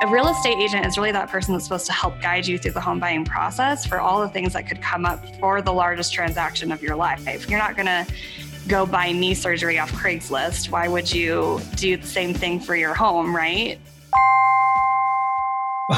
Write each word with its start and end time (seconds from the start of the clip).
A 0.00 0.06
real 0.06 0.28
estate 0.28 0.58
agent 0.58 0.86
is 0.86 0.96
really 0.96 1.10
that 1.10 1.28
person 1.28 1.54
that's 1.54 1.64
supposed 1.64 1.86
to 1.86 1.92
help 1.92 2.20
guide 2.20 2.46
you 2.46 2.56
through 2.56 2.70
the 2.70 2.80
home 2.80 3.00
buying 3.00 3.24
process 3.24 3.84
for 3.84 3.98
all 3.98 4.20
the 4.20 4.28
things 4.28 4.52
that 4.52 4.68
could 4.68 4.80
come 4.80 5.04
up 5.04 5.20
for 5.40 5.60
the 5.60 5.72
largest 5.72 6.14
transaction 6.14 6.70
of 6.70 6.80
your 6.80 6.94
life. 6.94 7.50
You're 7.50 7.58
not 7.58 7.74
going 7.74 7.86
to 7.86 8.06
go 8.68 8.86
buy 8.86 9.10
knee 9.10 9.34
surgery 9.34 9.76
off 9.76 9.90
Craigslist. 9.90 10.70
Why 10.70 10.86
would 10.86 11.12
you 11.12 11.60
do 11.74 11.96
the 11.96 12.06
same 12.06 12.32
thing 12.32 12.60
for 12.60 12.76
your 12.76 12.94
home, 12.94 13.34
right? 13.34 13.80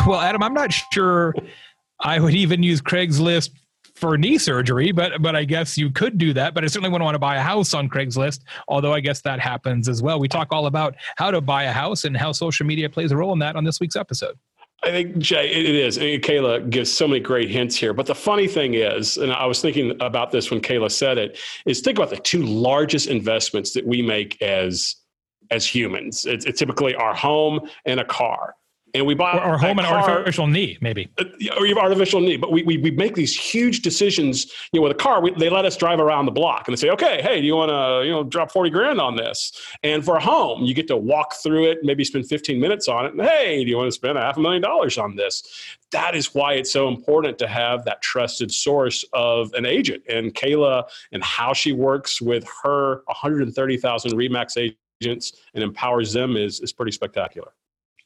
Well, 0.07 0.21
Adam, 0.21 0.41
I'm 0.41 0.55
not 0.55 0.73
sure 0.73 1.35
I 1.99 2.21
would 2.21 2.33
even 2.33 2.63
use 2.63 2.81
Craigslist 2.81 3.51
for 4.01 4.17
knee 4.17 4.39
surgery, 4.39 4.91
but 4.91 5.23
but 5.23 5.37
I 5.37 5.45
guess 5.45 5.77
you 5.77 5.91
could 5.91 6.19
do 6.19 6.33
that. 6.33 6.55
But 6.55 6.65
I 6.65 6.67
certainly 6.67 6.91
wouldn't 6.91 7.05
want 7.05 7.15
to 7.15 7.21
buy 7.21 7.37
a 7.37 7.43
house 7.43 7.75
on 7.75 7.89
Craigslist, 7.89 8.41
although 8.67 8.93
I 8.93 9.01
guess 9.01 9.21
that 9.23 9.39
happens 9.39 9.89
as 9.89 10.03
well. 10.03 10.19
We 10.19 10.29
talk 10.29 10.49
all 10.51 10.67
about 10.67 10.97
how 11.17 11.31
to 11.31 11.41
buy 11.41 11.65
a 11.65 11.73
house 11.73 12.05
and 12.05 12.17
how 12.17 12.33
social 12.33 12.67
media 12.67 12.89
plays 12.89 13.13
a 13.13 13.17
role 13.17 13.33
in 13.33 13.39
that 13.41 13.57
on 13.57 13.65
this 13.65 13.79
week's 13.79 13.97
episode. 13.97 14.37
I 14.83 14.91
think 14.91 15.19
Jay, 15.19 15.51
it 15.51 15.75
is. 15.75 15.99
Kayla 15.99 16.71
gives 16.71 16.91
so 16.91 17.07
many 17.07 17.21
great 17.21 17.51
hints 17.51 17.77
here. 17.77 17.93
But 17.93 18.07
the 18.07 18.15
funny 18.15 18.49
thing 18.49 18.75
is, 18.75 19.19
and 19.19 19.31
I 19.31 19.45
was 19.45 19.61
thinking 19.61 19.95
about 20.01 20.31
this 20.31 20.51
when 20.51 20.61
Kayla 20.63 20.91
said 20.91 21.19
it, 21.19 21.39
is 21.67 21.81
think 21.81 21.99
about 21.99 22.09
the 22.09 22.17
two 22.17 22.43
largest 22.43 23.09
investments 23.09 23.75
that 23.75 23.87
we 23.87 24.01
make 24.01 24.41
as 24.41 24.97
as 25.51 25.67
humans. 25.67 26.27
It's, 26.27 26.47
it's 26.47 26.59
typically 26.59 26.95
our 26.95 27.15
home 27.15 27.69
and 27.85 28.01
a 28.01 28.05
car 28.05 28.55
and 28.95 29.07
we 29.07 29.15
buy 29.15 29.39
or, 29.39 29.55
or 29.55 29.59
home 29.59 29.79
and 29.79 29.87
artificial 29.87 30.47
knee, 30.47 30.79
maybe, 30.81 31.09
uh, 31.19 31.25
or 31.59 31.67
you 31.67 31.75
have 31.75 31.83
artificial 31.83 32.21
knee. 32.21 32.37
But 32.37 32.53
we, 32.53 32.63
we, 32.63 32.79
we 32.79 32.91
make 32.91 33.15
these 33.15 33.37
huge 33.37 33.83
decisions. 33.83 34.53
You 34.73 34.81
know, 34.81 34.83
with 34.83 34.93
a 34.93 34.97
car, 34.97 35.21
we, 35.21 35.33
they 35.33 35.49
let 35.49 35.65
us 35.65 35.77
drive 35.77 36.01
around 36.01 36.27
the 36.27 36.33
block, 36.33 36.67
and 36.67 36.77
they 36.77 36.81
say, 36.81 36.91
okay, 36.91 37.21
hey, 37.23 37.41
do 37.41 37.47
you 37.47 37.57
want 37.57 37.71
to 37.71 38.07
you 38.07 38.13
know 38.13 38.25
drop 38.25 38.51
forty 38.51 38.71
grand 38.71 39.01
on 39.01 39.17
this? 39.17 39.53
And 39.83 40.05
for 40.05 40.17
a 40.17 40.21
home, 40.21 40.65
you 40.65 40.75
get 40.75 40.89
to 40.89 40.97
walk 40.97 41.35
through 41.35 41.71
it, 41.71 41.79
maybe 41.83 42.05
spend 42.05 42.27
fifteen 42.27 42.61
minutes 42.61 42.89
on 42.89 43.07
it, 43.07 43.13
and 43.13 43.23
hey, 43.23 43.65
do 43.65 43.71
you 43.71 43.77
want 43.77 43.89
to 43.89 43.93
spend 43.93 44.19
a 44.19 44.23
half 44.23 44.37
a 44.37 44.41
million 44.41 44.63
dollars 44.63 44.99
on 44.99 45.17
this? 45.17 45.43
That 45.93 46.15
is 46.15 46.35
why 46.35 46.55
it's 46.55 46.73
so 46.73 46.89
important 46.89 47.39
to 47.39 47.49
have 47.49 47.85
that 47.85 48.01
trusted 48.01 48.53
source 48.53 49.05
of 49.13 49.53
an 49.55 49.67
agent. 49.67 50.05
And 50.09 50.33
Kayla 50.35 50.85
and 51.13 51.23
how 51.23 51.53
she 51.53 51.73
works 51.73 52.21
with 52.23 52.47
her 52.63 53.03
130,000 53.07 54.13
Remax 54.13 54.73
agents 55.01 55.33
and 55.55 55.65
empowers 55.65 56.13
them 56.13 56.37
is 56.37 56.61
is 56.61 56.73
pretty 56.73 56.93
spectacular. 56.93 57.53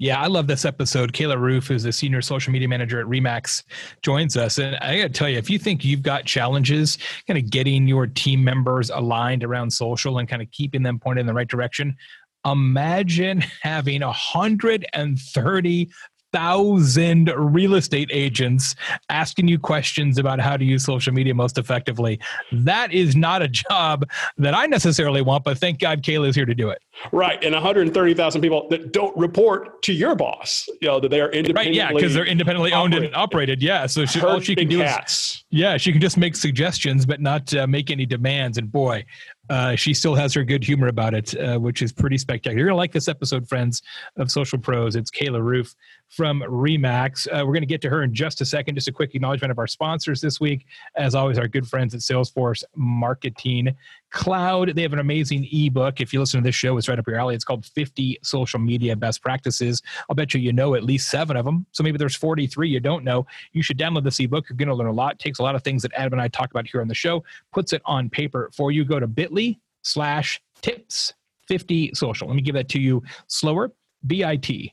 Yeah, 0.05 0.21
I 0.21 0.27
love 0.27 0.47
this 0.49 0.67
episode. 0.67 1.15
Kayla 1.15 1.39
Roofe, 1.39 1.69
who's 1.69 1.85
the 1.85 1.91
senior 1.91 2.21
social 2.21 2.53
media 2.53 2.69
manager 2.69 3.01
at 3.01 3.07
Remax, 3.07 3.63
joins 4.03 4.37
us. 4.37 4.59
And 4.59 4.77
I 4.83 4.99
got 4.99 5.05
to 5.05 5.09
tell 5.09 5.31
you, 5.31 5.39
if 5.39 5.49
you 5.49 5.59
think 5.59 5.83
you've 5.83 6.03
got 6.03 6.27
challenges 6.27 6.99
kind 7.27 7.39
of 7.39 7.49
getting 7.49 7.89
your 7.89 8.07
team 8.07 8.45
members 8.45 8.91
aligned 8.91 9.45
around 9.45 9.71
social 9.71 10.19
and 10.19 10.29
kind 10.29 10.43
of 10.43 10.51
keeping 10.51 10.83
them 10.83 10.99
pointed 10.99 11.21
in 11.21 11.27
the 11.27 11.33
right 11.33 11.49
direction, 11.49 11.97
imagine 12.45 13.43
having 13.63 14.03
130 14.03 15.91
thousand 16.35 17.33
real 17.37 17.77
estate 17.77 18.11
agents 18.13 18.75
asking 19.09 19.47
you 19.47 19.57
questions 19.57 20.19
about 20.19 20.41
how 20.41 20.57
to 20.57 20.65
use 20.65 20.85
social 20.85 21.13
media 21.13 21.33
most 21.33 21.59
effectively. 21.59 22.19
That 22.51 22.93
is 22.93 23.15
not 23.15 23.41
a 23.41 23.47
job 23.47 24.05
that 24.39 24.53
I 24.53 24.67
necessarily 24.67 25.23
want, 25.23 25.45
but 25.45 25.59
thank 25.59 25.79
God 25.79 26.03
Kayla 26.03 26.29
is 26.29 26.35
here 26.35 26.45
to 26.45 26.55
do 26.55 26.71
it. 26.71 26.83
Right, 27.13 27.43
and 27.45 27.55
130,000 27.55 28.41
people 28.41 28.69
that 28.71 28.93
don't 28.93 29.17
report 29.17 29.81
to 29.83 29.93
your 29.93 30.17
boss, 30.17 30.69
you 30.81 30.89
know, 30.89 30.99
that 30.99 31.11
they 31.11 31.21
are 31.21 31.31
independently 31.31 31.81
right. 31.81 31.91
Yeah, 31.91 31.93
because 31.93 32.15
they're 32.15 32.27
independently 32.27 32.73
operated. 32.73 32.97
owned 32.97 33.05
and 33.07 33.17
operated. 33.17 33.63
Yeah, 33.63 33.87
so 33.87 34.05
she, 34.05 34.21
all 34.21 34.41
she 34.41 34.57
can 34.57 34.69
do 34.69 34.79
cats. 34.79 35.35
is 35.35 35.45
yeah, 35.51 35.77
she 35.77 35.93
can 35.93 36.01
just 36.01 36.17
make 36.17 36.35
suggestions, 36.35 37.07
but 37.07 37.21
not 37.21 37.55
uh, 37.55 37.67
make 37.67 37.91
any 37.93 38.07
demands. 38.07 38.59
And 38.59 38.71
boy, 38.73 39.05
uh, 39.51 39.77
she 39.77 39.93
still 39.93 40.15
has 40.15 40.33
her 40.35 40.45
good 40.45 40.65
humor 40.65 40.89
about 40.89 41.15
it, 41.15 41.39
uh, 41.39 41.59
which 41.59 41.83
is 41.83 41.93
pretty 41.93 42.19
spectacular. 42.19 42.57
You're 42.57 42.69
gonna 42.69 42.77
like 42.77 42.93
this 42.93 43.09
episode, 43.09 43.49
friends 43.49 43.83
of 44.17 44.31
Social 44.31 44.59
Pros. 44.59 44.97
It's 44.97 45.11
Kayla 45.11 45.41
Roofe 45.41 45.75
from 46.09 46.41
Remax. 46.43 47.27
Uh, 47.27 47.45
we're 47.45 47.55
gonna 47.55 47.67
get 47.67 47.83
to 47.83 47.91
her 47.91 48.03
in 48.03 48.15
just 48.15 48.41
a 48.41 48.45
second. 48.45 48.75
Just 48.75 48.89
a 48.89 48.93
quick 48.93 49.15
acknowledgement 49.15 49.51
of 49.51 49.59
our 49.59 49.67
sponsors 49.67 50.21
this 50.21 50.41
week, 50.41 50.67
as 50.97 51.15
always, 51.15 51.39
our 51.39 51.49
good 51.49 51.67
friends 51.67 51.95
at 51.95 52.01
Salesforce 52.01 52.65
Marketing 52.75 53.75
cloud. 54.15 54.75
They 54.75 54.83
have 54.83 54.93
an 54.93 55.01
amazing 55.01 55.47
ebook. 55.53 56.01
If 56.01 56.13
you 56.15 56.21
listen 56.21 56.41
to 56.41 56.45
this 56.45 56.55
show, 56.55 56.79
it's 56.79 56.89
right 56.89 56.99
up 56.99 57.07
your 57.07 57.17
alley. 57.17 57.35
It's 57.35 57.45
called 57.45 57.67
50 57.67 58.21
Social 58.23 58.61
Media 58.61 58.97
Best 58.97 59.21
Practices. 59.21 59.83
I'll 60.09 60.15
bet 60.15 60.33
you 60.33 60.41
you 60.41 60.53
know 60.53 60.75
at 60.75 60.85
least 60.85 61.11
seven 61.11 61.37
of 61.37 61.45
them. 61.45 61.67
So 61.73 61.83
maybe 61.83 61.99
there's 61.99 62.15
43 62.15 62.69
you 62.69 62.81
don't 62.81 63.05
know. 63.05 63.27
You 63.53 63.63
should 63.63 63.77
download 63.77 64.05
this 64.05 64.21
ebook. 64.21 64.49
You're 64.49 64.57
going 64.57 64.69
to 64.69 64.75
learn 64.75 64.87
a 64.87 64.93
lot. 64.93 65.15
It 65.15 65.19
takes 65.19 65.41
a 65.41 65.43
lot 65.43 65.55
of 65.55 65.63
things 65.63 65.83
that 65.83 65.93
Adam 65.95 66.15
and 66.15 66.23
I 66.23 66.29
talk 66.29 66.51
about 66.51 66.67
here 66.67 66.81
on 66.81 66.89
the 66.89 66.95
show, 66.95 67.25
puts 67.53 67.73
it 67.73 67.83
on 67.85 68.09
paper 68.09 68.51
for 68.55 68.71
you. 68.71 68.85
Go 68.85 69.01
to 69.01 69.07
bit.ly 69.07 69.59
slash 69.83 70.41
tips 70.63 71.13
50 71.49 71.91
social. 71.95 72.29
Let 72.29 72.37
me 72.37 72.43
give 72.43 72.55
that 72.55 72.69
to 72.71 72.81
you 72.81 73.03
slower. 73.27 73.73
B-I-T 74.07 74.73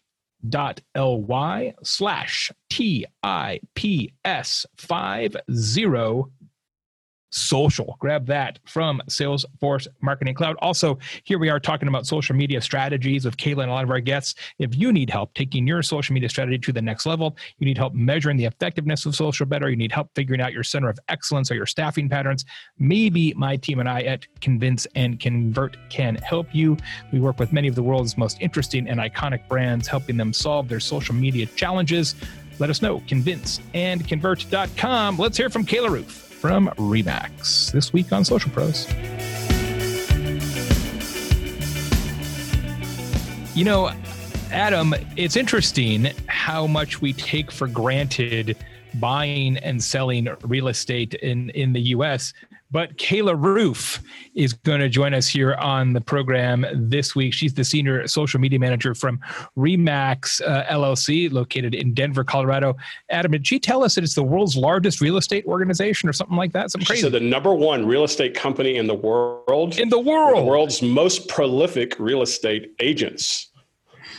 dot 0.50 0.82
L-Y 0.96 1.74
slash 1.84 2.52
T-I-P-S 2.70 4.66
50 4.78 5.38
social. 7.32 7.96
Grab 8.00 8.28
that 8.28 8.60
from 8.66 9.02
Salesforce 9.10 9.88
Marketing 10.02 10.36
Cloud. 10.36 10.58
Also, 10.62 11.00
here 11.24 11.40
we 11.40 11.50
are 11.50 11.60
talking 11.60 11.88
about 11.88 12.06
social 12.06 12.36
media 12.36 12.62
strategies 12.62 13.26
with 13.26 13.38
Kayla 13.38 13.64
and 13.64 13.72
a 13.72 13.74
lot 13.74 13.84
of 13.84 13.90
our 13.90 14.00
guests. 14.00 14.36
If 14.60 14.76
you 14.76 14.92
need 14.92 15.10
help 15.10 15.34
taking 15.34 15.66
your 15.66 15.82
social 15.82 16.14
media 16.14 16.30
strategy 16.30 16.60
to 16.60 16.72
the 16.72 16.82
next 16.82 17.06
level, 17.06 17.38
you 17.58 17.66
need 17.66 17.78
help 17.78 17.94
measuring 17.94 18.38
the 18.38 18.46
effectiveness 18.46 19.06
of 19.06 19.16
social 19.16 19.46
better, 19.46 19.70
you 19.70 19.78
need 19.78 19.92
help 19.92 20.10
figuring 20.16 20.42
out 20.42 20.54
your 20.54 20.64
center 20.64 20.90
of 20.90 21.00
excellence 21.08 21.50
or 21.50 21.56
your 21.56 21.66
staffing 21.66 22.10
patterns, 22.10 22.46
maybe 22.78 23.34
my 23.36 23.56
team 23.56 23.80
and 23.80 23.90
I 23.90 24.02
at 24.02 24.28
Convince 24.42 24.86
and 24.96 25.20
Convert 25.20 25.78
can 25.90 26.16
help 26.16 26.54
you. 26.54 26.78
We 27.12 27.20
work 27.20 27.40
with 27.40 27.54
many 27.54 27.68
of 27.68 27.76
the 27.76 27.84
world's 27.84 28.18
most 28.18 28.38
interesting 28.42 28.88
and 28.88 29.00
iconic 29.00 29.48
brands, 29.48 29.88
helping 29.88 30.18
them 30.18 30.34
solve 30.34 30.68
their 30.68 30.80
social 30.80 31.16
media 31.16 31.46
challenges. 31.46 32.16
Let 32.60 32.70
us 32.70 32.82
know, 32.82 33.02
convince 33.08 33.60
and 33.74 34.08
convert.com. 34.08 35.18
Let's 35.18 35.38
hear 35.38 35.50
from 35.50 35.66
Kayla 35.66 35.90
Roofe 35.90 36.31
from 36.42 36.70
Remax 36.70 37.72
this 37.72 37.94
week 37.94 38.12
on 38.12 38.26
Social 38.26 38.50
Pros. 38.50 38.88
You 43.56 43.64
know, 43.64 43.92
Adam, 44.52 44.96
it's 45.16 45.36
interesting 45.36 46.10
how 46.26 46.66
much 46.66 47.00
we 47.00 47.14
take 47.14 47.52
for 47.52 47.68
granted 47.68 48.58
buying 48.96 49.58
and 49.58 49.84
selling 49.84 50.30
real 50.42 50.68
estate 50.68 51.14
in, 51.14 51.52
in 51.52 51.74
the 51.74 51.82
US. 51.96 52.34
But 52.72 52.98
Kayla 52.98 53.40
Roofe 53.40 54.00
is 54.34 54.54
going 54.54 54.80
to 54.80 54.90
join 54.90 55.14
us 55.14 55.28
here 55.28 55.56
on 55.56 55.94
the 55.94 56.02
program 56.02 56.66
this 56.74 57.16
week. 57.16 57.34
She's 57.34 57.54
the 57.54 57.64
senior 57.64 58.08
social 58.08 58.40
media 58.40 58.60
manager 58.60 58.96
from 58.96 59.20
Remax 59.58 60.42
uh, 60.42 60.64
LLC, 60.66 61.32
located 61.32 61.76
in 61.76 61.94
Denver, 61.94 62.24
Colorado. 62.24 62.76
Adam, 63.10 63.32
did 63.32 63.46
she 63.46 63.60
tell 63.60 63.84
us 63.84 63.96
that 63.96 64.04
it's 64.04 64.16
the 64.16 64.24
world's 64.24 64.56
largest 64.56 65.02
real 65.02 65.18
estate 65.18 65.46
organization 65.46 66.08
or 66.08 66.14
something 66.14 66.38
like 66.38 66.54
that? 66.54 66.72
Something 66.72 66.86
crazy. 66.86 67.02
So 67.02 67.10
the 67.10 67.20
number 67.20 67.54
one 67.54 67.86
real 67.86 68.04
estate 68.04 68.34
company 68.34 68.78
in 68.78 68.88
the 68.88 68.96
world. 68.96 69.78
In 69.78 69.90
the 69.90 70.00
world. 70.00 70.38
The 70.38 70.50
world's 70.50 70.82
most 70.82 71.28
prolific 71.28 72.00
real 72.00 72.22
estate 72.22 72.74
agents. 72.80 73.51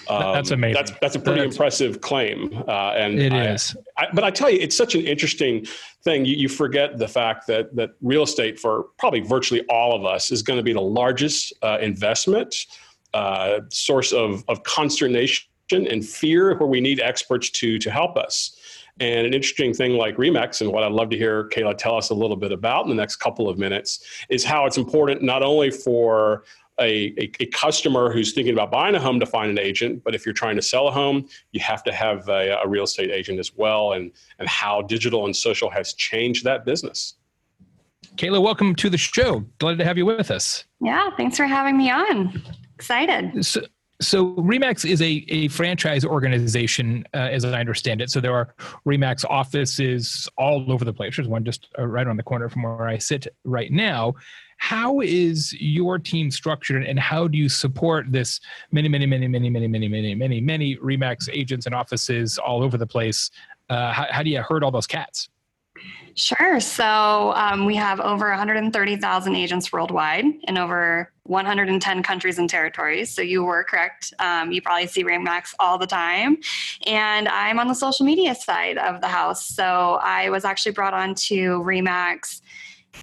Um, 0.08 0.34
that's 0.34 0.50
amazing. 0.50 0.74
That's 0.74 0.92
that's 1.00 1.16
a 1.16 1.20
pretty 1.20 1.40
that's, 1.40 1.54
impressive 1.54 2.00
claim. 2.00 2.62
Uh, 2.66 2.92
and 2.92 3.20
it 3.20 3.32
I, 3.32 3.52
is. 3.52 3.76
I, 3.96 4.08
but 4.12 4.24
I 4.24 4.30
tell 4.30 4.50
you, 4.50 4.58
it's 4.60 4.76
such 4.76 4.94
an 4.94 5.02
interesting 5.02 5.66
thing. 6.04 6.24
You, 6.24 6.36
you 6.36 6.48
forget 6.48 6.98
the 6.98 7.08
fact 7.08 7.46
that 7.46 7.74
that 7.76 7.90
real 8.00 8.22
estate 8.22 8.58
for 8.58 8.86
probably 8.98 9.20
virtually 9.20 9.64
all 9.68 9.94
of 9.94 10.04
us 10.04 10.30
is 10.32 10.42
going 10.42 10.58
to 10.58 10.62
be 10.62 10.72
the 10.72 10.80
largest 10.80 11.52
uh, 11.62 11.78
investment 11.80 12.54
uh, 13.14 13.60
source 13.70 14.12
of 14.12 14.44
of 14.48 14.62
consternation 14.64 15.46
and 15.70 16.06
fear, 16.06 16.56
where 16.58 16.68
we 16.68 16.80
need 16.80 17.00
experts 17.00 17.50
to 17.50 17.78
to 17.78 17.90
help 17.90 18.16
us. 18.16 18.56
And 19.00 19.26
an 19.26 19.32
interesting 19.32 19.72
thing 19.72 19.92
like 19.92 20.16
Remax, 20.16 20.60
and 20.60 20.70
what 20.70 20.82
I'd 20.82 20.92
love 20.92 21.08
to 21.10 21.16
hear 21.16 21.48
Kayla 21.48 21.78
tell 21.78 21.96
us 21.96 22.10
a 22.10 22.14
little 22.14 22.36
bit 22.36 22.52
about 22.52 22.84
in 22.84 22.90
the 22.90 22.94
next 22.94 23.16
couple 23.16 23.48
of 23.48 23.58
minutes, 23.58 24.04
is 24.28 24.44
how 24.44 24.66
it's 24.66 24.76
important 24.76 25.22
not 25.22 25.42
only 25.42 25.70
for 25.70 26.44
a, 26.82 27.14
a, 27.18 27.30
a, 27.40 27.46
customer 27.46 28.12
who's 28.12 28.32
thinking 28.32 28.52
about 28.52 28.70
buying 28.70 28.94
a 28.94 29.00
home 29.00 29.18
to 29.20 29.26
find 29.26 29.50
an 29.50 29.58
agent, 29.58 30.02
but 30.04 30.14
if 30.14 30.26
you're 30.26 30.34
trying 30.34 30.56
to 30.56 30.62
sell 30.62 30.88
a 30.88 30.90
home, 30.90 31.26
you 31.52 31.60
have 31.60 31.82
to 31.84 31.92
have 31.92 32.28
a, 32.28 32.58
a 32.62 32.68
real 32.68 32.84
estate 32.84 33.10
agent 33.10 33.38
as 33.38 33.54
well, 33.54 33.92
and, 33.92 34.12
and 34.38 34.48
how 34.48 34.82
digital 34.82 35.24
and 35.24 35.34
social 35.34 35.70
has 35.70 35.94
changed 35.94 36.44
that 36.44 36.64
business. 36.64 37.14
Kayla, 38.16 38.42
welcome 38.42 38.74
to 38.76 38.90
the 38.90 38.98
show. 38.98 39.44
Glad 39.58 39.78
to 39.78 39.84
have 39.84 39.96
you 39.96 40.04
with 40.04 40.30
us. 40.30 40.64
Yeah, 40.80 41.10
thanks 41.16 41.36
for 41.36 41.46
having 41.46 41.78
me 41.78 41.90
on. 41.90 42.42
Excited. 42.74 43.44
So, 43.44 43.62
so 44.02 44.34
Remax 44.34 44.88
is 44.88 45.00
a, 45.00 45.24
a 45.28 45.48
franchise 45.48 46.04
organization, 46.04 47.04
uh, 47.14 47.18
as 47.18 47.44
I 47.44 47.60
understand 47.60 48.00
it. 48.00 48.10
So 48.10 48.20
there 48.20 48.34
are 48.34 48.54
Remax 48.86 49.24
offices 49.24 50.28
all 50.36 50.70
over 50.70 50.84
the 50.84 50.92
place. 50.92 51.16
There's 51.16 51.28
one 51.28 51.44
just 51.44 51.68
uh, 51.78 51.86
right 51.86 52.06
on 52.06 52.16
the 52.16 52.22
corner 52.22 52.48
from 52.48 52.64
where 52.64 52.88
I 52.88 52.98
sit 52.98 53.28
right 53.44 53.70
now. 53.70 54.14
How 54.62 55.00
is 55.00 55.52
your 55.54 55.98
team 55.98 56.30
structured 56.30 56.84
and 56.84 56.96
how 56.96 57.26
do 57.26 57.36
you 57.36 57.48
support 57.48 58.12
this 58.12 58.38
many, 58.70 58.88
many, 58.88 59.06
many, 59.06 59.26
many, 59.26 59.50
many, 59.50 59.66
many, 59.66 59.88
many, 59.88 60.14
many, 60.14 60.40
many 60.40 60.76
Remax 60.76 61.28
agents 61.32 61.66
and 61.66 61.74
offices 61.74 62.38
all 62.38 62.62
over 62.62 62.78
the 62.78 62.86
place? 62.86 63.32
Uh, 63.68 63.92
how, 63.92 64.06
how 64.08 64.22
do 64.22 64.30
you 64.30 64.40
herd 64.40 64.62
all 64.62 64.70
those 64.70 64.86
cats? 64.86 65.30
Sure. 66.14 66.60
So 66.60 67.32
um, 67.34 67.66
we 67.66 67.74
have 67.74 67.98
over 67.98 68.28
130,000 68.28 69.34
agents 69.34 69.72
worldwide 69.72 70.26
in 70.44 70.56
over 70.56 71.12
110 71.24 72.02
countries 72.04 72.38
and 72.38 72.48
territories. 72.48 73.10
So 73.10 73.20
you 73.20 73.42
were 73.42 73.64
correct. 73.64 74.14
Um, 74.20 74.52
you 74.52 74.62
probably 74.62 74.86
see 74.86 75.02
Remax 75.02 75.54
all 75.58 75.76
the 75.76 75.88
time. 75.88 76.36
And 76.86 77.26
I'm 77.26 77.58
on 77.58 77.66
the 77.66 77.74
social 77.74 78.06
media 78.06 78.32
side 78.36 78.78
of 78.78 79.00
the 79.00 79.08
house. 79.08 79.44
So 79.44 79.98
I 80.00 80.30
was 80.30 80.44
actually 80.44 80.72
brought 80.72 80.94
on 80.94 81.16
to 81.16 81.60
Remax 81.64 82.42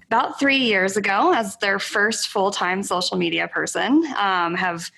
about 0.06 0.38
three 0.38 0.56
years 0.56 0.96
ago 0.96 1.32
as 1.34 1.56
their 1.58 1.78
first 1.78 2.28
full 2.28 2.50
time 2.50 2.82
social 2.82 3.16
media 3.16 3.48
person. 3.48 4.04
Um, 4.16 4.54
have 4.54 4.90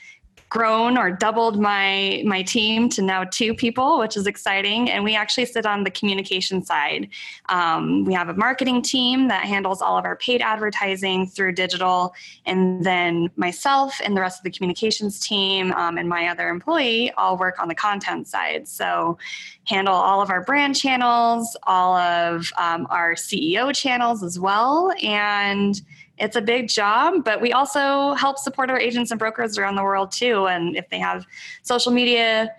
grown 0.53 0.99
or 0.99 1.11
doubled 1.11 1.59
my 1.59 2.23
my 2.27 2.43
team 2.43 2.87
to 2.87 3.01
now 3.01 3.25
two 3.25 3.55
people, 3.55 3.99
which 3.99 4.19
is 4.19 4.27
exciting. 4.27 4.91
And 4.91 5.03
we 5.03 5.17
actually 5.17 5.47
sit 5.47 5.65
on 5.65 5.83
the 5.83 5.91
communication 5.91 6.63
side. 6.63 7.09
Um, 7.49 8.05
we 8.05 8.13
have 8.13 8.29
a 8.29 8.35
marketing 8.35 8.83
team 8.83 9.29
that 9.29 9.47
handles 9.47 9.81
all 9.81 9.97
of 9.97 10.05
our 10.05 10.15
paid 10.17 10.43
advertising 10.43 11.27
through 11.27 11.53
digital, 11.53 12.15
and 12.45 12.85
then 12.85 13.31
myself 13.37 13.99
and 14.05 14.15
the 14.15 14.21
rest 14.21 14.41
of 14.41 14.45
the 14.45 14.51
communications 14.51 15.21
team 15.21 15.73
um, 15.73 15.97
and 15.97 16.07
my 16.07 16.29
other 16.29 16.51
employee 16.51 17.11
all 17.13 17.39
work 17.39 17.59
on 17.59 17.69
the 17.69 17.75
content 17.75 18.29
side. 18.29 18.69
So 18.69 19.17
handle 19.65 19.95
all 19.95 20.21
of 20.21 20.29
our 20.29 20.45
brand 20.45 20.77
channels, 20.77 21.57
all 21.63 21.97
of 21.97 22.53
um, 22.59 22.87
our 22.91 23.15
CEO 23.15 23.75
channels 23.75 24.23
as 24.23 24.39
well, 24.39 24.93
and 25.03 25.81
it's 26.23 26.37
a 26.37 26.41
big 26.41 26.69
job, 26.69 27.25
but 27.25 27.41
we 27.41 27.53
also 27.53 28.15
help 28.15 28.39
support 28.39 28.71
our 28.71 28.79
agents 28.79 29.11
and 29.11 29.19
brokers 29.19 29.59
around 29.59 29.75
the 29.75 29.83
world 29.83 30.13
too. 30.13 30.47
And 30.47 30.77
if 30.77 30.89
they 30.89 31.01
have 31.01 31.27
social 31.63 31.91
media 31.91 32.55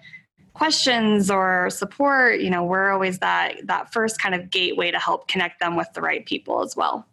questions 0.54 1.32
or 1.32 1.70
support, 1.70 2.42
you 2.42 2.50
know, 2.50 2.64
we're 2.64 2.92
always 2.92 3.20
that 3.20 3.66
that 3.66 3.94
first 3.94 4.22
kind 4.22 4.36
of 4.36 4.50
gateway 4.50 4.92
to 4.92 5.00
help 5.00 5.30
connect 5.30 5.62
them 5.62 5.78
with 5.78 5.88
the 5.94 6.02
right 6.02 6.26
people 6.26 6.62
as 6.62 6.76
well. 6.76 7.08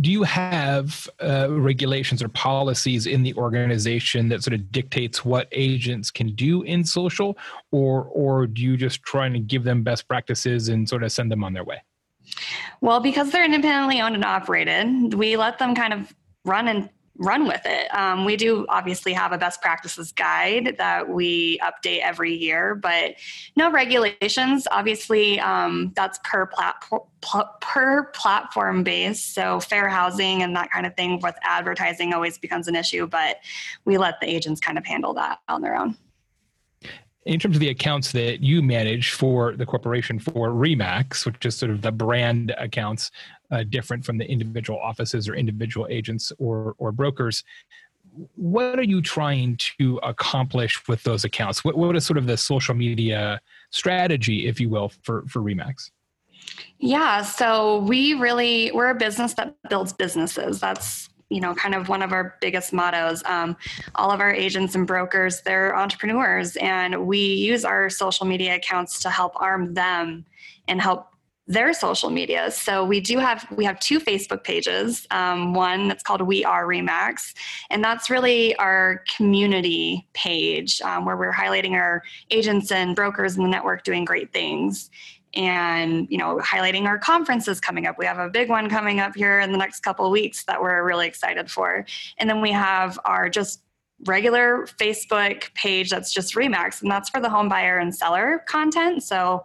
Do 0.00 0.12
you 0.12 0.22
have 0.22 1.08
uh, 1.20 1.48
regulations 1.50 2.22
or 2.22 2.28
policies 2.28 3.08
in 3.08 3.24
the 3.24 3.34
organization 3.34 4.28
that 4.28 4.44
sort 4.44 4.54
of 4.54 4.70
dictates 4.70 5.24
what 5.24 5.48
agents 5.50 6.08
can 6.12 6.36
do 6.36 6.62
in 6.62 6.84
social, 6.84 7.36
or 7.72 8.04
or 8.04 8.46
do 8.46 8.62
you 8.62 8.76
just 8.76 9.02
try 9.02 9.28
to 9.28 9.40
give 9.40 9.64
them 9.64 9.82
best 9.82 10.06
practices 10.06 10.68
and 10.68 10.88
sort 10.88 11.02
of 11.02 11.10
send 11.10 11.32
them 11.32 11.42
on 11.42 11.52
their 11.52 11.64
way? 11.64 11.82
Well, 12.80 13.00
because 13.00 13.30
they're 13.30 13.44
independently 13.44 14.00
owned 14.00 14.14
and 14.14 14.24
operated, 14.24 15.14
we 15.14 15.36
let 15.36 15.58
them 15.58 15.74
kind 15.74 15.92
of 15.92 16.14
run 16.44 16.68
and 16.68 16.88
run 17.16 17.46
with 17.46 17.60
it. 17.64 17.94
Um, 17.94 18.24
we 18.24 18.36
do 18.36 18.66
obviously 18.68 19.12
have 19.12 19.32
a 19.32 19.38
best 19.38 19.60
practices 19.60 20.12
guide 20.12 20.76
that 20.78 21.08
we 21.08 21.58
update 21.58 22.00
every 22.00 22.34
year, 22.34 22.74
but 22.74 23.14
no 23.54 23.70
regulations. 23.70 24.66
Obviously, 24.70 25.38
um, 25.40 25.92
that's 25.94 26.18
per 26.24 26.46
platform 26.46 27.02
per 27.60 28.04
platform 28.14 28.82
based. 28.82 29.34
So 29.34 29.60
fair 29.60 29.88
housing 29.88 30.42
and 30.42 30.56
that 30.56 30.72
kind 30.72 30.86
of 30.86 30.96
thing 30.96 31.20
with 31.22 31.36
advertising 31.42 32.12
always 32.12 32.36
becomes 32.36 32.66
an 32.66 32.74
issue, 32.74 33.06
but 33.06 33.36
we 33.84 33.96
let 33.96 34.20
the 34.20 34.28
agents 34.28 34.60
kind 34.60 34.76
of 34.76 34.84
handle 34.84 35.14
that 35.14 35.38
on 35.48 35.62
their 35.62 35.76
own 35.76 35.96
in 37.24 37.38
terms 37.38 37.56
of 37.56 37.60
the 37.60 37.68
accounts 37.68 38.12
that 38.12 38.40
you 38.40 38.62
manage 38.62 39.12
for 39.12 39.54
the 39.54 39.64
corporation 39.64 40.18
for 40.18 40.50
Remax, 40.50 41.24
which 41.24 41.44
is 41.46 41.56
sort 41.56 41.70
of 41.70 41.82
the 41.82 41.92
brand 41.92 42.54
accounts, 42.58 43.10
uh, 43.50 43.62
different 43.64 44.04
from 44.04 44.18
the 44.18 44.28
individual 44.28 44.78
offices 44.80 45.28
or 45.28 45.34
individual 45.34 45.86
agents 45.90 46.32
or 46.38 46.74
or 46.78 46.90
brokers. 46.90 47.44
What 48.34 48.78
are 48.78 48.84
you 48.84 49.00
trying 49.00 49.56
to 49.78 49.98
accomplish 50.02 50.86
with 50.86 51.02
those 51.02 51.24
accounts? 51.24 51.64
What, 51.64 51.78
what 51.78 51.96
is 51.96 52.04
sort 52.04 52.18
of 52.18 52.26
the 52.26 52.36
social 52.36 52.74
media 52.74 53.40
strategy, 53.70 54.46
if 54.48 54.60
you 54.60 54.68
will, 54.68 54.90
for 55.02 55.24
for 55.28 55.40
Remax? 55.40 55.90
Yeah, 56.78 57.22
so 57.22 57.78
we 57.78 58.14
really 58.14 58.72
we're 58.72 58.90
a 58.90 58.94
business 58.94 59.34
that 59.34 59.54
builds 59.68 59.92
businesses. 59.92 60.60
That's 60.60 61.08
you 61.32 61.40
know 61.40 61.54
kind 61.54 61.74
of 61.74 61.88
one 61.88 62.02
of 62.02 62.12
our 62.12 62.36
biggest 62.40 62.72
mottos. 62.72 63.22
Um, 63.24 63.56
all 63.94 64.10
of 64.10 64.20
our 64.20 64.32
agents 64.32 64.74
and 64.74 64.86
brokers 64.86 65.40
they're 65.42 65.76
entrepreneurs 65.76 66.56
and 66.56 67.06
we 67.06 67.18
use 67.18 67.64
our 67.64 67.88
social 67.90 68.26
media 68.26 68.56
accounts 68.56 69.00
to 69.00 69.10
help 69.10 69.32
arm 69.36 69.74
them 69.74 70.24
and 70.68 70.80
help 70.80 71.08
their 71.48 71.72
social 71.72 72.08
media. 72.08 72.50
So 72.50 72.84
we 72.84 73.00
do 73.00 73.18
have 73.18 73.46
we 73.50 73.64
have 73.64 73.80
two 73.80 73.98
facebook 73.98 74.44
pages 74.44 75.06
um, 75.10 75.54
one 75.54 75.88
that's 75.88 76.02
called 76.02 76.22
we 76.22 76.44
are 76.44 76.66
remax 76.66 77.34
and 77.70 77.82
that's 77.82 78.08
really 78.08 78.54
our 78.56 79.02
community 79.16 80.08
page 80.14 80.80
um, 80.82 81.04
where 81.04 81.16
we're 81.16 81.32
highlighting 81.32 81.72
our 81.72 82.02
agents 82.30 82.70
and 82.70 82.94
brokers 82.94 83.36
in 83.36 83.42
the 83.42 83.48
network 83.48 83.82
doing 83.82 84.04
great 84.04 84.32
things 84.32 84.90
and 85.34 86.06
you 86.10 86.18
know 86.18 86.38
highlighting 86.38 86.84
our 86.84 86.98
conferences 86.98 87.60
coming 87.60 87.86
up. 87.86 87.96
We 87.98 88.06
have 88.06 88.18
a 88.18 88.28
big 88.28 88.48
one 88.48 88.68
coming 88.68 89.00
up 89.00 89.14
here 89.14 89.40
in 89.40 89.52
the 89.52 89.58
next 89.58 89.80
couple 89.80 90.10
weeks 90.10 90.44
that 90.44 90.60
we're 90.60 90.82
really 90.84 91.06
excited 91.06 91.50
for. 91.50 91.86
And 92.18 92.28
then 92.28 92.40
we 92.40 92.52
have 92.52 92.98
our 93.04 93.28
just 93.28 93.62
regular 94.04 94.66
facebook 94.80 95.52
page 95.54 95.88
that's 95.90 96.12
just 96.12 96.34
remax 96.34 96.82
and 96.82 96.90
that's 96.90 97.08
for 97.08 97.20
the 97.20 97.30
home 97.30 97.48
buyer 97.48 97.78
and 97.78 97.94
seller 97.94 98.42
content. 98.48 99.02
So 99.02 99.44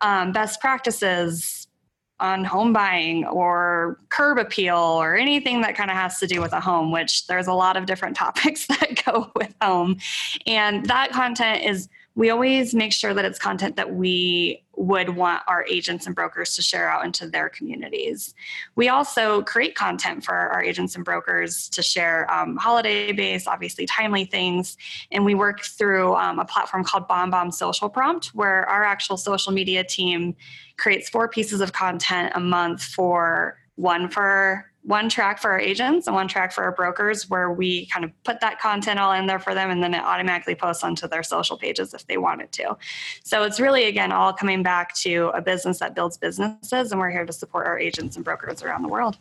um, 0.00 0.32
best 0.32 0.60
practices 0.60 1.66
on 2.18 2.44
home 2.44 2.72
buying 2.72 3.26
or 3.26 3.98
curb 4.08 4.38
appeal 4.38 4.76
or 4.76 5.16
anything 5.16 5.60
that 5.60 5.76
kind 5.76 5.90
of 5.90 5.96
has 5.96 6.18
to 6.18 6.26
do 6.26 6.40
with 6.40 6.52
a 6.54 6.60
home 6.60 6.90
which 6.90 7.26
there's 7.26 7.46
a 7.46 7.52
lot 7.52 7.76
of 7.76 7.84
different 7.84 8.16
topics 8.24 8.66
that 8.68 9.02
go 9.04 9.30
with 9.36 9.54
home. 9.60 9.98
And 10.46 10.86
that 10.86 11.12
content 11.12 11.64
is 11.64 11.88
we 12.16 12.30
always 12.30 12.74
make 12.74 12.94
sure 12.94 13.12
that 13.12 13.26
it's 13.26 13.38
content 13.38 13.76
that 13.76 13.94
we 13.94 14.64
would 14.74 15.10
want 15.10 15.42
our 15.46 15.64
agents 15.66 16.06
and 16.06 16.14
brokers 16.14 16.56
to 16.56 16.62
share 16.62 16.88
out 16.88 17.04
into 17.04 17.28
their 17.28 17.50
communities. 17.50 18.34
We 18.74 18.88
also 18.88 19.42
create 19.42 19.74
content 19.74 20.24
for 20.24 20.34
our 20.34 20.62
agents 20.62 20.96
and 20.96 21.04
brokers 21.04 21.68
to 21.68 21.82
share 21.82 22.30
um, 22.32 22.56
holiday 22.56 23.12
based, 23.12 23.46
obviously 23.46 23.84
timely 23.84 24.24
things. 24.24 24.78
And 25.12 25.26
we 25.26 25.34
work 25.34 25.62
through 25.62 26.14
um, 26.16 26.38
a 26.38 26.46
platform 26.46 26.84
called 26.84 27.06
BombBomb 27.06 27.52
Social 27.52 27.90
Prompt, 27.90 28.28
where 28.28 28.66
our 28.66 28.82
actual 28.82 29.18
social 29.18 29.52
media 29.52 29.84
team 29.84 30.34
creates 30.78 31.10
four 31.10 31.28
pieces 31.28 31.60
of 31.60 31.74
content 31.74 32.32
a 32.34 32.40
month 32.40 32.82
for 32.82 33.58
one 33.74 34.08
for 34.08 34.70
one 34.86 35.08
track 35.08 35.40
for 35.40 35.50
our 35.50 35.58
agents 35.58 36.06
and 36.06 36.14
one 36.14 36.28
track 36.28 36.52
for 36.52 36.62
our 36.62 36.70
brokers 36.70 37.28
where 37.28 37.50
we 37.50 37.86
kind 37.86 38.04
of 38.04 38.12
put 38.22 38.38
that 38.38 38.60
content 38.60 39.00
all 39.00 39.12
in 39.12 39.26
there 39.26 39.40
for 39.40 39.52
them 39.52 39.68
and 39.68 39.82
then 39.82 39.92
it 39.92 40.00
automatically 40.00 40.54
posts 40.54 40.84
onto 40.84 41.08
their 41.08 41.24
social 41.24 41.58
pages 41.58 41.92
if 41.92 42.06
they 42.06 42.16
wanted 42.16 42.52
to. 42.52 42.76
So 43.24 43.42
it's 43.42 43.58
really, 43.58 43.86
again, 43.86 44.12
all 44.12 44.32
coming 44.32 44.62
back 44.62 44.94
to 44.98 45.32
a 45.34 45.42
business 45.42 45.80
that 45.80 45.96
builds 45.96 46.16
businesses 46.16 46.92
and 46.92 47.00
we're 47.00 47.10
here 47.10 47.26
to 47.26 47.32
support 47.32 47.66
our 47.66 47.76
agents 47.76 48.14
and 48.14 48.24
brokers 48.24 48.62
around 48.62 48.82
the 48.82 48.88
world. 48.88 49.18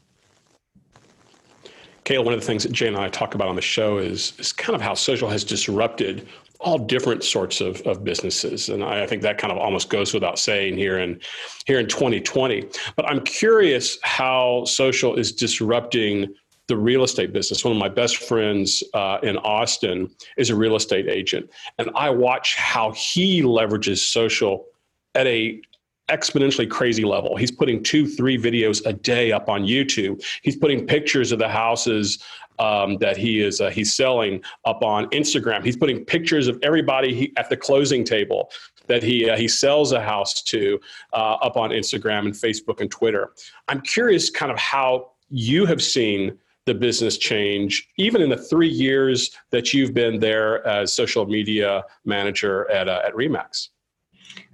Kayla, 2.06 2.24
one 2.24 2.36
of 2.36 2.40
the 2.40 2.46
things 2.46 2.62
that 2.62 2.72
Jay 2.72 2.88
and 2.88 2.96
I 2.96 3.10
talk 3.10 3.34
about 3.34 3.48
on 3.48 3.56
the 3.56 3.62
show 3.64 3.98
is, 3.98 4.34
is 4.38 4.54
kind 4.54 4.76
of 4.76 4.82
how 4.82 4.94
social 4.94 5.28
has 5.30 5.44
disrupted 5.44 6.28
all 6.66 6.80
different 6.80 7.24
sorts 7.24 7.62
of, 7.62 7.80
of 7.82 8.04
businesses. 8.04 8.70
And 8.70 8.84
I, 8.84 9.04
I, 9.04 9.08
think 9.08 9.22
that 9.22 9.38
kind 9.38 9.54
of 9.54 9.60
almost 9.60 9.90
goes 9.90 10.16
without 10.16 10.40
saying 10.40 10.78
here 10.78 10.98
in 10.98 11.22
here 11.68 11.80
in 11.80 11.88
2020. 11.88 12.68
But 12.96 13.08
I'm 13.10 13.22
curious 13.24 14.00
how 14.02 14.66
social 14.66 15.16
is 15.16 15.32
disrupting 15.32 16.34
the 16.68 16.76
real 16.76 17.04
estate 17.04 17.32
business. 17.32 17.64
One 17.64 17.72
of 17.72 17.78
my 17.78 17.88
best 17.88 18.18
friends 18.18 18.84
uh, 18.96 19.20
in 19.22 19.38
Austin 19.38 20.10
is 20.38 20.50
a 20.50 20.56
real 20.56 20.76
estate 20.76 21.08
agent, 21.08 21.52
and 21.78 21.92
I 21.96 22.10
watch 22.10 22.56
how 22.56 22.92
he 22.94 23.44
leverages 23.44 24.00
social 24.00 24.66
at 25.14 25.28
a 25.28 25.62
exponentially 26.10 26.70
crazy 26.70 27.04
level. 27.04 27.36
He's 27.36 27.52
putting 27.52 27.82
two, 27.84 28.08
three 28.08 28.38
videos 28.38 28.84
a 28.86 28.94
day 28.94 29.32
up 29.32 29.50
on 29.50 29.64
YouTube. 29.64 30.24
He's 30.42 30.56
putting 30.56 30.86
pictures 30.86 31.32
of 31.32 31.40
the 31.40 31.50
houses 31.50 32.24
um, 32.60 32.98
that 32.98 33.18
he 33.18 33.42
is 33.42 33.62
uh, 33.62 33.70
he's 33.70 33.96
selling 33.96 34.44
up 34.66 34.84
on 34.84 35.10
Instagram. 35.10 35.64
He's 35.64 35.78
putting 35.78 36.04
pictures 36.06 36.48
of 36.48 36.60
everybody 36.64 37.14
he, 37.14 37.34
at 37.38 37.50
the 37.50 37.58
closing 37.58 38.04
table 38.04 38.52
that 38.88 39.04
he 39.04 39.30
uh, 39.30 39.38
he 39.38 39.48
sells 39.48 39.92
a 39.92 40.02
house 40.02 40.42
to 40.44 40.80
uh, 41.14 41.36
up 41.42 41.58
on 41.58 41.72
Instagram 41.72 42.26
and 42.26 42.34
Facebook 42.34 42.82
and 42.82 42.90
Twitter. 42.90 43.32
I'm 43.68 43.82
curious, 43.82 44.30
kind 44.30 44.52
of 44.52 44.58
how 44.58 45.12
you 45.30 45.66
have 45.66 45.82
seen 45.82 46.38
the 46.66 46.74
business 46.74 47.18
change, 47.18 47.88
even 47.98 48.22
in 48.22 48.30
the 48.30 48.38
three 48.38 48.70
years 48.70 49.32
that 49.52 49.74
you've 49.74 49.94
been 49.94 50.20
there 50.20 50.66
as 50.68 50.94
social 50.94 51.26
media 51.26 51.84
manager 52.06 52.70
at 52.72 52.88
uh, 52.88 53.02
at 53.06 53.14
Remax. 53.14 53.70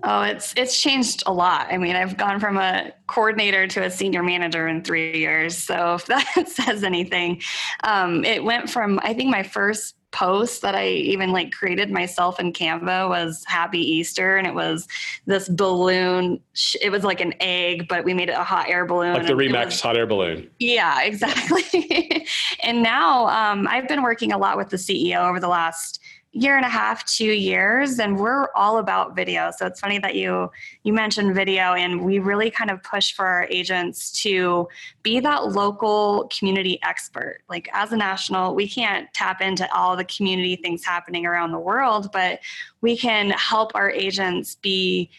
Oh, 0.04 0.22
it's 0.22 0.54
it's 0.58 0.82
changed 0.82 1.24
a 1.26 1.34
lot. 1.34 1.68
I 1.72 1.78
mean, 1.78 1.96
I've 1.96 2.18
gone 2.18 2.40
from 2.40 2.58
a 2.58 2.92
coordinator 3.08 3.68
to 3.68 3.84
a 3.84 3.92
senior 3.92 4.24
manager 4.24 4.68
in 4.68 4.84
three 4.84 5.18
years. 5.18 5.58
So 5.58 5.96
if 6.00 6.06
that 6.08 6.48
says 6.48 6.84
anything, 6.84 7.42
um, 7.84 8.24
it 8.26 8.44
went 8.44 8.70
from 8.70 9.00
I 9.04 9.14
think 9.14 9.30
my 9.30 9.44
first 9.44 9.96
post 10.12 10.62
that 10.62 10.76
I 10.76 10.88
even 10.88 11.32
like 11.32 11.52
created 11.52 11.90
myself 11.90 12.40
in 12.40 12.54
Canva 12.54 13.10
was 13.10 13.44
Happy 13.48 13.80
Easter, 13.80 14.38
and 14.38 14.46
it 14.46 14.54
was 14.54 14.88
this 15.26 15.48
balloon. 15.50 16.40
It 16.82 16.90
was 16.92 17.04
like 17.04 17.22
an 17.22 17.34
egg, 17.40 17.88
but 17.88 18.04
we 18.04 18.14
made 18.14 18.30
it 18.30 18.34
a 18.34 18.44
hot 18.44 18.70
air 18.70 18.86
balloon. 18.86 19.14
Like 19.14 19.28
the 19.28 19.34
Remax 19.34 19.66
was, 19.66 19.82
hot 19.82 19.98
air 19.98 20.06
balloon. 20.06 20.50
Yeah, 20.60 21.02
exactly. 21.02 22.26
and 22.64 22.84
now 22.84 23.28
um, 23.28 23.68
I've 23.68 23.88
been 23.88 24.04
working 24.04 24.32
a 24.32 24.38
lot 24.38 24.58
with 24.58 24.70
the 24.70 24.78
CEO 24.78 25.28
over 25.28 25.40
the 25.40 25.48
last 25.48 26.02
year 26.34 26.56
and 26.56 26.66
a 26.66 26.70
half, 26.70 27.06
two 27.06 27.26
years, 27.26 28.00
and 28.00 28.18
we're 28.18 28.48
all 28.56 28.78
about 28.78 29.16
video. 29.16 29.52
So 29.56 29.66
it's 29.66 29.82
funny 29.82 30.00
that 30.00 30.16
you 30.16 30.50
you 30.84 30.94
mentioned 30.94 31.36
video, 31.36 31.74
and 31.74 32.06
we 32.06 32.20
really 32.20 32.50
kind 32.50 32.72
of 32.72 32.82
push 32.84 33.14
for 33.14 33.26
our 33.26 33.48
agents 33.50 34.12
to 34.24 34.68
be 35.04 35.20
that 35.20 35.48
local 35.48 36.30
community 36.38 36.80
expert. 36.84 37.40
Like 37.50 37.70
as 37.74 37.92
a 37.92 37.98
national, 37.98 38.56
we 38.56 38.68
can't 38.68 39.14
tap 39.14 39.42
into 39.42 39.72
all 39.76 39.98
the 39.98 40.06
community 40.06 40.56
things 40.56 40.86
happening 40.86 41.26
around 41.26 41.52
the 41.52 41.60
world, 41.60 42.10
but 42.14 42.40
we 42.80 42.96
can 42.96 43.32
help 43.32 43.74
our 43.76 43.92
agents 43.92 44.56
be 44.56 45.10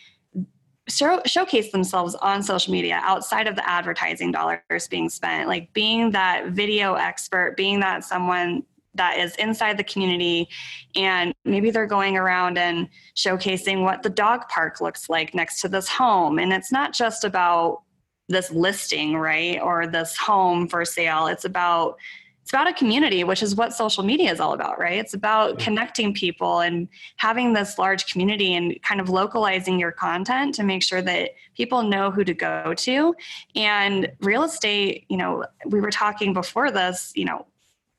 show, 0.88 1.20
showcase 1.26 1.72
themselves 1.72 2.14
on 2.16 2.42
social 2.42 2.72
media 2.72 3.00
outside 3.02 3.46
of 3.46 3.54
the 3.54 3.68
advertising 3.68 4.32
dollars 4.32 4.88
being 4.90 5.08
spent 5.08 5.48
like 5.48 5.72
being 5.72 6.10
that 6.10 6.48
video 6.48 6.94
expert 6.94 7.56
being 7.56 7.78
that 7.80 8.02
someone 8.02 8.64
that 8.94 9.18
is 9.18 9.34
inside 9.36 9.78
the 9.78 9.84
community. 9.84 10.48
And 10.96 11.34
maybe 11.44 11.70
they're 11.70 11.86
going 11.86 12.16
around 12.16 12.58
and 12.58 12.88
showcasing 13.16 13.82
what 13.82 14.02
the 14.02 14.10
dog 14.10 14.48
park 14.48 14.80
looks 14.80 15.08
like 15.08 15.34
next 15.34 15.60
to 15.62 15.68
this 15.68 15.88
home. 15.88 16.38
And 16.38 16.52
it's 16.52 16.72
not 16.72 16.92
just 16.92 17.24
about 17.24 17.82
this 18.28 18.50
listing 18.50 19.14
right 19.14 19.60
or 19.60 19.86
this 19.86 20.16
home 20.16 20.68
for 20.68 20.84
sale. 20.84 21.26
It's 21.26 21.44
about 21.44 21.96
it's 22.42 22.50
about 22.50 22.66
a 22.66 22.72
community 22.72 23.22
which 23.22 23.40
is 23.40 23.54
what 23.54 23.72
social 23.72 24.02
media 24.02 24.32
is 24.32 24.40
all 24.40 24.52
about 24.52 24.80
right? 24.80 24.98
It's 24.98 25.14
about 25.14 25.60
connecting 25.60 26.12
people 26.12 26.60
and 26.60 26.88
having 27.16 27.52
this 27.52 27.78
large 27.78 28.06
community 28.06 28.54
and 28.54 28.80
kind 28.82 29.00
of 29.00 29.08
localizing 29.08 29.78
your 29.78 29.92
content 29.92 30.54
to 30.56 30.64
make 30.64 30.82
sure 30.82 31.02
that 31.02 31.30
people 31.56 31.84
know 31.84 32.10
who 32.10 32.24
to 32.24 32.34
go 32.34 32.74
to. 32.78 33.14
And 33.54 34.10
real 34.20 34.42
estate 34.42 35.04
you 35.08 35.16
know 35.16 35.44
we 35.66 35.80
were 35.80 35.90
talking 35.90 36.32
before 36.32 36.70
this 36.70 37.12
you 37.14 37.24
know 37.24 37.46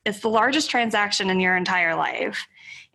it's 0.04 0.20
the 0.20 0.28
largest 0.28 0.70
transaction 0.70 1.30
in 1.30 1.40
your 1.40 1.56
entire 1.56 1.94
life. 1.94 2.46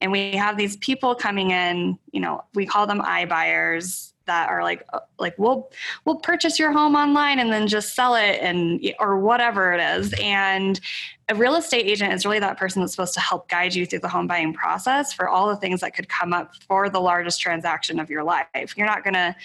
And 0.01 0.11
we 0.11 0.31
have 0.33 0.57
these 0.57 0.77
people 0.77 1.15
coming 1.15 1.51
in 1.51 1.97
you 2.11 2.21
know 2.21 2.43
we 2.53 2.65
call 2.65 2.87
them 2.87 3.01
iBuyers 3.01 4.13
that 4.29 4.47
are 4.47 4.61
like 4.61 4.85
uh, 4.93 4.99
like 5.17 5.33
we'll 5.39 5.71
we'll 6.05 6.17
purchase 6.17 6.59
your 6.59 6.71
home 6.71 6.95
online 6.95 7.39
and 7.39 7.51
then 7.51 7.67
just 7.67 7.95
sell 7.95 8.13
it 8.13 8.37
and 8.41 8.79
or 8.99 9.19
whatever 9.19 9.73
it 9.73 9.81
is 9.81 10.13
and 10.21 10.79
a 11.29 11.35
real 11.35 11.55
estate 11.55 11.87
agent 11.87 12.13
is 12.13 12.25
really 12.25 12.39
that 12.39 12.57
person 12.57 12.79
that's 12.79 12.93
supposed 12.93 13.15
to 13.15 13.19
help 13.19 13.49
guide 13.49 13.73
you 13.73 13.87
through 13.87 13.99
the 13.99 14.07
home 14.07 14.27
buying 14.27 14.53
process 14.53 15.11
for 15.11 15.27
all 15.27 15.49
the 15.49 15.55
things 15.55 15.81
that 15.81 15.95
could 15.95 16.07
come 16.07 16.31
up 16.31 16.51
for 16.67 16.89
the 16.89 17.01
largest 17.01 17.41
transaction 17.41 17.99
of 17.99 18.07
your 18.07 18.23
life 18.23 18.47
you're 18.77 18.85
not 18.85 19.03
going 19.03 19.15
to 19.15 19.35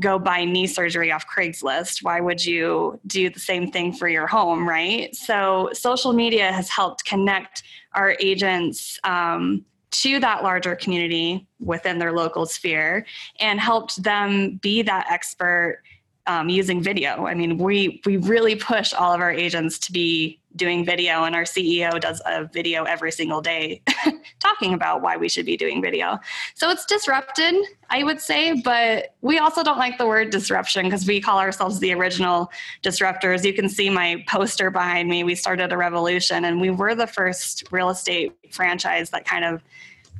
go 0.00 0.18
buy 0.18 0.44
knee 0.44 0.66
surgery 0.66 1.12
off 1.12 1.24
Craigslist. 1.28 2.02
Why 2.02 2.20
would 2.20 2.44
you 2.44 2.98
do 3.06 3.30
the 3.30 3.38
same 3.38 3.70
thing 3.70 3.92
for 3.92 4.08
your 4.08 4.26
home, 4.26 4.68
right? 4.68 5.14
So, 5.14 5.70
social 5.72 6.12
media 6.12 6.50
has 6.50 6.68
helped 6.68 7.04
connect 7.04 7.62
our 7.92 8.16
agents 8.18 8.98
um, 9.04 9.64
to 10.02 10.20
that 10.20 10.42
larger 10.42 10.74
community 10.74 11.46
within 11.60 11.98
their 11.98 12.12
local 12.12 12.46
sphere 12.46 13.06
and 13.40 13.60
helped 13.60 14.02
them 14.02 14.56
be 14.56 14.82
that 14.82 15.06
expert 15.10 15.82
um, 16.26 16.48
using 16.48 16.82
video. 16.82 17.26
I 17.26 17.34
mean, 17.34 17.58
we 17.58 18.00
we 18.06 18.16
really 18.16 18.56
push 18.56 18.92
all 18.92 19.12
of 19.12 19.20
our 19.20 19.30
agents 19.30 19.78
to 19.80 19.92
be 19.92 20.40
doing 20.56 20.84
video, 20.84 21.24
and 21.24 21.34
our 21.34 21.42
CEO 21.42 22.00
does 22.00 22.22
a 22.26 22.44
video 22.44 22.84
every 22.84 23.10
single 23.10 23.40
day 23.40 23.82
talking 24.38 24.74
about 24.74 25.02
why 25.02 25.16
we 25.16 25.28
should 25.28 25.46
be 25.46 25.56
doing 25.56 25.82
video. 25.82 26.18
So 26.54 26.70
it's 26.70 26.86
disrupted, 26.86 27.54
I 27.90 28.02
would 28.02 28.20
say, 28.20 28.60
but 28.62 29.14
we 29.20 29.38
also 29.38 29.62
don't 29.62 29.78
like 29.78 29.98
the 29.98 30.06
word 30.06 30.30
disruption 30.30 30.84
because 30.84 31.06
we 31.06 31.20
call 31.20 31.38
ourselves 31.38 31.80
the 31.80 31.92
original 31.92 32.50
disruptors. 32.82 33.44
You 33.44 33.52
can 33.52 33.68
see 33.68 33.90
my 33.90 34.24
poster 34.28 34.70
behind 34.70 35.08
me. 35.08 35.24
We 35.24 35.34
started 35.34 35.72
a 35.72 35.76
revolution, 35.76 36.44
and 36.44 36.60
we 36.60 36.70
were 36.70 36.94
the 36.94 37.06
first 37.06 37.64
real 37.70 37.90
estate 37.90 38.32
franchise 38.50 39.10
that 39.10 39.24
kind 39.24 39.44
of 39.44 39.62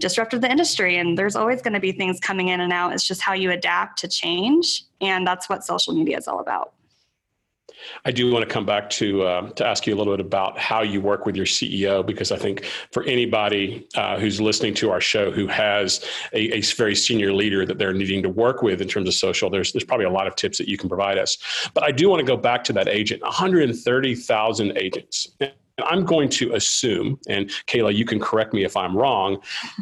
disrupted 0.00 0.42
the 0.42 0.50
industry 0.50 0.96
and 0.96 1.16
there's 1.16 1.36
always 1.36 1.62
going 1.62 1.72
to 1.72 1.80
be 1.80 1.92
things 1.92 2.18
coming 2.18 2.48
in 2.48 2.60
and 2.60 2.72
out 2.72 2.92
it's 2.92 3.06
just 3.06 3.20
how 3.20 3.32
you 3.32 3.52
adapt 3.52 3.96
to 3.96 4.08
change 4.08 4.84
and 5.00 5.24
that's 5.24 5.48
what 5.48 5.64
social 5.64 5.94
media 5.94 6.18
is 6.18 6.26
all 6.26 6.40
about 6.40 6.72
I 8.04 8.10
do 8.10 8.30
want 8.30 8.46
to 8.46 8.52
come 8.52 8.66
back 8.66 8.90
to 8.90 9.22
uh, 9.22 9.50
to 9.50 9.66
ask 9.66 9.86
you 9.86 9.94
a 9.94 9.96
little 9.96 10.16
bit 10.16 10.24
about 10.24 10.58
how 10.58 10.82
you 10.82 11.00
work 11.00 11.26
with 11.26 11.36
your 11.36 11.46
CEO 11.46 12.04
because 12.04 12.32
I 12.32 12.38
think 12.38 12.64
for 12.92 13.02
anybody 13.04 13.86
uh, 13.94 14.18
who's 14.18 14.40
listening 14.40 14.74
to 14.74 14.90
our 14.90 15.00
show 15.00 15.30
who 15.30 15.46
has 15.46 16.04
a, 16.32 16.58
a, 16.58 16.60
very 16.74 16.94
senior 16.94 17.32
leader 17.32 17.64
that 17.66 17.78
they're 17.78 17.92
needing 17.92 18.22
to 18.22 18.28
work 18.28 18.62
with 18.62 18.80
in 18.80 18.88
terms 18.88 19.08
of 19.08 19.14
social, 19.14 19.50
there's 19.50 19.72
there's 19.72 19.84
probably 19.84 20.06
a 20.06 20.10
lot 20.10 20.26
of 20.26 20.34
tips 20.36 20.58
that 20.58 20.68
you 20.68 20.76
can 20.76 20.88
provide 20.88 21.18
us. 21.18 21.38
But 21.74 21.84
I 21.84 21.92
do 21.92 22.08
want 22.08 22.20
to 22.20 22.26
go 22.26 22.36
back 22.36 22.64
to 22.64 22.72
that 22.74 22.88
agent, 22.88 23.22
130,000 23.22 24.78
agents. 24.78 25.28
I'm 25.82 26.04
going 26.04 26.28
to 26.30 26.54
assume, 26.54 27.18
and 27.28 27.50
Kayla, 27.66 27.94
you 27.94 28.04
can 28.04 28.20
correct 28.20 28.54
me 28.54 28.64
if 28.64 28.76
I'm 28.76 28.96
wrong, 28.96 29.38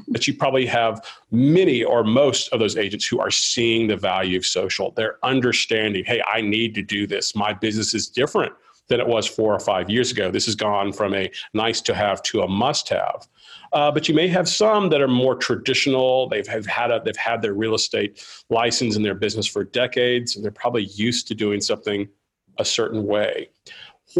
that 0.08 0.26
you 0.26 0.34
probably 0.34 0.64
have 0.66 1.04
many 1.30 1.84
or 1.84 2.02
most 2.02 2.48
of 2.52 2.60
those 2.60 2.76
agents 2.76 3.06
who 3.06 3.20
are 3.20 3.30
seeing 3.30 3.88
the 3.88 3.96
value 3.96 4.38
of 4.38 4.46
social. 4.46 4.92
They're 4.92 5.18
understanding, 5.22 6.04
hey, 6.04 6.22
I 6.26 6.40
need 6.40 6.74
to 6.76 6.82
do 6.82 7.06
this. 7.06 7.34
My 7.34 7.52
business 7.52 7.92
is 7.92 8.08
different 8.08 8.52
than 8.88 9.00
it 9.00 9.06
was 9.06 9.26
four 9.26 9.54
or 9.54 9.60
five 9.60 9.90
years 9.90 10.10
ago. 10.10 10.30
This 10.30 10.46
has 10.46 10.54
gone 10.54 10.92
from 10.92 11.14
a 11.14 11.30
nice 11.52 11.80
to 11.82 11.94
have 11.94 12.22
to 12.24 12.40
a 12.40 12.48
must 12.48 12.88
have. 12.88 13.28
Uh, 13.72 13.90
but 13.90 14.08
you 14.08 14.14
may 14.14 14.28
have 14.28 14.48
some 14.48 14.88
that 14.90 15.00
are 15.00 15.08
more 15.08 15.34
traditional. 15.34 16.28
They've 16.28 16.46
have 16.46 16.66
had 16.66 16.90
a, 16.90 17.00
they've 17.04 17.16
had 17.16 17.42
their 17.42 17.54
real 17.54 17.74
estate 17.74 18.24
license 18.50 18.96
in 18.96 19.02
their 19.02 19.14
business 19.14 19.46
for 19.46 19.64
decades, 19.64 20.36
and 20.36 20.44
they're 20.44 20.52
probably 20.52 20.84
used 20.84 21.28
to 21.28 21.34
doing 21.34 21.60
something 21.60 22.08
a 22.58 22.64
certain 22.64 23.06
way 23.06 23.48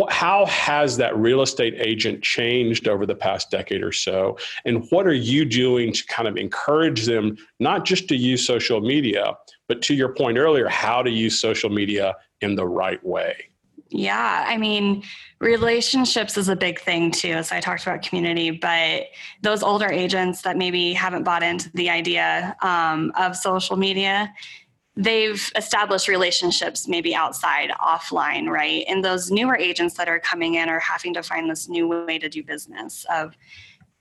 how 0.08 0.46
has 0.46 0.96
that 0.96 1.16
real 1.16 1.42
estate 1.42 1.74
agent 1.78 2.22
changed 2.22 2.88
over 2.88 3.06
the 3.06 3.14
past 3.14 3.50
decade 3.50 3.82
or 3.82 3.92
so? 3.92 4.38
And 4.64 4.86
what 4.90 5.06
are 5.06 5.12
you 5.12 5.44
doing 5.44 5.92
to 5.92 6.06
kind 6.06 6.28
of 6.28 6.36
encourage 6.36 7.06
them 7.06 7.36
not 7.60 7.84
just 7.84 8.08
to 8.08 8.16
use 8.16 8.46
social 8.46 8.80
media, 8.80 9.34
but 9.68 9.82
to 9.82 9.94
your 9.94 10.14
point 10.14 10.38
earlier, 10.38 10.68
how 10.68 11.02
to 11.02 11.10
use 11.10 11.40
social 11.40 11.70
media 11.70 12.14
in 12.40 12.54
the 12.54 12.66
right 12.66 13.04
way? 13.04 13.52
Yeah, 13.94 14.46
I 14.48 14.56
mean, 14.56 15.02
relationships 15.38 16.38
is 16.38 16.48
a 16.48 16.56
big 16.56 16.80
thing 16.80 17.10
too. 17.10 17.42
So 17.42 17.54
I 17.54 17.60
talked 17.60 17.82
about 17.82 18.00
community, 18.00 18.50
but 18.50 19.08
those 19.42 19.62
older 19.62 19.90
agents 19.90 20.42
that 20.42 20.56
maybe 20.56 20.94
haven't 20.94 21.24
bought 21.24 21.42
into 21.42 21.70
the 21.74 21.90
idea 21.90 22.56
um, 22.62 23.12
of 23.16 23.36
social 23.36 23.76
media, 23.76 24.32
they've 24.96 25.50
established 25.56 26.06
relationships 26.08 26.86
maybe 26.86 27.14
outside 27.14 27.70
offline 27.80 28.48
right? 28.48 28.84
And 28.88 29.04
those 29.04 29.30
newer 29.30 29.56
agents 29.56 29.94
that 29.96 30.08
are 30.08 30.20
coming 30.20 30.54
in 30.54 30.68
are 30.68 30.80
having 30.80 31.14
to 31.14 31.22
find 31.22 31.50
this 31.50 31.68
new 31.68 31.88
way 31.88 32.18
to 32.18 32.28
do 32.28 32.42
business 32.42 33.06
of 33.10 33.36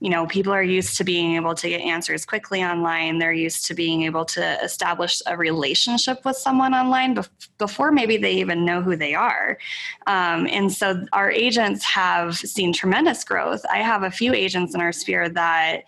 you 0.02 0.10
know 0.10 0.26
people 0.26 0.52
are 0.52 0.64
used 0.64 0.98
to 0.98 1.04
being 1.04 1.36
able 1.36 1.54
to 1.54 1.70
get 1.70 1.80
answers 1.80 2.26
quickly 2.26 2.64
online. 2.64 3.20
They're 3.20 3.32
used 3.32 3.68
to 3.68 3.76
being 3.76 4.02
able 4.02 4.26
to 4.26 4.64
establish 4.64 5.22
a 5.28 5.38
relationship 5.38 6.26
with 6.26 6.36
someone 6.36 6.74
online 6.74 7.18
before 7.60 7.92
maybe 7.92 8.18
they 8.18 8.34
even 8.34 8.66
know 8.66 8.82
who 8.82 8.96
they 8.96 9.14
are. 9.14 9.60
Um, 10.08 10.48
and 10.48 10.74
so 10.74 11.06
our 11.14 11.30
agents 11.30 11.86
have 11.86 12.36
seen 12.36 12.74
tremendous 12.74 13.24
growth. 13.24 13.62
I 13.72 13.78
have 13.78 14.02
a 14.02 14.10
few 14.10 14.34
agents 14.34 14.74
in 14.74 14.82
our 14.82 14.92
sphere 14.92 15.30
that 15.30 15.84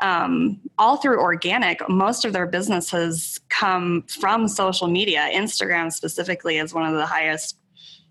um, 0.00 0.60
all 0.78 0.96
through 0.96 1.20
organic, 1.20 1.86
most 1.88 2.24
of 2.24 2.32
their 2.32 2.46
businesses 2.46 3.40
come 3.48 4.04
from 4.08 4.48
social 4.48 4.88
media. 4.88 5.28
Instagram 5.32 5.92
specifically 5.92 6.58
is 6.58 6.74
one 6.74 6.86
of 6.86 6.94
the 6.94 7.06
highest, 7.06 7.58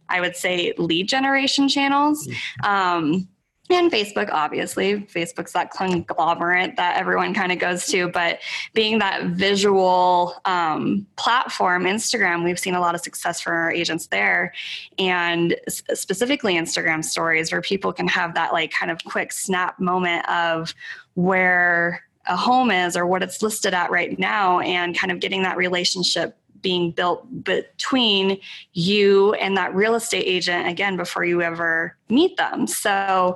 I 0.09 0.21
would 0.21 0.35
say, 0.35 0.73
lead 0.77 1.07
generation 1.07 1.67
channels. 1.67 2.27
Mm-hmm. 2.27 2.65
Um, 2.65 3.27
and 3.69 3.91
Facebook, 3.91 4.29
obviously. 4.31 5.01
Facebook's 5.01 5.53
that 5.53 5.71
conglomerate 5.71 6.75
that 6.75 6.97
everyone 6.97 7.33
kind 7.33 7.51
of 7.51 7.59
goes 7.59 7.85
to. 7.87 8.09
But 8.09 8.39
being 8.73 8.99
that 8.99 9.23
visual 9.27 10.35
um, 10.45 11.07
platform, 11.15 11.85
Instagram, 11.85 12.43
we've 12.43 12.59
seen 12.59 12.75
a 12.75 12.81
lot 12.81 12.93
of 12.93 13.01
success 13.01 13.39
for 13.39 13.53
our 13.53 13.71
agents 13.71 14.07
there. 14.07 14.53
And 14.99 15.55
specifically 15.69 16.55
Instagram 16.55 17.05
stories, 17.05 17.51
where 17.51 17.61
people 17.61 17.93
can 17.93 18.07
have 18.09 18.33
that 18.35 18.51
like 18.51 18.71
kind 18.71 18.91
of 18.91 18.99
quick 19.05 19.31
snap 19.31 19.79
moment 19.79 20.29
of 20.29 20.75
where 21.15 22.03
a 22.27 22.37
home 22.37 22.71
is 22.71 22.95
or 22.95 23.05
what 23.05 23.21
it's 23.23 23.41
listed 23.41 23.73
at 23.73 23.91
right 23.91 24.17
now 24.17 24.59
and 24.59 24.97
kind 24.97 25.11
of 25.11 25.19
getting 25.19 25.43
that 25.43 25.57
relationship 25.57 26.37
being 26.61 26.91
built 26.91 27.43
between 27.43 28.39
you 28.71 29.33
and 29.33 29.57
that 29.57 29.75
real 29.75 29.95
estate 29.95 30.23
agent 30.25 30.67
again 30.67 30.95
before 30.95 31.25
you 31.25 31.41
ever 31.41 31.97
meet 32.09 32.37
them. 32.37 32.65
So 32.65 33.35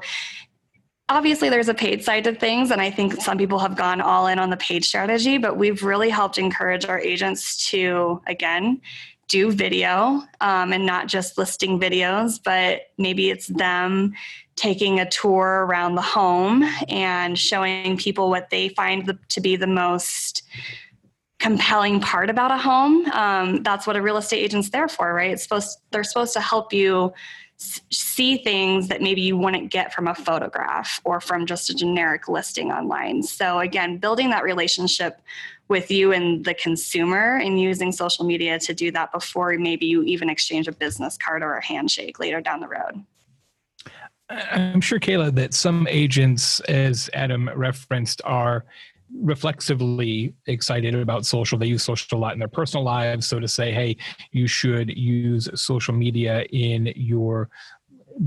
obviously 1.10 1.50
there's 1.50 1.70
a 1.70 1.74
paid 1.74 2.04
side 2.04 2.24
to 2.24 2.34
things 2.34 2.70
and 2.72 2.82
i 2.82 2.92
think 2.92 3.14
some 3.22 3.38
people 3.38 3.60
have 3.60 3.76
gone 3.76 4.02
all 4.02 4.28
in 4.28 4.40
on 4.40 4.50
the 4.50 4.58
paid 4.58 4.84
strategy 4.84 5.38
but 5.38 5.58
we've 5.58 5.84
really 5.84 6.10
helped 6.10 6.38
encourage 6.38 6.86
our 6.86 7.00
agents 7.00 7.66
to 7.68 8.22
again 8.28 8.82
do 9.28 9.52
video 9.52 10.24
um, 10.42 10.72
and 10.74 10.86
not 10.86 11.08
just 11.08 11.38
listing 11.38 11.80
videos 11.80 12.40
but 12.44 12.82
maybe 12.98 13.30
it's 13.30 13.48
them 13.48 14.14
taking 14.56 15.00
a 15.00 15.10
tour 15.10 15.66
around 15.66 15.96
the 15.96 16.02
home 16.02 16.64
and 16.90 17.38
showing 17.38 17.96
people 17.98 18.30
what 18.30 18.50
they 18.50 18.70
find 18.70 19.06
the, 19.06 19.18
to 19.30 19.40
be 19.40 19.56
the 19.56 19.68
most 19.68 20.44
compelling 21.40 22.00
part 22.00 22.30
about 22.30 22.52
a 22.52 22.58
home. 22.58 23.06
Um, 23.12 23.62
that's 23.62 23.86
what 23.86 23.96
a 23.96 24.02
real 24.02 24.18
estate 24.18 24.44
agent's 24.44 24.72
there 24.72 24.88
for, 24.88 25.14
right? 25.14 25.32
It's 25.32 25.44
supposed 25.44 25.78
they're 25.92 26.04
supposed 26.04 26.34
to 26.34 26.42
help 26.42 26.74
you 26.74 27.14
see 27.58 28.38
things 28.38 28.88
that 28.88 29.02
maybe 29.02 29.22
you 29.22 29.36
wouldn't 29.36 29.72
get 29.72 29.94
from 29.94 30.08
a 30.08 30.14
photograph 30.14 31.02
or 31.04 31.20
from 31.20 31.46
just 31.46 31.70
a 31.70 31.74
generic 31.74 32.28
listing 32.28 32.72
online. 32.72 33.24
So, 33.24 33.60
again, 33.60 33.98
building 33.98 34.30
that 34.30 34.44
relationship 34.44 35.22
with 35.68 35.92
you 35.92 36.14
and 36.14 36.46
the 36.46 36.54
consumer 36.54 37.38
and 37.38 37.60
using 37.60 37.92
social 37.92 38.26
media 38.26 38.58
to 38.60 38.74
do 38.74 38.92
that 38.92 39.12
before 39.12 39.54
maybe 39.58 39.86
you 39.86 40.04
even 40.04 40.30
exchange 40.30 40.68
a 40.68 40.72
business 40.72 41.18
card 41.18 41.44
or 41.44 41.56
a 41.56 41.66
handshake 41.66 42.20
later 42.20 42.42
down 42.42 42.60
the 42.60 42.68
road. 42.68 43.04
I'm 44.30 44.82
sure, 44.82 45.00
Kayla, 45.00 45.34
that 45.36 45.54
some 45.54 45.88
agents, 45.90 46.60
as 46.62 47.10
Adam 47.14 47.50
referenced, 47.56 48.22
are 48.26 48.66
reflexively 49.22 50.34
excited 50.48 50.94
about 50.94 51.26
social. 51.26 51.58
They 51.58 51.68
use 51.68 51.84
social 51.84 52.18
a 52.18 52.20
lot 52.20 52.34
in 52.34 52.40
their 52.40 52.50
personal 52.50 52.84
lives. 52.84 53.28
So 53.28 53.40
to 53.40 53.48
say, 53.48 53.72
hey, 53.72 53.96
you 54.32 54.48
should 54.48 54.90
use 54.98 55.50
social 55.56 55.94
media 55.94 56.44
in 56.52 56.92
your 56.96 57.50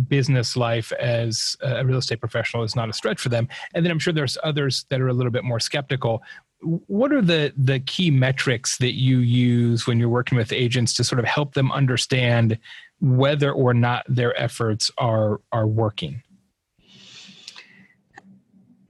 business 0.09 0.57
life 0.57 0.93
as 0.93 1.57
a 1.61 1.85
real 1.85 1.99
estate 1.99 2.21
professional 2.21 2.63
is 2.63 2.77
not 2.77 2.89
a 2.89 2.93
stretch 2.93 3.21
for 3.21 3.29
them. 3.29 3.49
And 3.75 3.85
then 3.85 3.91
I'm 3.91 3.99
sure 3.99 4.13
there's 4.13 4.39
others 4.43 4.87
that 4.89 5.01
are 5.01 5.09
a 5.09 5.13
little 5.13 5.33
bit 5.33 5.45
more 5.45 5.61
skeptical. 5.61 6.23
What 6.63 7.13
are 7.13 7.23
the 7.23 7.53
the 7.57 7.81
key 7.81 8.11
metrics 8.11 8.79
that 8.79 8.95
you 8.95 9.19
use 9.19 9.87
when 9.87 9.99
you're 9.99 10.09
working 10.09 10.37
with 10.37 10.53
agents 10.53 10.95
to 10.95 11.05
sort 11.05 11.19
of 11.19 11.25
help 11.25 11.55
them 11.55 11.73
understand 11.73 12.59
whether 13.01 13.51
or 13.51 13.73
not 13.73 14.05
their 14.09 14.39
efforts 14.41 14.91
are 14.99 15.41
are 15.53 15.67
working? 15.67 16.23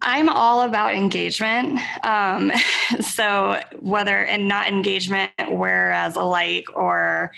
I'm 0.03 0.29
all 0.29 0.63
about 0.63 0.95
engagement. 0.95 1.79
Um, 2.05 2.53
so 3.01 3.61
whether 3.81 4.25
and 4.25 4.49
not 4.49 4.69
engagement, 4.69 5.31
whereas 5.49 6.17
a 6.17 6.23
like 6.23 6.67
or 6.75 7.33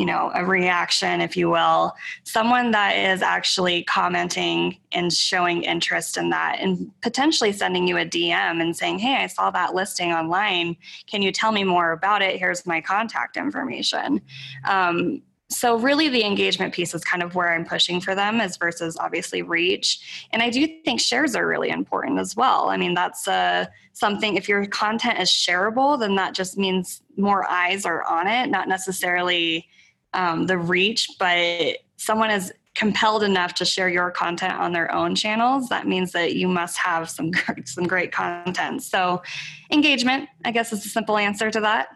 you 0.00 0.06
know 0.06 0.30
a 0.34 0.44
reaction 0.44 1.20
if 1.20 1.36
you 1.36 1.50
will 1.50 1.92
someone 2.24 2.70
that 2.70 2.96
is 2.96 3.22
actually 3.22 3.82
commenting 3.84 4.78
and 4.92 5.12
showing 5.12 5.62
interest 5.62 6.16
in 6.16 6.30
that 6.30 6.58
and 6.60 6.90
potentially 7.02 7.52
sending 7.52 7.86
you 7.86 7.96
a 7.98 8.04
dm 8.04 8.60
and 8.60 8.76
saying 8.76 8.98
hey 8.98 9.16
i 9.16 9.26
saw 9.26 9.50
that 9.50 9.74
listing 9.74 10.12
online. 10.12 10.76
Can 11.06 11.22
you 11.22 11.32
tell 11.32 11.52
me 11.52 11.64
more 11.64 11.92
about 11.92 12.22
it? 12.22 12.38
Here's 12.38 12.66
my 12.66 12.80
contact 12.80 13.36
information. 13.36 14.20
Um, 14.68 15.22
so 15.48 15.76
really 15.76 16.08
the 16.08 16.24
engagement 16.24 16.72
piece 16.72 16.94
is 16.94 17.02
kind 17.02 17.24
of 17.24 17.34
where 17.34 17.52
i'm 17.52 17.64
pushing 17.64 18.00
for 18.00 18.14
them 18.14 18.40
as 18.40 18.56
versus 18.56 18.96
obviously 18.98 19.42
reach. 19.42 20.26
And 20.32 20.42
i 20.42 20.50
do 20.50 20.66
think 20.84 21.00
shares 21.00 21.34
are 21.34 21.46
really 21.46 21.70
important 21.70 22.18
as 22.18 22.36
well. 22.36 22.68
I 22.70 22.76
mean 22.76 22.94
that's 22.94 23.26
uh, 23.26 23.66
something 23.92 24.36
if 24.36 24.48
your 24.48 24.64
content 24.66 25.18
is 25.18 25.28
shareable 25.28 25.98
then 25.98 26.14
that 26.14 26.34
just 26.34 26.56
means 26.56 27.02
more 27.16 27.50
eyes 27.50 27.84
are 27.84 28.04
on 28.04 28.26
it 28.28 28.48
not 28.48 28.68
necessarily 28.68 29.66
um, 30.14 30.46
the 30.46 30.58
reach 30.58 31.08
but 31.18 31.78
someone 31.96 32.30
is 32.30 32.52
compelled 32.74 33.22
enough 33.22 33.54
to 33.54 33.64
share 33.64 33.88
your 33.88 34.10
content 34.10 34.54
on 34.54 34.72
their 34.72 34.92
own 34.94 35.14
channels 35.14 35.68
that 35.68 35.86
means 35.86 36.12
that 36.12 36.34
you 36.34 36.46
must 36.48 36.78
have 36.78 37.10
some 37.10 37.30
some 37.64 37.86
great 37.86 38.12
content 38.12 38.82
so 38.82 39.22
engagement 39.70 40.28
i 40.44 40.50
guess 40.50 40.72
is 40.72 40.84
a 40.84 40.88
simple 40.88 41.16
answer 41.16 41.50
to 41.50 41.60
that 41.60 41.88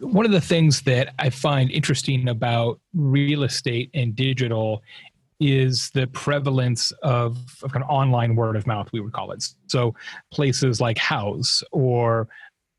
one 0.00 0.26
of 0.26 0.32
the 0.32 0.40
things 0.40 0.82
that 0.82 1.14
I 1.18 1.30
find 1.30 1.70
interesting 1.70 2.28
about 2.28 2.80
real 2.92 3.44
estate 3.44 3.90
and 3.94 4.16
digital 4.16 4.82
is 5.38 5.90
the 5.90 6.06
prevalence 6.08 6.92
of, 7.02 7.38
of 7.62 7.72
kind 7.72 7.84
of 7.84 7.90
online 7.90 8.36
word 8.36 8.56
of 8.56 8.66
mouth, 8.66 8.88
we 8.92 9.00
would 9.00 9.12
call 9.12 9.32
it. 9.32 9.44
So 9.66 9.94
places 10.32 10.80
like 10.80 10.96
Houzz 10.96 11.62
or 11.72 12.26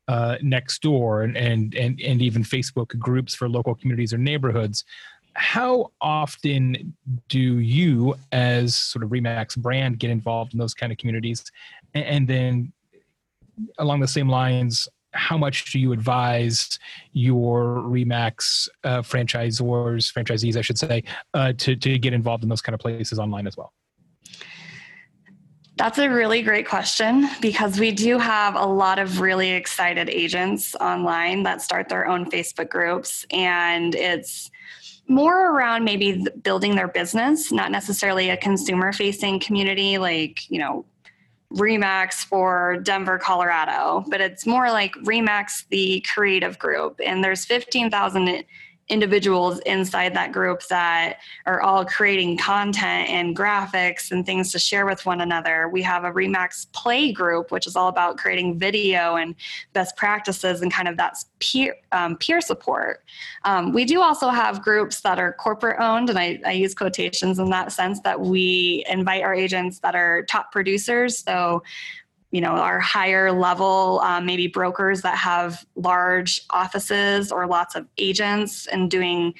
uh, 0.08 0.36
Nextdoor 0.42 1.24
and, 1.24 1.36
and 1.36 1.74
and 1.74 2.00
and 2.00 2.22
even 2.22 2.42
Facebook 2.42 2.98
groups 2.98 3.34
for 3.34 3.48
local 3.48 3.74
communities 3.74 4.12
or 4.12 4.18
neighborhoods. 4.18 4.84
How 5.34 5.92
often 6.00 6.94
do 7.28 7.58
you, 7.60 8.16
as 8.32 8.74
sort 8.74 9.04
of 9.04 9.10
Remax 9.10 9.56
brand, 9.56 10.00
get 10.00 10.10
involved 10.10 10.52
in 10.52 10.58
those 10.58 10.74
kind 10.74 10.90
of 10.90 10.98
communities? 10.98 11.44
And, 11.94 12.04
and 12.04 12.28
then, 12.28 12.72
along 13.78 14.00
the 14.00 14.08
same 14.08 14.28
lines, 14.28 14.88
how 15.12 15.38
much 15.38 15.70
do 15.72 15.78
you 15.78 15.92
advise 15.92 16.78
your 17.12 17.82
Remax 17.82 18.68
uh, 18.84 19.02
franchisors, 19.02 20.12
franchisees, 20.12 20.56
I 20.56 20.60
should 20.60 20.78
say, 20.78 21.04
uh, 21.34 21.52
to, 21.58 21.76
to 21.76 21.98
get 21.98 22.12
involved 22.12 22.42
in 22.42 22.48
those 22.48 22.60
kind 22.60 22.74
of 22.74 22.80
places 22.80 23.18
online 23.18 23.46
as 23.46 23.56
well? 23.56 23.72
That's 25.78 25.98
a 25.98 26.08
really 26.08 26.42
great 26.42 26.66
question 26.66 27.28
because 27.40 27.78
we 27.78 27.92
do 27.92 28.18
have 28.18 28.56
a 28.56 28.66
lot 28.66 28.98
of 28.98 29.20
really 29.20 29.52
excited 29.52 30.10
agents 30.10 30.74
online 30.80 31.44
that 31.44 31.62
start 31.62 31.88
their 31.88 32.08
own 32.08 32.28
Facebook 32.28 32.68
groups, 32.68 33.24
and 33.30 33.94
it's 33.94 34.50
more 35.06 35.52
around 35.52 35.84
maybe 35.84 36.26
building 36.42 36.74
their 36.74 36.88
business, 36.88 37.52
not 37.52 37.70
necessarily 37.70 38.28
a 38.30 38.36
consumer 38.36 38.92
facing 38.92 39.38
community 39.38 39.98
like, 39.98 40.50
you 40.50 40.58
know, 40.58 40.84
Remax 41.54 42.24
for 42.24 42.78
Denver, 42.82 43.16
Colorado, 43.16 44.04
but 44.08 44.20
it's 44.20 44.46
more 44.46 44.70
like 44.70 44.92
Remax, 45.04 45.64
the 45.70 46.04
creative 46.12 46.58
group. 46.58 47.00
And 47.02 47.22
there's 47.22 47.44
15,000 47.44 48.44
individuals 48.88 49.58
inside 49.60 50.14
that 50.14 50.32
group 50.32 50.66
that 50.68 51.18
are 51.46 51.60
all 51.60 51.84
creating 51.84 52.38
content 52.38 53.08
and 53.10 53.36
graphics 53.36 54.10
and 54.10 54.24
things 54.24 54.50
to 54.52 54.58
share 54.58 54.86
with 54.86 55.04
one 55.04 55.20
another. 55.20 55.68
We 55.68 55.82
have 55.82 56.04
a 56.04 56.10
Remax 56.10 56.70
Play 56.72 57.12
group, 57.12 57.50
which 57.50 57.66
is 57.66 57.76
all 57.76 57.88
about 57.88 58.16
creating 58.16 58.58
video 58.58 59.16
and 59.16 59.34
best 59.72 59.96
practices 59.96 60.62
and 60.62 60.72
kind 60.72 60.88
of 60.88 60.96
that 60.96 61.16
peer 61.38 61.74
um, 61.92 62.16
peer 62.16 62.40
support. 62.40 63.04
Um, 63.44 63.72
we 63.72 63.84
do 63.84 64.00
also 64.00 64.28
have 64.28 64.62
groups 64.62 65.00
that 65.02 65.18
are 65.18 65.32
corporate 65.34 65.80
owned, 65.80 66.08
and 66.10 66.18
I, 66.18 66.40
I 66.46 66.52
use 66.52 66.74
quotations 66.74 67.38
in 67.38 67.50
that 67.50 67.72
sense 67.72 68.00
that 68.00 68.20
we 68.20 68.84
invite 68.88 69.22
our 69.22 69.34
agents 69.34 69.80
that 69.80 69.94
are 69.94 70.24
top 70.24 70.50
producers. 70.50 71.18
So 71.18 71.62
you 72.30 72.40
know 72.40 72.50
our 72.50 72.78
higher 72.78 73.32
level 73.32 74.00
um, 74.04 74.26
maybe 74.26 74.46
brokers 74.46 75.02
that 75.02 75.16
have 75.16 75.64
large 75.76 76.42
offices 76.50 77.32
or 77.32 77.46
lots 77.46 77.74
of 77.74 77.86
agents 77.98 78.66
and 78.66 78.90
doing 78.90 79.34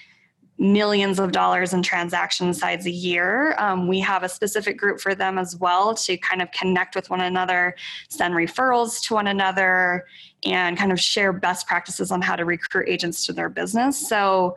millions 0.60 1.20
of 1.20 1.30
dollars 1.30 1.72
in 1.72 1.82
transaction 1.82 2.52
sides 2.52 2.86
a 2.86 2.90
year 2.90 3.54
um, 3.58 3.86
we 3.86 4.00
have 4.00 4.22
a 4.22 4.28
specific 4.28 4.76
group 4.76 5.00
for 5.00 5.14
them 5.14 5.38
as 5.38 5.56
well 5.56 5.94
to 5.94 6.16
kind 6.16 6.42
of 6.42 6.50
connect 6.50 6.96
with 6.96 7.10
one 7.10 7.20
another 7.20 7.74
send 8.08 8.34
referrals 8.34 9.00
to 9.06 9.14
one 9.14 9.28
another 9.28 10.04
and 10.44 10.76
kind 10.76 10.92
of 10.92 11.00
share 11.00 11.32
best 11.32 11.66
practices 11.66 12.10
on 12.10 12.22
how 12.22 12.36
to 12.36 12.44
recruit 12.44 12.88
agents 12.88 13.26
to 13.26 13.32
their 13.32 13.48
business. 13.48 14.08
So 14.08 14.56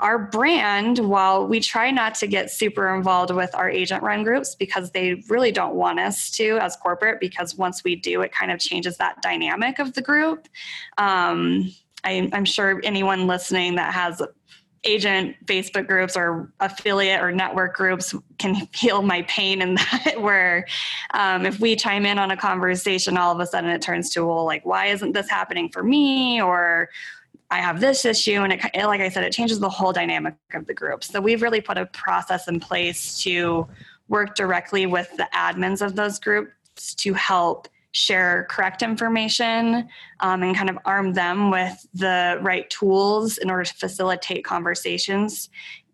our 0.00 0.18
brand, 0.18 0.98
while 0.98 1.46
we 1.46 1.58
try 1.58 1.90
not 1.90 2.14
to 2.16 2.26
get 2.26 2.50
super 2.50 2.94
involved 2.94 3.30
with 3.30 3.54
our 3.54 3.70
agent 3.70 4.02
run 4.02 4.24
groups 4.24 4.54
because 4.54 4.90
they 4.90 5.22
really 5.28 5.50
don't 5.50 5.74
want 5.74 5.98
us 5.98 6.30
to 6.32 6.58
as 6.58 6.76
corporate, 6.76 7.18
because 7.18 7.56
once 7.56 7.82
we 7.82 7.96
do, 7.96 8.20
it 8.20 8.32
kind 8.32 8.52
of 8.52 8.58
changes 8.58 8.98
that 8.98 9.22
dynamic 9.22 9.78
of 9.78 9.94
the 9.94 10.02
group. 10.02 10.48
Um, 10.98 11.72
I, 12.04 12.28
I'm 12.32 12.44
sure 12.44 12.80
anyone 12.84 13.26
listening 13.26 13.76
that 13.76 13.94
has 13.94 14.20
agent 14.84 15.34
Facebook 15.46 15.86
groups 15.86 16.16
or 16.16 16.52
affiliate 16.60 17.20
or 17.20 17.32
network 17.32 17.74
groups 17.74 18.14
can 18.38 18.66
feel 18.66 19.02
my 19.02 19.22
pain 19.22 19.60
in 19.60 19.74
that. 19.92 20.14
Where 20.20 20.66
um, 21.14 21.44
if 21.44 21.58
we 21.58 21.76
chime 21.76 22.06
in 22.06 22.18
on 22.18 22.30
a 22.30 22.36
conversation, 22.36 23.16
all 23.16 23.32
of 23.32 23.40
a 23.40 23.46
sudden 23.46 23.70
it 23.70 23.82
turns 23.82 24.10
to, 24.10 24.24
well, 24.24 24.44
like, 24.44 24.64
why 24.64 24.86
isn't 24.86 25.12
this 25.12 25.28
happening 25.28 25.70
for 25.70 25.82
me? 25.82 26.40
Or 26.40 26.88
I 27.50 27.58
have 27.58 27.80
this 27.80 28.04
issue, 28.04 28.42
and 28.42 28.52
it, 28.52 28.60
like 28.74 29.00
I 29.00 29.08
said, 29.08 29.24
it 29.24 29.32
changes 29.32 29.60
the 29.60 29.68
whole 29.68 29.92
dynamic 29.92 30.34
of 30.54 30.66
the 30.66 30.74
group. 30.74 31.04
So 31.04 31.20
we've 31.20 31.42
really 31.42 31.60
put 31.60 31.78
a 31.78 31.86
process 31.86 32.48
in 32.48 32.58
place 32.58 33.22
to 33.22 33.66
work 34.08 34.34
directly 34.34 34.86
with 34.86 35.08
the 35.16 35.28
admins 35.34 35.84
of 35.84 35.94
those 35.94 36.18
groups 36.18 36.94
to 36.96 37.14
help 37.14 37.68
share 37.92 38.46
correct 38.50 38.82
information 38.82 39.88
um, 40.20 40.42
and 40.42 40.54
kind 40.54 40.68
of 40.68 40.78
arm 40.84 41.14
them 41.14 41.50
with 41.50 41.86
the 41.94 42.38
right 42.42 42.68
tools 42.68 43.38
in 43.38 43.48
order 43.48 43.64
to 43.64 43.74
facilitate 43.74 44.44
conversations. 44.44 45.48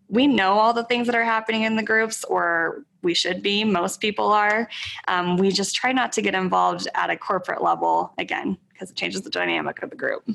We 0.08 0.26
know 0.26 0.54
all 0.54 0.72
the 0.72 0.84
things 0.84 1.06
that 1.06 1.14
are 1.14 1.24
happening 1.24 1.62
in 1.62 1.76
the 1.76 1.82
groups, 1.82 2.24
or 2.24 2.84
we 3.02 3.14
should 3.14 3.42
be, 3.42 3.64
most 3.64 4.00
people 4.00 4.32
are. 4.32 4.68
Um, 5.08 5.36
we 5.36 5.50
just 5.50 5.74
try 5.74 5.92
not 5.92 6.12
to 6.12 6.22
get 6.22 6.34
involved 6.34 6.88
at 6.94 7.08
a 7.08 7.16
corporate 7.16 7.62
level 7.62 8.12
again, 8.18 8.58
because 8.82 8.90
it 8.90 8.96
changes 8.96 9.22
the 9.22 9.30
dynamic 9.30 9.80
of 9.84 9.90
the 9.90 9.96
group. 9.96 10.28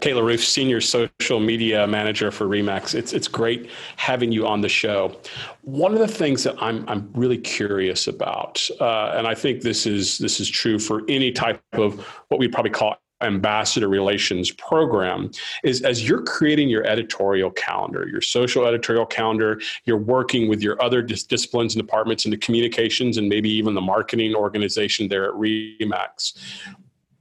Kayla 0.00 0.22
Roofe, 0.22 0.40
Senior 0.40 0.80
Social 0.80 1.38
Media 1.38 1.86
Manager 1.86 2.30
for 2.30 2.46
Remax. 2.46 2.94
It's, 2.94 3.12
it's 3.12 3.28
great 3.28 3.70
having 3.96 4.32
you 4.32 4.46
on 4.46 4.62
the 4.62 4.68
show. 4.68 5.14
One 5.60 5.92
of 5.92 5.98
the 5.98 6.08
things 6.08 6.42
that 6.44 6.60
I'm, 6.60 6.88
I'm 6.88 7.10
really 7.14 7.36
curious 7.36 8.08
about, 8.08 8.66
uh, 8.80 9.12
and 9.14 9.26
I 9.26 9.34
think 9.34 9.60
this 9.60 9.86
is, 9.86 10.16
this 10.18 10.40
is 10.40 10.48
true 10.48 10.78
for 10.78 11.02
any 11.06 11.30
type 11.30 11.62
of 11.74 12.00
what 12.28 12.40
we'd 12.40 12.52
probably 12.52 12.70
call 12.70 12.96
ambassador 13.20 13.88
relations 13.88 14.50
program 14.52 15.30
is 15.62 15.82
as 15.82 16.06
you're 16.06 16.22
creating 16.22 16.68
your 16.68 16.84
editorial 16.84 17.50
calendar 17.50 18.08
your 18.08 18.20
social 18.20 18.66
editorial 18.66 19.06
calendar 19.06 19.60
you're 19.84 19.96
working 19.96 20.48
with 20.48 20.60
your 20.60 20.82
other 20.82 21.00
dis- 21.00 21.22
disciplines 21.22 21.74
and 21.74 21.82
departments 21.82 22.24
in 22.24 22.30
the 22.30 22.36
communications 22.36 23.16
and 23.16 23.28
maybe 23.28 23.48
even 23.48 23.72
the 23.72 23.80
marketing 23.80 24.34
organization 24.34 25.08
there 25.08 25.24
at 25.26 25.32
remax 25.32 26.32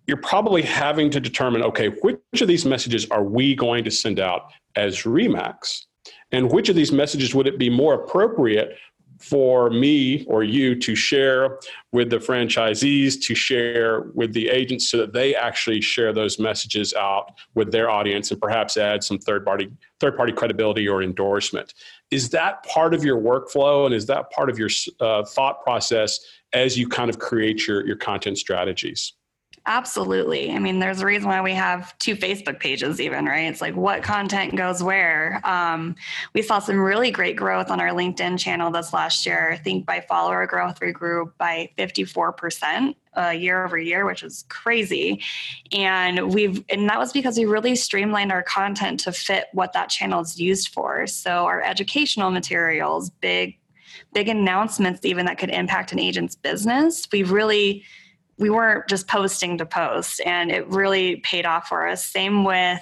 you're 0.08 0.17
probably 0.17 0.62
having 0.62 1.10
to 1.12 1.19
determine 1.19 1.63
okay, 1.63 1.88
which 1.88 2.41
of 2.41 2.47
these 2.47 2.65
messages 2.65 3.10
are 3.10 3.23
we 3.23 3.56
going 3.56 3.84
to 3.84 3.91
send 3.91 4.19
out 4.19 4.51
as 4.75 5.03
Remax? 5.03 5.86
And 6.32 6.51
which 6.51 6.67
of 6.67 6.75
these 6.75 6.91
messages 6.91 7.34
would 7.34 7.47
it 7.47 7.58
be 7.58 7.69
more 7.69 7.93
appropriate 7.93 8.77
for 9.24 9.70
me 9.70 10.26
or 10.26 10.44
you 10.44 10.76
to 10.76 10.96
share 10.96 11.60
with 11.94 12.10
the 12.10 12.18
franchisees, 12.18 13.22
to 13.26 13.34
share 13.34 14.02
with 14.14 14.34
the 14.34 14.50
agents 14.50 14.90
so 14.90 14.98
that 14.98 15.14
they 15.14 15.34
actually 15.34 15.80
share 15.80 16.12
those 16.12 16.40
messages 16.40 16.94
out 16.94 17.32
with 17.56 17.72
their 17.72 17.90
audience 17.90 18.32
and 18.32 18.42
perhaps 18.42 18.76
add 18.76 19.04
some 19.04 19.18
third 19.18 19.46
party 19.46 19.72
third 20.00 20.18
party 20.18 20.34
credibility 20.34 20.88
or 20.88 21.02
endorsement. 21.02 21.74
Is 22.12 22.30
that 22.32 22.64
part 22.64 22.94
of 22.94 23.06
your 23.06 23.18
workflow 23.18 23.86
and 23.86 23.96
is 23.96 24.06
that 24.08 24.30
part 24.32 24.50
of 24.50 24.60
your 24.60 24.70
uh, 25.00 25.24
thought 25.24 25.64
process 25.64 26.20
as 26.52 26.78
you 26.78 26.90
kind 26.90 27.10
of 27.10 27.18
create 27.18 27.66
your, 27.66 27.86
your 27.88 27.96
content 27.96 28.38
strategies? 28.38 29.14
Absolutely. 29.65 30.52
I 30.52 30.60
mean, 30.60 30.80
there's 30.80 31.02
a 31.02 31.06
reason 31.06 31.30
why 31.30 31.41
we 31.41 31.54
have 31.54 31.97
two 31.97 32.17
Facebook 32.17 32.60
pages, 32.60 32.99
even, 32.99 33.26
right? 33.26 33.49
It's 33.49 33.62
like 33.62 33.76
what 33.76 34.04
content 34.04 34.58
goes 34.58 34.84
where. 34.84 35.39
Um, 35.45 35.95
we 36.34 36.41
saw 36.41 36.60
some 36.60 36.78
really 36.78 37.12
great 37.12 37.38
growth 37.38 37.71
on 37.71 37.80
our 37.80 37.91
LinkedIn 37.91 38.38
channel 38.38 38.71
this 38.71 38.91
last 38.91 39.26
year. 39.26 39.52
I 39.54 39.58
think 39.58 39.86
by 39.86 40.02
follower 40.02 40.45
growth, 40.47 40.82
we 40.82 40.91
grew 40.91 41.32
by 41.38 41.69
54% 41.78 42.95
uh, 43.15 43.30
year 43.30 43.63
over 43.63 43.78
year, 43.78 44.06
which 44.06 44.21
is 44.21 44.43
crazy. 44.49 45.21
And 45.71 46.34
we've, 46.34 46.62
and 46.67 46.89
that 46.89 46.99
was 46.99 47.13
because 47.13 47.38
we 47.38 47.45
really 47.45 47.78
streamlined 47.78 48.34
our 48.34 48.43
content 48.43 48.99
to 49.02 49.13
fit 49.13 49.45
what 49.54 49.71
that 49.73 49.89
channel 49.89 50.19
is 50.19 50.38
used 50.38 50.73
for. 50.73 51.08
So 51.08 51.45
our 51.45 51.62
educational 51.62 52.32
materials, 52.32 53.12
big, 53.12 53.58
big 54.13 54.28
announcements, 54.28 55.06
even 55.06 55.26
that 55.28 55.38
could 55.38 55.52
impact 55.52 55.93
an 55.93 55.99
agent's 55.99 56.36
business, 56.36 57.08
we've 57.13 57.32
really 57.32 57.86
we 58.43 58.49
weren't 58.49 58.89
just 58.89 59.08
posting 59.08 59.58
to 59.58 59.65
post 59.65 60.19
and 60.25 60.51
it 60.51 60.67
really 60.67 61.15
paid 61.21 61.45
off 61.45 61.69
for 61.69 61.88
us. 61.88 62.06
Same 62.06 62.43
with 62.43 62.82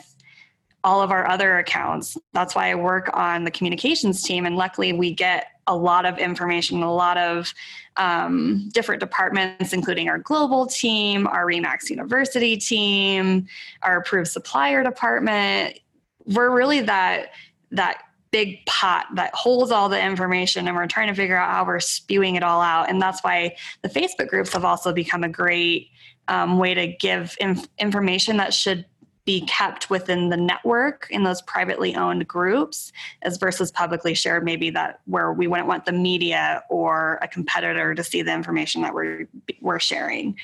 all 0.83 1.03
of 1.03 1.11
our 1.11 1.27
other 1.27 1.59
accounts. 1.59 2.17
That's 2.33 2.55
why 2.55 2.71
i 2.71 2.73
work 2.73 3.11
on 3.13 3.43
the 3.43 3.51
communications 3.51 4.23
team 4.23 4.47
and 4.47 4.55
luckily 4.55 4.91
we 4.91 5.13
get 5.13 5.45
a 5.67 5.77
lot 5.77 6.07
of 6.07 6.17
information 6.17 6.81
a 6.81 6.91
lot 6.91 7.19
of 7.19 7.53
um, 7.97 8.69
different 8.73 9.01
departments 9.01 9.71
including 9.71 10.09
our 10.09 10.17
global 10.17 10.65
team 10.65 11.27
our 11.27 11.45
remax 11.45 11.91
university 11.91 12.57
team 12.57 13.45
our 13.83 13.97
approved 13.97 14.31
supplier 14.31 14.81
department. 14.81 15.77
We're 16.25 16.49
really 16.49 16.81
that 16.81 17.33
that 17.69 18.01
big 18.31 18.65
pot 18.65 19.07
that 19.15 19.33
holds 19.35 19.71
all 19.71 19.89
the 19.89 20.01
information 20.01 20.67
and 20.67 20.75
we're 20.75 20.87
trying 20.87 21.09
to 21.09 21.13
figure 21.13 21.37
out 21.37 21.51
how 21.51 21.65
we're 21.65 21.79
spewing 21.79 22.35
it 22.35 22.43
all 22.43 22.61
out. 22.61 22.89
And 22.89 23.01
that's 23.01 23.21
why 23.21 23.55
the 23.81 23.89
facebook 23.89 24.29
groups 24.29 24.53
have 24.53 24.65
also 24.65 24.93
become 24.93 25.23
a 25.23 25.29
great 25.29 25.89
um, 26.27 26.57
way 26.57 26.73
to 26.73 26.87
give 26.87 27.35
inf- 27.41 27.67
information 27.77 28.37
that 28.37 28.53
should 28.53 28.85
be 29.25 29.41
kept 29.41 29.89
within 29.89 30.29
the 30.29 30.37
network 30.37 31.07
in 31.11 31.23
those 31.23 31.41
privately 31.43 31.95
owned 31.95 32.27
groups 32.27 32.91
as 33.21 33.37
versus 33.37 33.71
publicly 33.71 34.15
shared 34.15 34.43
maybe 34.43 34.69
that 34.71 34.99
where 35.05 35.31
we 35.31 35.45
wouldn't 35.45 35.67
want 35.67 35.85
the 35.85 35.91
media 35.91 36.63
or 36.69 37.19
a 37.21 37.27
competitor 37.27 37.93
to 37.93 38.03
see 38.03 38.21
the 38.21 38.33
information 38.33 38.81
that 38.81 38.93
we're 38.93 39.27
we're 39.61 39.79
sharing. 39.79 40.35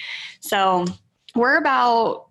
So 0.41 0.85
we're 1.35 1.57
about 1.57 2.26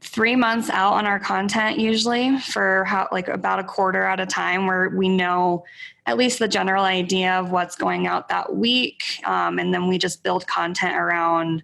three 0.00 0.34
months 0.34 0.70
out 0.70 0.94
on 0.94 1.06
our 1.06 1.20
content 1.20 1.78
usually 1.78 2.38
for 2.38 2.84
how 2.84 3.06
like 3.12 3.28
about 3.28 3.58
a 3.58 3.64
quarter 3.64 4.02
at 4.02 4.18
a 4.18 4.26
time 4.26 4.66
where 4.66 4.88
we 4.90 5.08
know 5.08 5.62
at 6.06 6.16
least 6.16 6.38
the 6.38 6.48
general 6.48 6.84
idea 6.84 7.34
of 7.34 7.50
what's 7.50 7.76
going 7.76 8.06
out 8.06 8.28
that 8.28 8.56
week 8.56 9.02
um, 9.24 9.58
and 9.58 9.74
then 9.74 9.88
we 9.88 9.98
just 9.98 10.22
build 10.22 10.46
content 10.46 10.96
around 10.96 11.62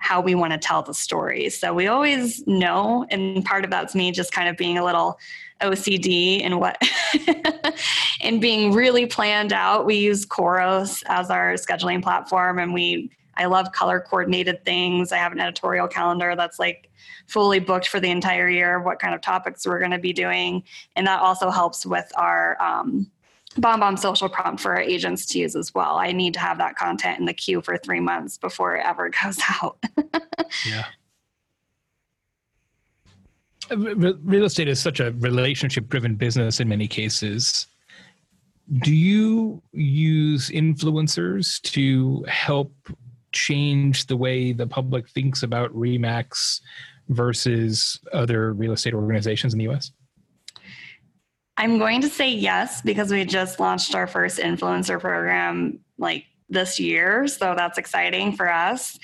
how 0.00 0.20
we 0.20 0.34
want 0.34 0.50
to 0.52 0.58
tell 0.58 0.82
the 0.82 0.94
story. 0.94 1.50
So 1.50 1.74
we 1.74 1.86
always 1.86 2.44
know 2.46 3.06
and 3.10 3.44
part 3.44 3.64
of 3.64 3.70
that's 3.70 3.94
me 3.94 4.10
just 4.10 4.32
kind 4.32 4.48
of 4.48 4.56
being 4.56 4.78
a 4.78 4.84
little 4.84 5.18
ocd 5.60 6.42
and 6.42 6.58
what 6.58 6.82
and 8.22 8.40
being 8.40 8.72
really 8.72 9.04
planned 9.06 9.52
out. 9.52 9.84
We 9.84 9.96
use 9.96 10.24
Khoros 10.26 11.02
as 11.06 11.30
our 11.30 11.52
scheduling 11.54 12.02
platform 12.02 12.58
and 12.58 12.72
we 12.72 13.10
i 13.36 13.46
love 13.46 13.72
color 13.72 14.00
coordinated 14.00 14.64
things 14.64 15.12
i 15.12 15.16
have 15.16 15.32
an 15.32 15.40
editorial 15.40 15.88
calendar 15.88 16.34
that's 16.36 16.58
like 16.58 16.90
fully 17.30 17.60
booked 17.60 17.88
for 17.88 18.00
the 18.00 18.10
entire 18.10 18.48
year 18.48 18.76
of 18.76 18.84
what 18.84 18.98
kind 18.98 19.14
of 19.14 19.20
topics 19.20 19.66
we're 19.66 19.78
going 19.78 19.92
to 19.92 19.98
be 19.98 20.12
doing. 20.12 20.62
And 20.96 21.06
that 21.06 21.20
also 21.20 21.50
helps 21.50 21.86
with 21.86 22.10
our 22.16 22.60
um, 22.60 23.10
bomb 23.56 23.96
social 23.96 24.28
prompt 24.28 24.60
for 24.60 24.72
our 24.72 24.80
agents 24.80 25.26
to 25.26 25.38
use 25.38 25.54
as 25.54 25.72
well. 25.72 25.96
I 25.96 26.12
need 26.12 26.34
to 26.34 26.40
have 26.40 26.58
that 26.58 26.76
content 26.76 27.20
in 27.20 27.26
the 27.26 27.32
queue 27.32 27.62
for 27.62 27.76
three 27.78 28.00
months 28.00 28.36
before 28.36 28.76
it 28.76 28.84
ever 28.84 29.10
goes 29.22 29.38
out. 29.62 29.78
yeah. 30.66 30.86
Real 33.70 34.44
estate 34.46 34.66
is 34.66 34.80
such 34.80 34.98
a 34.98 35.12
relationship 35.12 35.88
driven 35.88 36.16
business 36.16 36.58
in 36.58 36.68
many 36.68 36.88
cases. 36.88 37.68
Do 38.80 38.94
you 38.94 39.62
use 39.72 40.50
influencers 40.50 41.60
to 41.62 42.24
help 42.26 42.72
change 43.32 44.06
the 44.06 44.16
way 44.16 44.52
the 44.52 44.66
public 44.66 45.08
thinks 45.08 45.42
about 45.42 45.72
Remax 45.74 46.60
versus 47.08 48.00
other 48.12 48.52
real 48.52 48.72
estate 48.72 48.94
organizations 48.94 49.52
in 49.52 49.58
the 49.58 49.68
US? 49.68 49.92
I'm 51.56 51.78
going 51.78 52.00
to 52.00 52.08
say 52.08 52.30
yes 52.30 52.80
because 52.80 53.10
we 53.10 53.24
just 53.24 53.60
launched 53.60 53.94
our 53.94 54.06
first 54.06 54.38
influencer 54.38 54.98
program 54.98 55.80
like 55.98 56.24
this 56.48 56.80
year. 56.80 57.26
So 57.28 57.54
that's 57.54 57.78
exciting 57.78 58.32
for 58.34 58.50
us. 58.50 58.98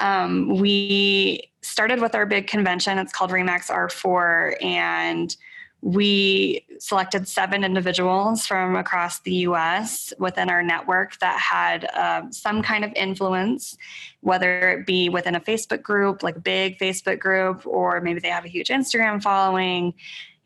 Um, 0.00 0.58
we 0.58 1.50
started 1.62 2.00
with 2.00 2.14
our 2.14 2.26
big 2.26 2.46
convention. 2.46 2.98
It's 2.98 3.12
called 3.12 3.30
Remax 3.30 3.68
R4. 3.68 4.62
And 4.62 5.36
we 5.82 6.66
selected 6.78 7.26
seven 7.26 7.64
individuals 7.64 8.46
from 8.46 8.76
across 8.76 9.20
the 9.20 9.32
US 9.46 10.12
within 10.18 10.50
our 10.50 10.62
network 10.62 11.18
that 11.20 11.38
had 11.38 11.84
uh, 11.94 12.30
some 12.30 12.62
kind 12.62 12.84
of 12.84 12.92
influence, 12.94 13.76
whether 14.20 14.70
it 14.70 14.86
be 14.86 15.08
within 15.08 15.34
a 15.34 15.40
Facebook 15.40 15.82
group, 15.82 16.22
like 16.22 16.36
a 16.36 16.40
big 16.40 16.78
Facebook 16.78 17.18
group, 17.18 17.66
or 17.66 18.00
maybe 18.00 18.20
they 18.20 18.28
have 18.28 18.44
a 18.44 18.48
huge 18.48 18.68
Instagram 18.68 19.22
following. 19.22 19.94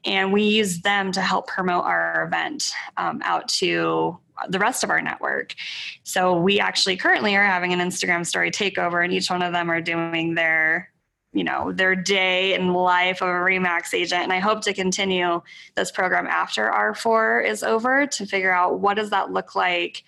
And 0.05 0.33
we 0.33 0.43
use 0.43 0.81
them 0.81 1.13
to 1.13 1.21
help 1.21 1.47
promote 1.49 1.85
our 1.85 2.25
event 2.27 2.73
um, 2.97 3.21
out 3.25 3.49
to 3.49 4.19
the 4.49 4.59
rest 4.59 4.85
of 4.85 4.91
our 4.91 5.01
network. 5.01 5.55
So 6.03 6.39
we 6.39 6.61
actually 6.61 6.97
currently 6.97 7.35
are 7.37 7.45
having 7.45 7.73
an 7.73 7.81
Instagram 7.81 8.27
story 8.27 8.51
takeover, 8.51 9.03
and 9.03 9.13
each 9.13 9.31
one 9.31 9.43
of 9.43 9.53
them 9.53 9.71
are 9.71 9.81
doing 9.81 10.35
their 10.35 10.91
you 11.35 11.45
know 11.45 11.73
their 11.73 11.95
day 11.95 12.55
and 12.55 12.73
life 12.73 13.21
of 13.21 13.29
a 13.29 13.33
remax 13.33 13.93
agent. 13.93 14.23
And 14.23 14.33
i 14.33 14.39
hope 14.39 14.63
to 14.63 14.73
continue 14.73 15.43
this 15.75 15.91
program 15.91 16.27
after 16.27 16.71
r4 16.71 17.47
is 17.47 17.63
over 17.63 18.07
to 18.07 18.27
figure 18.27 18.53
out 18.53 18.81
what 18.81 18.95
does 18.95 19.11
that 19.11 19.33
look 19.33 19.55
like 19.55 20.05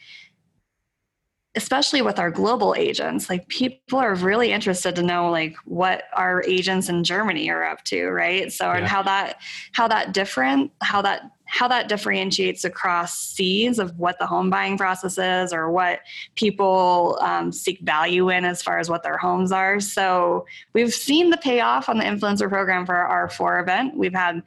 especially 1.56 2.02
with 2.02 2.18
our 2.18 2.30
global 2.30 2.74
agents. 2.76 3.30
Like 3.30 3.48
people 3.48 3.98
are 3.98 4.14
really 4.14 4.52
interested 4.52 4.94
to 4.94 5.02
know 5.02 5.30
like 5.30 5.56
what 5.64 6.04
our 6.12 6.44
agents 6.44 6.90
in 6.90 7.02
germany 7.02 7.50
are 7.50 7.64
up 7.64 7.82
to 7.84 8.08
right? 8.10 8.52
So 8.52 8.66
yeah. 8.66 8.76
and 8.76 8.86
how 8.86 9.02
that 9.02 9.40
how 9.72 9.88
that 9.88 10.12
different 10.12 10.70
how 10.82 11.02
that 11.02 11.30
how 11.46 11.68
that 11.68 11.88
differentiates 11.88 12.64
across 12.64 13.18
seas 13.18 13.78
of 13.78 13.96
what 13.98 14.18
the 14.18 14.26
home 14.26 14.50
buying 14.50 14.76
process 14.76 15.16
is 15.16 15.52
or 15.52 15.70
what 15.70 16.00
people 16.35 17.18
um, 17.20 17.52
seek 17.52 17.80
value 17.80 18.28
in 18.30 18.44
as 18.44 18.62
far 18.62 18.78
as 18.78 18.90
what 18.90 19.02
their 19.02 19.16
homes 19.16 19.52
are. 19.52 19.80
So 19.80 20.44
we've 20.72 20.92
seen 20.92 21.30
the 21.30 21.37
payoff 21.37 21.88
on 21.88 21.98
the 21.98 22.04
influencer 22.04 22.48
program 22.48 22.85
for 22.85 22.96
our 22.96 23.28
r4 23.28 23.62
event. 23.62 23.96
We've 23.96 24.14
had 24.14 24.42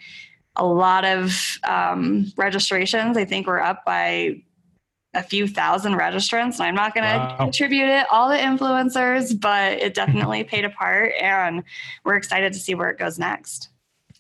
a 0.56 0.66
lot 0.66 1.06
of 1.06 1.58
um, 1.64 2.32
registrations. 2.36 3.16
I 3.16 3.26
think 3.26 3.48
we're 3.48 3.62
up 3.62 3.86
by 3.86 4.42
a 5.14 5.24
few 5.24 5.48
thousand 5.48 5.94
registrants. 5.94 6.60
And 6.60 6.64
i'm 6.64 6.76
not 6.76 6.94
going 6.94 7.06
to 7.06 7.18
wow. 7.18 7.36
contribute 7.38 7.88
it 7.88 8.06
all 8.12 8.30
the 8.30 8.36
influencers 8.36 9.40
but 9.40 9.74
it 9.74 9.96
definitely 9.96 10.44
paid 10.54 10.66
a 10.66 10.70
part 10.70 11.14
and 11.20 11.64
we're 12.06 12.16
excited 12.16 12.54
to 12.54 12.60
see 12.60 12.76
where 12.76 12.90
it 12.90 13.00
goes 13.00 13.18
next 13.18 13.70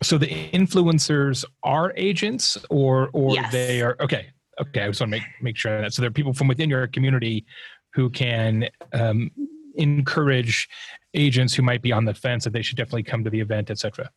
so 0.01 0.17
the 0.17 0.27
influencers 0.51 1.45
are 1.63 1.93
agents 1.95 2.57
or 2.69 3.09
or 3.13 3.35
yes. 3.35 3.51
they 3.51 3.81
are 3.81 3.95
okay 3.99 4.27
okay 4.59 4.83
i 4.83 4.87
just 4.87 5.01
want 5.01 5.11
to 5.11 5.17
make 5.17 5.23
make 5.41 5.57
sure 5.57 5.81
that 5.81 5.93
so 5.93 6.01
there 6.01 6.09
are 6.09 6.13
people 6.13 6.33
from 6.33 6.47
within 6.47 6.69
your 6.69 6.87
community 6.87 7.45
who 7.93 8.09
can 8.09 8.69
um, 8.93 9.31
encourage 9.75 10.69
agents 11.13 11.53
who 11.53 11.63
might 11.63 11.81
be 11.81 11.91
on 11.91 12.05
the 12.05 12.13
fence 12.13 12.43
that 12.43 12.53
they 12.53 12.61
should 12.61 12.77
definitely 12.77 13.03
come 13.03 13.23
to 13.23 13.29
the 13.29 13.39
event 13.39 13.69
etc 13.69 14.09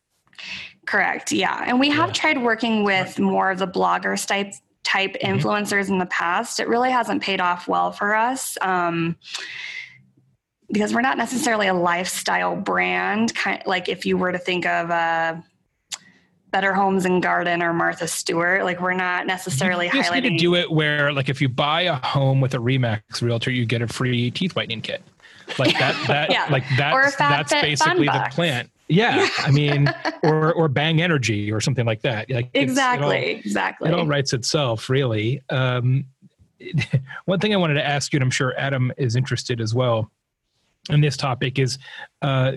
correct 0.85 1.31
yeah 1.31 1.63
and 1.67 1.79
we 1.79 1.89
have 1.89 2.09
yeah. 2.09 2.13
tried 2.13 2.41
working 2.41 2.83
with 2.83 3.19
more 3.19 3.51
of 3.51 3.59
the 3.59 3.67
bloggers 3.67 4.25
type 4.27 4.53
type 4.83 5.13
mm-hmm. 5.13 5.37
influencers 5.37 5.89
in 5.89 5.97
the 5.97 6.05
past, 6.05 6.59
it 6.59 6.67
really 6.67 6.91
hasn't 6.91 7.21
paid 7.21 7.41
off 7.41 7.67
well 7.67 7.91
for 7.91 8.15
us. 8.15 8.57
Um, 8.61 9.15
because 10.71 10.93
we're 10.93 11.01
not 11.01 11.17
necessarily 11.17 11.67
a 11.67 11.73
lifestyle 11.73 12.55
brand, 12.55 13.35
kind 13.35 13.61
like 13.65 13.89
if 13.89 14.05
you 14.05 14.17
were 14.17 14.31
to 14.31 14.39
think 14.39 14.65
of 14.65 14.89
uh, 14.89 15.35
Better 16.53 16.73
Homes 16.73 17.03
and 17.03 17.21
Garden 17.21 17.61
or 17.61 17.73
Martha 17.73 18.07
Stewart, 18.07 18.63
like 18.63 18.79
we're 18.79 18.93
not 18.93 19.27
necessarily 19.27 19.87
you 19.87 19.91
just 19.91 20.09
highlighting. 20.09 20.23
Need 20.23 20.29
to 20.29 20.37
do 20.37 20.55
it 20.55 20.71
where, 20.71 21.11
like, 21.11 21.27
if 21.27 21.41
you 21.41 21.49
buy 21.49 21.81
a 21.81 21.95
home 21.95 22.39
with 22.39 22.53
a 22.53 22.59
Remax 22.59 23.21
Realtor, 23.21 23.51
you 23.51 23.65
get 23.65 23.81
a 23.81 23.87
free 23.87 24.31
teeth 24.31 24.55
whitening 24.55 24.79
kit 24.79 25.03
like 25.59 25.77
that 25.77 25.95
that 26.07 26.31
yeah. 26.31 26.47
like 26.49 26.63
that's 26.77 27.15
that's 27.15 27.51
basically 27.51 28.05
the 28.05 28.27
plan 28.31 28.69
Yeah, 28.87 29.27
I 29.39 29.51
mean, 29.51 29.93
or 30.23 30.53
or 30.53 30.67
Bang 30.67 31.01
Energy 31.01 31.51
or 31.51 31.61
something 31.61 31.85
like 31.85 32.01
that. 32.01 32.29
Like 32.29 32.49
exactly, 32.53 33.17
it 33.17 33.33
all, 33.35 33.39
exactly. 33.39 33.89
It 33.89 33.95
all 33.95 34.05
writes 34.05 34.33
itself, 34.33 34.89
really. 34.89 35.41
Um, 35.49 36.05
one 37.25 37.39
thing 37.39 37.53
I 37.53 37.57
wanted 37.57 37.75
to 37.75 37.85
ask 37.85 38.13
you, 38.13 38.17
and 38.17 38.23
I'm 38.23 38.31
sure 38.31 38.53
Adam 38.57 38.91
is 38.97 39.15
interested 39.15 39.61
as 39.61 39.73
well 39.73 40.11
in 40.89 41.01
this 41.01 41.17
topic, 41.17 41.59
is 41.59 41.77
uh, 42.21 42.53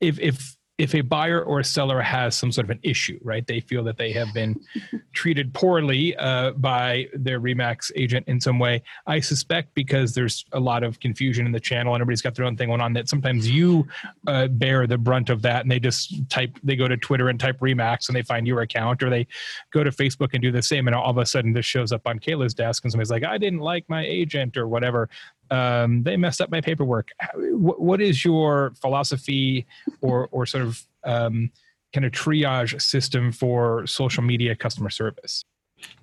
if 0.00 0.18
if 0.20 0.56
if 0.78 0.94
a 0.94 1.00
buyer 1.00 1.42
or 1.42 1.60
a 1.60 1.64
seller 1.64 2.02
has 2.02 2.36
some 2.36 2.52
sort 2.52 2.66
of 2.66 2.70
an 2.70 2.80
issue, 2.82 3.18
right? 3.22 3.46
They 3.46 3.60
feel 3.60 3.82
that 3.84 3.96
they 3.96 4.12
have 4.12 4.32
been 4.34 4.60
treated 5.14 5.54
poorly 5.54 6.14
uh, 6.16 6.50
by 6.52 7.08
their 7.14 7.40
Remax 7.40 7.90
agent 7.96 8.28
in 8.28 8.38
some 8.40 8.58
way. 8.58 8.82
I 9.06 9.20
suspect 9.20 9.72
because 9.74 10.12
there's 10.12 10.44
a 10.52 10.60
lot 10.60 10.82
of 10.82 11.00
confusion 11.00 11.46
in 11.46 11.52
the 11.52 11.60
channel 11.60 11.94
and 11.94 12.02
everybody's 12.02 12.20
got 12.20 12.34
their 12.34 12.44
own 12.44 12.56
thing 12.56 12.68
going 12.68 12.82
on 12.82 12.92
that 12.92 13.08
sometimes 13.08 13.48
you 13.48 13.86
uh, 14.26 14.48
bear 14.48 14.86
the 14.86 14.98
brunt 14.98 15.30
of 15.30 15.40
that 15.42 15.62
and 15.62 15.70
they 15.70 15.80
just 15.80 16.28
type, 16.28 16.58
they 16.62 16.76
go 16.76 16.88
to 16.88 16.96
Twitter 16.98 17.30
and 17.30 17.40
type 17.40 17.58
Remax 17.60 18.08
and 18.08 18.16
they 18.16 18.22
find 18.22 18.46
your 18.46 18.60
account 18.60 19.02
or 19.02 19.08
they 19.08 19.26
go 19.70 19.82
to 19.82 19.90
Facebook 19.90 20.34
and 20.34 20.42
do 20.42 20.52
the 20.52 20.62
same. 20.62 20.88
And 20.88 20.94
all 20.94 21.10
of 21.10 21.16
a 21.16 21.24
sudden 21.24 21.54
this 21.54 21.64
shows 21.64 21.90
up 21.90 22.06
on 22.06 22.18
Kayla's 22.18 22.52
desk 22.52 22.84
and 22.84 22.92
somebody's 22.92 23.10
like, 23.10 23.24
I 23.24 23.38
didn't 23.38 23.60
like 23.60 23.88
my 23.88 24.04
agent 24.04 24.58
or 24.58 24.68
whatever 24.68 25.08
um, 25.50 26.02
they 26.02 26.16
messed 26.16 26.40
up 26.40 26.50
my 26.50 26.60
paperwork. 26.60 27.08
What, 27.34 27.80
what 27.80 28.00
is 28.00 28.24
your 28.24 28.72
philosophy 28.80 29.66
or, 30.00 30.28
or 30.30 30.46
sort 30.46 30.64
of 30.64 30.86
um, 31.04 31.50
kind 31.92 32.04
of 32.04 32.12
triage 32.12 32.80
system 32.80 33.32
for 33.32 33.86
social 33.86 34.22
media 34.22 34.54
customer 34.54 34.90
service? 34.90 35.44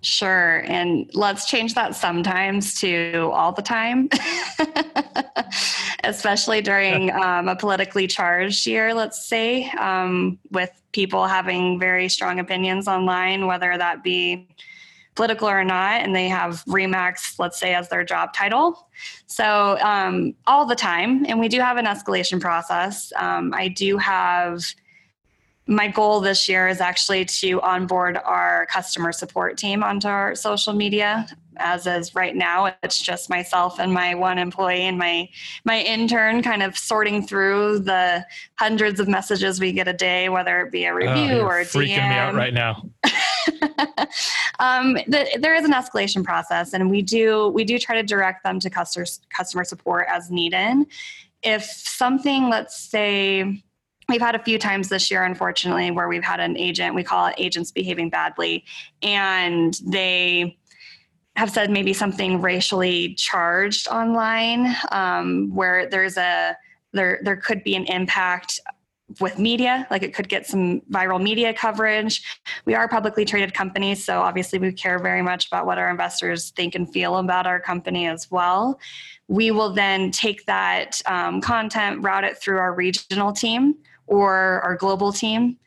Sure. 0.01 0.63
And 0.67 1.09
let's 1.13 1.47
change 1.47 1.73
that 1.73 1.95
sometimes 1.95 2.79
to 2.81 3.31
all 3.33 3.53
the 3.53 3.61
time, 3.61 4.09
especially 6.03 6.61
during 6.61 7.11
um, 7.11 7.47
a 7.47 7.55
politically 7.55 8.07
charged 8.07 8.67
year, 8.67 8.93
let's 8.93 9.27
say, 9.27 9.69
um, 9.71 10.37
with 10.51 10.69
people 10.91 11.25
having 11.25 11.79
very 11.79 12.07
strong 12.07 12.39
opinions 12.39 12.87
online, 12.87 13.47
whether 13.47 13.75
that 13.77 14.03
be 14.03 14.47
political 15.15 15.47
or 15.47 15.63
not, 15.63 16.01
and 16.01 16.15
they 16.15 16.27
have 16.27 16.63
Remax, 16.65 17.39
let's 17.39 17.59
say, 17.59 17.73
as 17.73 17.89
their 17.89 18.03
job 18.03 18.33
title. 18.33 18.87
So 19.27 19.77
um, 19.79 20.33
all 20.47 20.65
the 20.65 20.75
time, 20.75 21.25
and 21.27 21.39
we 21.39 21.47
do 21.47 21.59
have 21.59 21.77
an 21.77 21.85
escalation 21.85 22.39
process. 22.39 23.11
Um, 23.15 23.53
I 23.53 23.67
do 23.67 23.97
have 23.97 24.63
my 25.65 25.87
goal 25.87 26.19
this 26.19 26.49
year 26.49 26.67
is 26.67 26.81
actually 26.81 27.23
to 27.23 27.61
onboard 27.61 28.17
our 28.17 28.65
customer 28.65 29.11
support 29.11 29.57
team 29.57 29.83
onto 29.83 30.07
our 30.07 30.35
social 30.35 30.73
media 30.73 31.25
as 31.57 31.85
is 31.87 32.15
right 32.15 32.35
now 32.35 32.73
it's 32.83 32.99
just 32.99 33.29
myself 33.29 33.79
and 33.79 33.93
my 33.93 34.15
one 34.15 34.37
employee 34.37 34.81
and 34.81 34.97
my 34.97 35.29
my 35.65 35.81
intern 35.81 36.41
kind 36.41 36.63
of 36.63 36.77
sorting 36.77 37.25
through 37.25 37.79
the 37.79 38.25
hundreds 38.55 38.99
of 38.99 39.07
messages 39.07 39.59
we 39.59 39.71
get 39.71 39.87
a 39.87 39.93
day 39.93 40.29
whether 40.29 40.61
it 40.61 40.71
be 40.71 40.85
a 40.85 40.93
review 40.93 41.33
oh, 41.33 41.45
or 41.45 41.59
a 41.59 41.65
freaking 41.65 41.95
DM. 41.95 42.09
me 42.09 42.15
out 42.15 42.35
right 42.35 42.53
now 42.53 42.83
um, 44.63 44.93
the, 45.07 45.27
there 45.41 45.53
is 45.55 45.65
an 45.65 45.73
escalation 45.73 46.23
process, 46.23 46.71
and 46.73 46.89
we 46.89 47.01
do 47.01 47.49
we 47.49 47.65
do 47.65 47.77
try 47.77 47.95
to 47.95 48.03
direct 48.03 48.45
them 48.45 48.61
to 48.61 48.69
customer 48.69 49.05
customer 49.29 49.65
support 49.65 50.05
as 50.09 50.31
needed. 50.31 50.85
If 51.41 51.63
something, 51.65 52.49
let's 52.49 52.79
say, 52.79 53.61
we've 54.07 54.21
had 54.21 54.35
a 54.35 54.43
few 54.43 54.57
times 54.57 54.87
this 54.87 55.11
year, 55.11 55.25
unfortunately, 55.25 55.91
where 55.91 56.07
we've 56.07 56.23
had 56.23 56.39
an 56.39 56.55
agent, 56.57 56.95
we 56.95 57.03
call 57.03 57.27
it 57.27 57.35
agents 57.37 57.71
behaving 57.71 58.09
badly, 58.09 58.63
and 59.01 59.77
they 59.85 60.57
have 61.35 61.49
said 61.49 61.69
maybe 61.69 61.91
something 61.91 62.39
racially 62.41 63.15
charged 63.15 63.89
online, 63.89 64.73
um, 64.93 65.53
where 65.53 65.89
there's 65.89 66.15
a 66.15 66.55
there 66.93 67.19
there 67.23 67.35
could 67.35 67.65
be 67.65 67.75
an 67.75 67.83
impact 67.85 68.61
with 69.19 69.37
media, 69.37 69.87
like 69.91 70.01
it 70.01 70.13
could 70.13 70.29
get 70.29 70.45
some 70.45 70.81
viral 70.91 71.21
media 71.21 71.53
coverage. 71.53 72.23
We 72.65 72.73
are 72.73 72.87
publicly 72.87 73.25
traded 73.25 73.53
companies, 73.53 74.03
so 74.03 74.21
obviously 74.21 74.59
we 74.59 74.71
care 74.71 74.99
very 74.99 75.21
much 75.21 75.47
about 75.47 75.65
what 75.65 75.77
our 75.77 75.89
investors 75.89 76.51
think 76.51 76.75
and 76.75 76.91
feel 76.91 77.17
about 77.17 77.45
our 77.45 77.59
company 77.59 78.07
as 78.07 78.31
well. 78.31 78.79
We 79.27 79.51
will 79.51 79.73
then 79.73 80.11
take 80.11 80.45
that 80.45 81.01
um, 81.05 81.41
content, 81.41 82.01
route 82.01 82.23
it 82.23 82.37
through 82.37 82.57
our 82.57 82.73
regional 82.73 83.33
team 83.33 83.75
or 84.07 84.61
our 84.61 84.75
global 84.75 85.11
team 85.11 85.57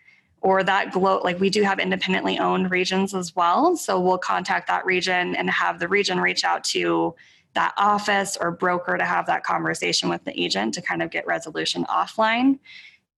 or 0.40 0.62
that 0.62 0.92
globe 0.92 1.24
like 1.24 1.40
we 1.40 1.50
do 1.50 1.62
have 1.62 1.78
independently 1.78 2.38
owned 2.38 2.70
regions 2.70 3.14
as 3.14 3.34
well 3.34 3.74
so 3.76 3.98
we'll 3.98 4.18
contact 4.18 4.68
that 4.68 4.84
region 4.84 5.34
and 5.34 5.48
have 5.48 5.78
the 5.78 5.88
region 5.88 6.20
reach 6.20 6.44
out 6.44 6.62
to 6.62 7.14
that 7.54 7.72
office 7.78 8.36
or 8.38 8.50
broker 8.50 8.98
to 8.98 9.04
have 9.04 9.26
that 9.26 9.42
conversation 9.42 10.08
with 10.08 10.22
the 10.24 10.40
agent 10.40 10.74
to 10.74 10.82
kind 10.82 11.02
of 11.02 11.10
get 11.10 11.26
resolution 11.26 11.84
offline 11.86 12.58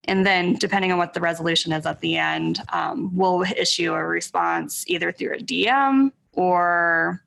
and 0.07 0.25
then, 0.25 0.53
depending 0.53 0.91
on 0.91 0.97
what 0.97 1.13
the 1.13 1.19
resolution 1.19 1.73
is 1.73 1.85
at 1.85 1.99
the 1.99 2.17
end, 2.17 2.61
um, 2.71 3.15
we'll 3.15 3.43
issue 3.43 3.93
a 3.93 4.03
response 4.03 4.85
either 4.87 5.11
through 5.11 5.33
a 5.33 5.39
DM 5.39 6.11
or 6.31 7.21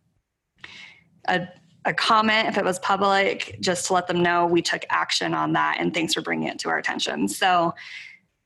a, 1.29 1.47
a 1.85 1.93
comment 1.93 2.49
if 2.49 2.57
it 2.57 2.65
was 2.65 2.79
public, 2.79 3.59
just 3.61 3.87
to 3.87 3.93
let 3.93 4.07
them 4.07 4.23
know 4.23 4.47
we 4.47 4.63
took 4.63 4.85
action 4.89 5.35
on 5.35 5.53
that 5.53 5.77
and 5.79 5.93
thanks 5.93 6.15
for 6.15 6.23
bringing 6.23 6.49
it 6.49 6.59
to 6.61 6.71
our 6.71 6.79
attention. 6.79 7.29
So 7.29 7.75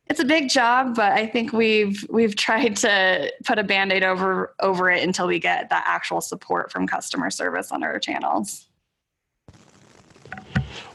it's 0.07 0.20
a 0.20 0.25
big 0.25 0.51
job, 0.51 0.97
but 0.97 1.12
I 1.12 1.27
think 1.27 1.53
we've 1.53 2.05
we've 2.11 2.37
tried 2.37 2.77
to 2.79 3.33
put 3.44 3.59
a 3.59 3.62
band-aid 3.62 4.03
over 4.03 4.55
over 4.61 4.90
it 4.90 5.03
until 5.03 5.27
we 5.27 5.38
get 5.38 5.70
that 5.70 5.85
actual 5.87 6.20
support 6.20 6.73
from 6.73 6.87
customer 6.87 7.31
service 7.31 7.70
on 7.73 7.83
our 7.83 7.99
channels. 7.99 8.68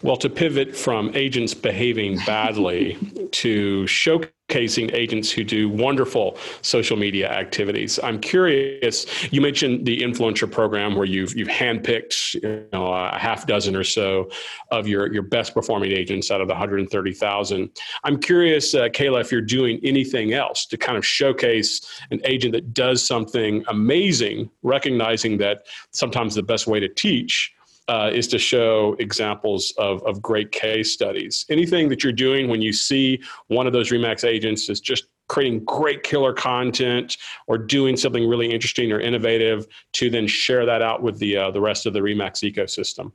Well, 0.02 0.18
to 0.18 0.30
pivot 0.30 0.76
from 0.76 1.12
agents 1.16 1.54
behaving 1.54 2.20
badly 2.26 2.98
to 3.32 3.84
showcasing 3.84 4.94
agents 4.94 5.32
who 5.32 5.44
do 5.44 5.70
wonderful 5.70 6.38
social 6.62 6.98
media 6.98 7.30
activities, 7.30 8.00
I'm 8.02 8.20
curious. 8.20 9.06
You 9.32 9.42
mentioned 9.42 9.86
the 9.86 10.02
influencer 10.02 10.52
program 10.52 10.96
where 10.96 11.06
you've 11.06 11.36
you've 11.36 11.50
handpicked 11.50 12.34
you 12.36 12.66
know, 12.74 12.94
a 12.94 13.18
half 13.18 13.46
dozen 13.46 13.76
or 13.76 13.84
so 13.84 14.30
of 14.72 14.88
your 14.88 15.12
your 15.14 15.24
best 15.24 15.54
performing 15.54 15.92
agents 15.92 16.32
out 16.32 16.42
of 16.42 16.48
the 16.48 16.54
130,000. 16.54 17.70
I'm 18.04 18.20
curious, 18.20 18.74
uh, 18.74 18.90
Kayla, 18.90 19.22
if 19.22 19.32
you're 19.32 19.42
doing 19.42 19.80
anything 19.84 20.34
else 20.34 20.66
to 20.68 20.78
kind 20.78 20.98
of 20.98 21.06
showcase 21.06 21.82
an 22.12 22.22
agent 22.26 22.54
that 22.54 22.74
does 22.74 23.06
something 23.06 23.64
amazing, 23.68 24.50
recognizing 24.64 25.38
that 25.38 25.68
sometimes 25.92 26.36
the 26.36 26.44
best 26.44 26.68
way 26.68 26.80
to 26.80 26.90
teach 26.90 27.54
uh, 27.90 28.12
is 28.14 28.28
to 28.28 28.38
show 28.38 28.96
examples 29.00 29.74
of, 29.80 30.04
of 30.04 30.22
great 30.22 30.52
case 30.52 30.94
studies. 30.94 31.46
Anything 31.50 31.90
that 31.90 32.04
you're 32.04 32.14
doing 32.14 32.48
when 32.48 32.62
you 32.62 32.72
see 32.72 33.20
one 33.48 33.66
of 33.66 33.74
those 33.74 33.90
Remax 33.90 34.24
agents 34.24 34.70
is 34.70 34.80
just 34.80 35.06
creating 35.28 35.66
great 35.66 36.04
killer 36.04 36.32
content 36.32 37.18
or 37.48 37.58
doing 37.58 37.98
something 37.98 38.28
really 38.28 38.52
interesting 38.52 38.92
or 38.92 39.00
innovative 39.00 39.68
to 39.94 40.10
then 40.10 40.28
share 40.28 40.66
that 40.68 40.84
out 40.84 41.02
with 41.02 41.18
the 41.18 41.36
uh, 41.36 41.52
the 41.52 41.62
rest 41.62 41.88
of 41.88 41.94
the 41.94 42.00
Remax 42.00 42.44
ecosystem. 42.50 43.12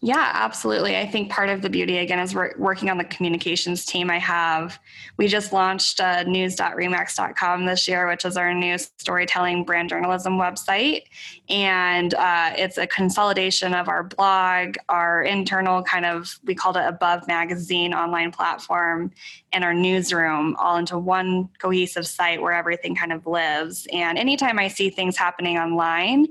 Yeah, 0.00 0.30
absolutely. 0.32 0.96
I 0.96 1.06
think 1.08 1.28
part 1.30 1.48
of 1.48 1.60
the 1.60 1.68
beauty, 1.68 1.98
again, 1.98 2.20
is 2.20 2.32
we're 2.32 2.54
working 2.56 2.88
on 2.88 2.98
the 2.98 3.04
communications 3.04 3.84
team. 3.84 4.10
I 4.10 4.18
have, 4.18 4.78
we 5.16 5.26
just 5.26 5.52
launched 5.52 5.98
uh, 5.98 6.22
news.remax.com 6.22 7.66
this 7.66 7.88
year, 7.88 8.06
which 8.06 8.24
is 8.24 8.36
our 8.36 8.54
new 8.54 8.78
storytelling 8.78 9.64
brand 9.64 9.88
journalism 9.88 10.34
website. 10.34 11.02
And 11.48 12.14
uh, 12.14 12.52
it's 12.56 12.78
a 12.78 12.86
consolidation 12.86 13.74
of 13.74 13.88
our 13.88 14.04
blog, 14.04 14.76
our 14.88 15.22
internal 15.22 15.82
kind 15.82 16.06
of, 16.06 16.38
we 16.44 16.54
called 16.54 16.76
it 16.76 16.84
Above 16.86 17.26
Magazine 17.26 17.92
online 17.92 18.30
platform, 18.30 19.10
and 19.52 19.64
our 19.64 19.74
newsroom 19.74 20.54
all 20.60 20.76
into 20.76 20.96
one 20.96 21.48
cohesive 21.58 22.06
site 22.06 22.40
where 22.40 22.52
everything 22.52 22.94
kind 22.94 23.12
of 23.12 23.26
lives. 23.26 23.88
And 23.92 24.16
anytime 24.16 24.60
I 24.60 24.68
see 24.68 24.90
things 24.90 25.16
happening 25.16 25.58
online, 25.58 26.28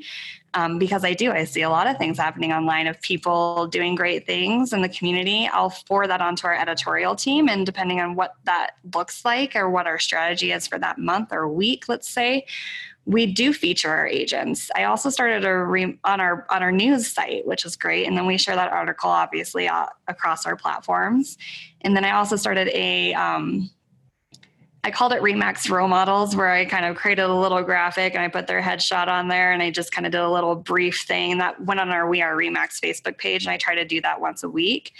um, 0.54 0.80
because 0.80 1.04
I 1.04 1.14
do. 1.14 1.32
I 1.32 1.44
see 1.44 1.62
a 1.62 1.70
lot 1.70 1.88
of 1.88 1.98
things 1.98 2.18
happening 2.18 2.52
online 2.52 2.88
of 2.88 3.00
people 3.02 3.68
doing 3.68 3.96
great 3.96 4.26
things 4.26 4.74
in 4.74 4.82
the 4.82 4.90
community. 4.90 5.48
I'll 5.52 5.70
forward 5.70 6.10
that 6.10 6.22
onto 6.22 6.48
our 6.48 6.56
editorial 6.56 7.16
team, 7.16 7.48
and 7.50 7.66
depending 7.66 8.00
on 8.00 8.16
what 8.16 8.34
that 8.46 8.72
looks 8.96 9.24
like 9.26 9.56
or 9.56 9.70
what 9.70 9.88
our 9.88 10.00
strategy 10.00 10.52
is 10.52 10.68
for 10.68 10.80
that 10.80 10.98
month 10.98 11.30
or 11.32 11.48
week, 11.48 11.88
let's 11.88 12.10
say, 12.10 12.46
we 13.06 13.26
do 13.26 13.54
feature 13.54 13.90
our 13.90 14.06
agents. 14.06 14.70
I 14.76 14.84
also 14.84 15.10
started 15.10 15.46
a 15.46 15.56
re- 15.56 15.98
on 16.04 16.20
our 16.20 16.46
on 16.50 16.62
our 16.62 16.74
news 16.74 17.08
site, 17.08 17.48
which 17.48 17.66
is 17.66 17.78
great, 17.78 18.06
and 18.06 18.18
then 18.18 18.26
we 18.26 18.38
share 18.38 18.56
that 18.56 18.72
article 18.72 19.10
obviously 19.10 19.68
uh, 19.68 19.86
across 20.08 20.46
our 20.46 20.58
platforms. 20.58 21.38
And 21.82 21.96
then 21.96 22.04
I 22.04 22.12
also 22.12 22.36
started 22.36 22.68
a 22.74 23.14
um, 23.14 23.70
I 24.88 24.92
called 24.92 25.12
it 25.12 25.22
Remax 25.22 25.70
Role 25.70 25.90
Models, 25.90 26.34
where 26.34 26.50
I 26.50 26.64
kind 26.64 26.86
of 26.86 26.96
created 26.96 27.24
a 27.24 27.36
little 27.36 27.62
graphic 27.62 28.16
and 28.16 28.24
I 28.24 28.30
put 28.30 28.48
their 28.48 28.62
headshot 28.62 29.10
on 29.10 29.28
there 29.28 29.52
and 29.52 29.62
I 29.62 29.70
just 29.70 29.92
kind 29.92 30.06
of 30.06 30.14
did 30.14 30.22
a 30.22 30.30
little 30.30 30.56
brief 30.56 31.02
thing 31.02 31.40
that 31.40 31.62
went 31.66 31.82
on 31.82 31.90
our 31.90 32.08
We 32.08 32.22
Are 32.22 32.34
Remax 32.38 32.80
Facebook 32.80 33.18
page. 33.18 33.46
And 33.46 33.52
I 33.52 33.58
try 33.58 33.76
to 33.76 33.84
do 33.84 34.00
that 34.00 34.22
once 34.22 34.44
a 34.44 34.50
week. 34.50 34.94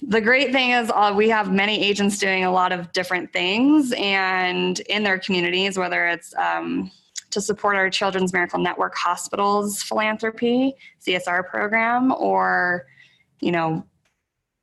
The 0.00 0.20
great 0.20 0.52
thing 0.52 0.70
is, 0.70 0.92
uh, 0.94 1.12
we 1.12 1.28
have 1.28 1.52
many 1.52 1.82
agents 1.82 2.18
doing 2.18 2.44
a 2.44 2.52
lot 2.52 2.70
of 2.70 2.92
different 2.92 3.32
things 3.32 3.92
and 3.96 4.78
in 4.78 5.02
their 5.02 5.18
communities, 5.18 5.76
whether 5.76 6.06
it's 6.06 6.32
um, 6.36 6.92
to 7.32 7.40
support 7.40 7.74
our 7.74 7.90
Children's 7.90 8.32
Miracle 8.32 8.60
Network 8.60 8.94
Hospitals 8.94 9.82
philanthropy, 9.82 10.72
CSR 11.04 11.48
program, 11.48 12.14
or, 12.16 12.86
you 13.40 13.50
know, 13.50 13.84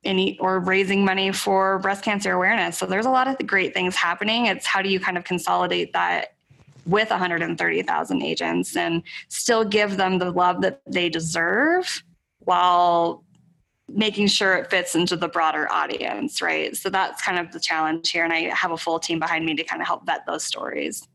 any 0.04 0.38
or 0.40 0.60
raising 0.60 1.06
money 1.06 1.32
for 1.32 1.80
breast 1.80 2.04
cancer 2.04 2.34
awareness. 2.34 2.78
So 2.78 2.86
there's 2.86 3.06
a 3.06 3.12
lot 3.12 3.28
of 3.28 3.46
great 3.46 3.74
things 3.74 3.96
happening. 3.96 4.48
It's 4.48 4.66
how 4.66 4.82
do 4.82 4.90
you 4.90 5.00
kind 5.00 5.18
of 5.18 5.24
consolidate 5.24 5.94
that 5.94 6.34
with 6.86 7.10
130,000 7.10 8.22
agents 8.24 8.76
and 8.76 9.04
still 9.28 9.64
give 9.64 9.98
them 9.98 10.18
the 10.18 10.32
love 10.32 10.62
that 10.62 10.82
they 10.88 11.10
deserve 11.10 12.04
while 12.40 13.24
making 13.88 14.28
sure 14.28 14.56
it 14.56 14.70
fits 14.70 14.96
into 14.96 15.16
the 15.16 15.28
broader 15.28 15.72
audience, 15.72 16.42
right? 16.42 16.76
So 16.76 16.90
that's 16.90 17.22
kind 17.22 17.38
of 17.38 17.52
the 17.52 17.60
challenge 17.60 18.10
here. 18.10 18.24
And 18.24 18.34
I 18.34 18.54
have 18.56 18.72
a 18.72 18.78
full 18.78 19.00
team 19.00 19.20
behind 19.20 19.46
me 19.46 19.54
to 19.56 19.64
kind 19.64 19.82
of 19.82 19.88
help 19.88 20.06
vet 20.06 20.26
those 20.26 20.44
stories. 20.44 21.08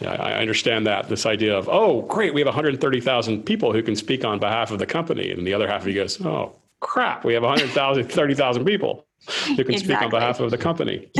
Yeah, 0.00 0.12
I 0.12 0.34
understand 0.34 0.86
that. 0.86 1.08
This 1.08 1.26
idea 1.26 1.56
of, 1.56 1.68
oh, 1.68 2.02
great, 2.02 2.32
we 2.32 2.40
have 2.40 2.46
130,000 2.46 3.42
people 3.42 3.72
who 3.72 3.82
can 3.82 3.96
speak 3.96 4.24
on 4.24 4.38
behalf 4.38 4.70
of 4.70 4.78
the 4.78 4.86
company. 4.86 5.32
And 5.32 5.44
the 5.44 5.52
other 5.52 5.66
half 5.66 5.82
of 5.82 5.88
you 5.88 5.94
goes, 5.94 6.24
oh, 6.24 6.54
crap, 6.80 7.24
we 7.24 7.34
have 7.34 7.42
100,000, 7.42 8.04
30,000 8.10 8.64
people 8.64 9.06
who 9.26 9.32
can 9.56 9.60
exactly. 9.60 9.78
speak 9.78 10.02
on 10.02 10.10
behalf 10.10 10.40
of 10.40 10.50
the 10.50 10.58
company. 10.58 11.10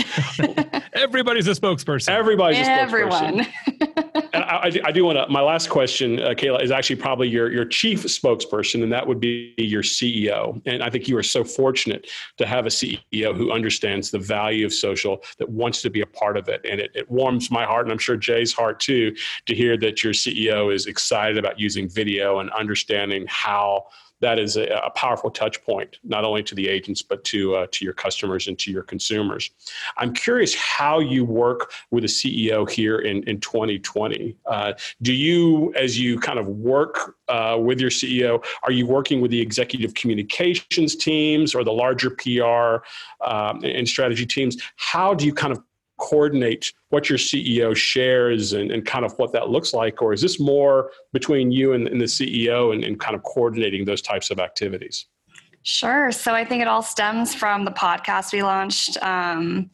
Everybody's 0.95 1.49
a 1.49 1.51
spokesperson. 1.51 2.11
Everybody's 2.11 2.67
a 2.67 2.71
Everyone. 2.71 3.41
spokesperson. 3.41 4.29
and 4.33 4.45
I, 4.45 4.71
I 4.85 4.93
do 4.93 5.05
want 5.05 5.19
to, 5.19 5.29
my 5.29 5.41
last 5.41 5.69
question, 5.69 6.21
uh, 6.21 6.29
Kayla, 6.29 6.63
is 6.63 6.71
actually 6.71 6.97
probably 6.97 7.29
your, 7.29 7.53
your 7.53 7.65
chief 7.65 8.05
spokesperson, 8.05 8.83
and 8.83 8.93
that 8.93 9.07
would 9.07 9.21
be 9.21 9.53
your 9.59 9.83
CEO. 9.83 10.61
And 10.65 10.83
I 10.83 10.91
think 10.91 11.09
you 11.09 11.17
are 11.19 11.23
so 11.23 11.45
fortunate 11.45 12.07
to 12.39 12.47
have 12.47 12.67
a 12.67 12.71
CEO 12.71 13.37
who 13.37 13.53
understands 13.53 14.11
the 14.11 14.19
value 14.19 14.65
of 14.65 14.73
social, 14.73 15.23
that 15.39 15.49
wants 15.49 15.83
to 15.83 15.91
be 15.91 16.01
a 16.01 16.07
part 16.07 16.37
of 16.37 16.49
it. 16.49 16.65
And 16.69 16.81
it, 16.81 16.91
it 16.95 17.11
warms 17.11 17.51
my 17.51 17.65
heart, 17.65 17.87
and 17.87 17.93
I'm 17.93 17.99
sure 17.99 18.17
Jay's 18.17 18.53
heart 18.53 18.81
too, 18.81 19.15
to 19.47 19.55
hear 19.55 19.77
that 19.79 20.03
your 20.03 20.13
CEO 20.13 20.73
is 20.73 20.87
excited 20.87 21.37
about 21.37 21.59
using 21.59 21.89
video 21.89 22.39
and 22.39 22.51
understanding 22.51 23.27
how 23.29 23.87
that 24.21 24.39
is 24.39 24.57
a, 24.57 24.67
a, 24.85 24.91
powerful 24.91 25.31
touch 25.31 25.63
point, 25.65 25.99
not 26.03 26.25
only 26.25 26.43
to 26.43 26.55
the 26.55 26.69
agents, 26.69 27.03
but 27.03 27.23
to, 27.25 27.55
uh, 27.55 27.67
to 27.71 27.85
your 27.85 27.95
customers 27.95 28.49
and 28.49 28.59
to 28.59 28.73
your 28.73 28.83
consumers. 28.83 29.51
I'm 29.97 30.13
curious 30.13 30.55
how 30.55 30.99
you 30.99 31.25
work 31.25 31.73
with 31.91 32.05
a 32.05 32.09
CEO 32.09 32.69
here 32.69 32.99
in, 32.99 33.23
in 33.25 33.41
2020. 33.41 34.37
Uh, 34.47 34.73
do 35.03 35.13
you, 35.13 35.73
as 35.75 35.99
you 35.99 36.19
kind 36.19 36.39
of 36.39 36.47
work 36.47 37.17
uh, 37.29 37.57
with 37.61 37.81
your 37.81 37.91
CEO, 37.91 38.45
are 38.63 38.73
you 38.73 38.87
working 38.87 39.21
with 39.21 39.31
the 39.31 39.41
executive 39.41 39.95
communications 39.95 40.97
teams 40.97 41.55
or 41.55 41.63
the 41.63 41.73
larger 41.73 42.11
PR 42.11 42.85
um, 43.25 43.63
and 43.65 43.89
strategy 43.89 44.27
teams? 44.27 44.57
How 44.77 45.15
do 45.15 45.27
you 45.27 45.35
kind 45.35 45.53
of 45.53 45.63
coordinate 45.99 46.73
what 46.91 47.09
your 47.09 47.19
CEO 47.19 47.77
shares 47.77 48.53
and, 48.53 48.71
and 48.71 48.87
kind 48.87 49.05
of 49.05 49.13
what 49.19 49.33
that 49.33 49.51
looks 49.51 49.75
like? 49.75 50.01
Or 50.01 50.13
is 50.13 50.21
this 50.21 50.41
more 50.41 50.91
between 51.13 51.51
you 51.51 51.73
and, 51.73 51.87
and 51.89 52.01
the 52.01 52.07
CEO 52.07 52.73
and, 52.73 52.85
and 52.85 52.99
kind 52.99 53.15
of 53.15 53.23
coordinating 53.23 53.85
those 53.85 54.03
types 54.03 54.31
of 54.31 54.39
activities? 54.39 55.07
Sure. 55.63 56.11
So 56.13 56.35
I 56.35 56.45
think 56.45 56.63
it 56.63 56.69
all 56.69 56.83
stems 56.83 57.35
from 57.35 57.65
the 57.65 57.71
podcast 57.71 58.33
we 58.33 58.43
launched 58.43 58.97
um, 59.03 59.71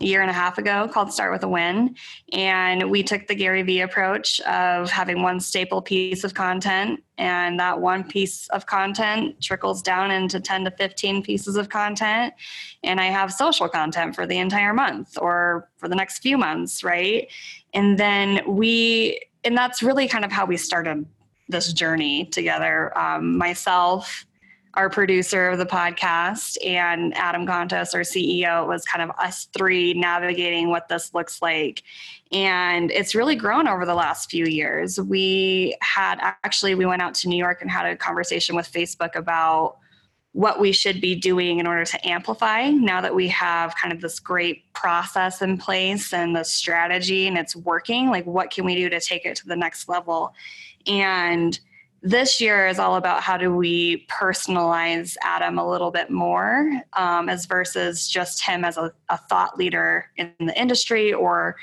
a 0.00 0.04
year 0.04 0.20
and 0.20 0.30
a 0.30 0.34
half 0.34 0.58
ago 0.58 0.88
called 0.88 1.12
Start 1.12 1.32
with 1.32 1.42
a 1.42 1.48
Win. 1.48 1.96
And 2.32 2.90
we 2.90 3.02
took 3.02 3.26
the 3.26 3.34
Gary 3.34 3.62
Vee 3.62 3.80
approach 3.80 4.40
of 4.40 4.90
having 4.90 5.22
one 5.22 5.40
staple 5.40 5.82
piece 5.82 6.24
of 6.24 6.34
content, 6.34 7.02
and 7.16 7.58
that 7.58 7.80
one 7.80 8.04
piece 8.04 8.48
of 8.48 8.66
content 8.66 9.40
trickles 9.42 9.82
down 9.82 10.10
into 10.10 10.40
10 10.40 10.64
to 10.64 10.70
15 10.70 11.22
pieces 11.22 11.56
of 11.56 11.68
content. 11.68 12.34
And 12.84 13.00
I 13.00 13.06
have 13.06 13.32
social 13.32 13.68
content 13.68 14.14
for 14.14 14.26
the 14.26 14.38
entire 14.38 14.72
month 14.72 15.18
or 15.20 15.68
for 15.76 15.88
the 15.88 15.96
next 15.96 16.20
few 16.20 16.38
months, 16.38 16.84
right? 16.84 17.28
And 17.74 17.98
then 17.98 18.40
we, 18.46 19.20
and 19.44 19.56
that's 19.56 19.82
really 19.82 20.08
kind 20.08 20.24
of 20.24 20.32
how 20.32 20.46
we 20.46 20.56
started 20.56 21.06
this 21.48 21.72
journey 21.72 22.26
together. 22.26 22.96
Um, 22.96 23.36
myself, 23.36 24.26
our 24.78 24.88
producer 24.88 25.48
of 25.48 25.58
the 25.58 25.66
podcast, 25.66 26.56
and 26.64 27.12
Adam 27.16 27.44
Contos, 27.44 27.94
our 27.94 28.02
CEO. 28.02 28.62
It 28.62 28.68
was 28.68 28.84
kind 28.84 29.02
of 29.02 29.10
us 29.18 29.48
three 29.52 29.92
navigating 29.92 30.68
what 30.68 30.88
this 30.88 31.12
looks 31.12 31.42
like. 31.42 31.82
And 32.30 32.92
it's 32.92 33.12
really 33.12 33.34
grown 33.34 33.66
over 33.66 33.84
the 33.84 33.96
last 33.96 34.30
few 34.30 34.46
years. 34.46 35.00
We 35.00 35.76
had 35.80 36.20
actually, 36.20 36.76
we 36.76 36.86
went 36.86 37.02
out 37.02 37.14
to 37.16 37.28
New 37.28 37.36
York 37.36 37.60
and 37.60 37.68
had 37.68 37.86
a 37.86 37.96
conversation 37.96 38.54
with 38.54 38.70
Facebook 38.70 39.16
about 39.16 39.78
what 40.30 40.60
we 40.60 40.70
should 40.70 41.00
be 41.00 41.16
doing 41.16 41.58
in 41.58 41.66
order 41.66 41.84
to 41.84 42.08
amplify 42.08 42.70
now 42.70 43.00
that 43.00 43.16
we 43.16 43.26
have 43.26 43.74
kind 43.74 43.92
of 43.92 44.00
this 44.00 44.20
great 44.20 44.72
process 44.74 45.42
in 45.42 45.58
place 45.58 46.12
and 46.12 46.36
the 46.36 46.44
strategy 46.44 47.26
and 47.26 47.36
it's 47.36 47.56
working 47.56 48.10
like 48.10 48.26
what 48.26 48.50
can 48.50 48.64
we 48.64 48.76
do 48.76 48.88
to 48.90 49.00
take 49.00 49.24
it 49.24 49.34
to 49.34 49.46
the 49.46 49.56
next 49.56 49.88
level 49.88 50.34
and 50.86 51.58
this 52.02 52.40
year 52.40 52.68
is 52.68 52.78
all 52.78 52.96
about 52.96 53.22
how 53.22 53.36
do 53.36 53.54
we 53.54 54.06
personalize 54.06 55.16
Adam 55.22 55.58
a 55.58 55.68
little 55.68 55.90
bit 55.90 56.10
more 56.10 56.80
um, 56.92 57.28
as 57.28 57.46
versus 57.46 58.08
just 58.08 58.44
him 58.44 58.64
as 58.64 58.76
a, 58.76 58.92
a, 59.08 59.16
thought 59.16 59.58
leader 59.58 60.06
in 60.16 60.32
the 60.38 60.58
industry 60.60 61.12
or 61.12 61.56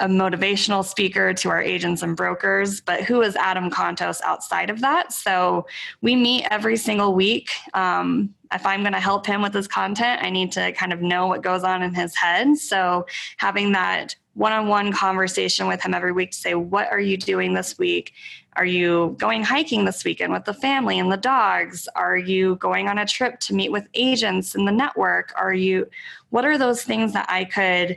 a 0.00 0.08
motivational 0.08 0.84
speaker 0.84 1.32
to 1.34 1.48
our 1.50 1.62
agents 1.62 2.02
and 2.02 2.16
brokers. 2.16 2.80
But 2.80 3.04
who 3.04 3.22
is 3.22 3.36
Adam 3.36 3.70
Contos 3.70 4.20
outside 4.22 4.70
of 4.70 4.80
that? 4.80 5.12
So 5.12 5.66
we 6.00 6.16
meet 6.16 6.46
every 6.50 6.76
single 6.76 7.14
week. 7.14 7.50
Um, 7.74 8.34
if 8.52 8.66
I'm 8.66 8.80
going 8.80 8.94
to 8.94 9.00
help 9.00 9.26
him 9.26 9.42
with 9.42 9.54
his 9.54 9.68
content, 9.68 10.22
I 10.22 10.30
need 10.30 10.50
to 10.52 10.72
kind 10.72 10.92
of 10.92 11.02
know 11.02 11.26
what 11.26 11.42
goes 11.42 11.62
on 11.62 11.82
in 11.82 11.94
his 11.94 12.16
head. 12.16 12.56
So 12.56 13.06
having 13.36 13.72
that 13.72 14.16
one 14.34 14.52
on 14.52 14.68
one 14.68 14.92
conversation 14.92 15.66
with 15.66 15.82
him 15.82 15.92
every 15.92 16.12
week 16.12 16.30
to 16.32 16.38
say, 16.38 16.54
What 16.54 16.90
are 16.90 17.00
you 17.00 17.16
doing 17.16 17.54
this 17.54 17.78
week? 17.78 18.12
Are 18.56 18.64
you 18.64 19.14
going 19.18 19.44
hiking 19.44 19.84
this 19.84 20.04
weekend 20.04 20.32
with 20.32 20.44
the 20.44 20.54
family 20.54 20.98
and 20.98 21.12
the 21.12 21.16
dogs? 21.16 21.88
Are 21.94 22.16
you 22.16 22.56
going 22.56 22.88
on 22.88 22.98
a 22.98 23.06
trip 23.06 23.38
to 23.40 23.54
meet 23.54 23.70
with 23.70 23.86
agents 23.94 24.54
in 24.54 24.64
the 24.64 24.72
network? 24.72 25.32
Are 25.36 25.52
you, 25.52 25.88
what 26.30 26.44
are 26.44 26.58
those 26.58 26.82
things 26.82 27.12
that 27.12 27.26
I 27.28 27.44
could 27.44 27.96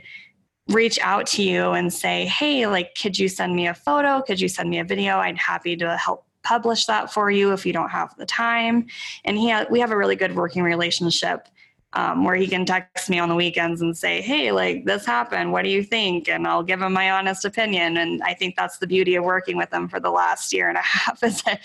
reach 0.68 0.98
out 1.00 1.26
to 1.26 1.42
you 1.42 1.72
and 1.72 1.92
say, 1.92 2.24
hey, 2.26 2.66
like, 2.66 2.94
could 3.00 3.18
you 3.18 3.28
send 3.28 3.54
me 3.54 3.66
a 3.66 3.74
photo? 3.74 4.22
Could 4.22 4.40
you 4.40 4.48
send 4.48 4.70
me 4.70 4.78
a 4.78 4.84
video? 4.84 5.18
I'd 5.18 5.36
happy 5.36 5.76
to 5.76 5.96
help 5.96 6.24
publish 6.42 6.86
that 6.86 7.12
for 7.12 7.30
you 7.30 7.52
if 7.52 7.66
you 7.66 7.72
don't 7.72 7.90
have 7.90 8.16
the 8.16 8.26
time. 8.26 8.86
And 9.24 9.36
he, 9.36 9.50
ha- 9.50 9.66
we 9.70 9.80
have 9.80 9.90
a 9.90 9.96
really 9.96 10.16
good 10.16 10.34
working 10.34 10.62
relationship 10.62 11.48
um, 11.94 12.24
where 12.24 12.34
he 12.34 12.46
can 12.46 12.64
text 12.64 13.08
me 13.08 13.18
on 13.18 13.28
the 13.28 13.34
weekends 13.34 13.80
and 13.80 13.96
say, 13.96 14.20
Hey, 14.20 14.52
like 14.52 14.84
this 14.84 15.06
happened. 15.06 15.52
What 15.52 15.62
do 15.62 15.70
you 15.70 15.82
think? 15.82 16.28
And 16.28 16.46
I'll 16.46 16.62
give 16.62 16.82
him 16.82 16.92
my 16.92 17.10
honest 17.10 17.44
opinion. 17.44 17.96
And 17.96 18.22
I 18.22 18.34
think 18.34 18.56
that's 18.56 18.78
the 18.78 18.86
beauty 18.86 19.14
of 19.14 19.24
working 19.24 19.56
with 19.56 19.72
him 19.72 19.88
for 19.88 20.00
the 20.00 20.10
last 20.10 20.52
year 20.52 20.68
and 20.68 20.76
a 20.76 20.80
half 20.82 21.22
is 21.22 21.42
that 21.42 21.60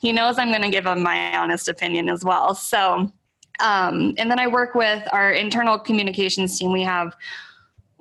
he 0.00 0.12
knows 0.12 0.38
I'm 0.38 0.50
going 0.50 0.62
to 0.62 0.70
give 0.70 0.86
him 0.86 1.02
my 1.02 1.36
honest 1.36 1.68
opinion 1.68 2.08
as 2.08 2.24
well. 2.24 2.54
So, 2.54 3.12
um, 3.60 4.14
and 4.18 4.30
then 4.30 4.38
I 4.38 4.46
work 4.46 4.74
with 4.74 5.02
our 5.12 5.32
internal 5.32 5.78
communications 5.78 6.58
team. 6.58 6.72
We 6.72 6.82
have 6.82 7.16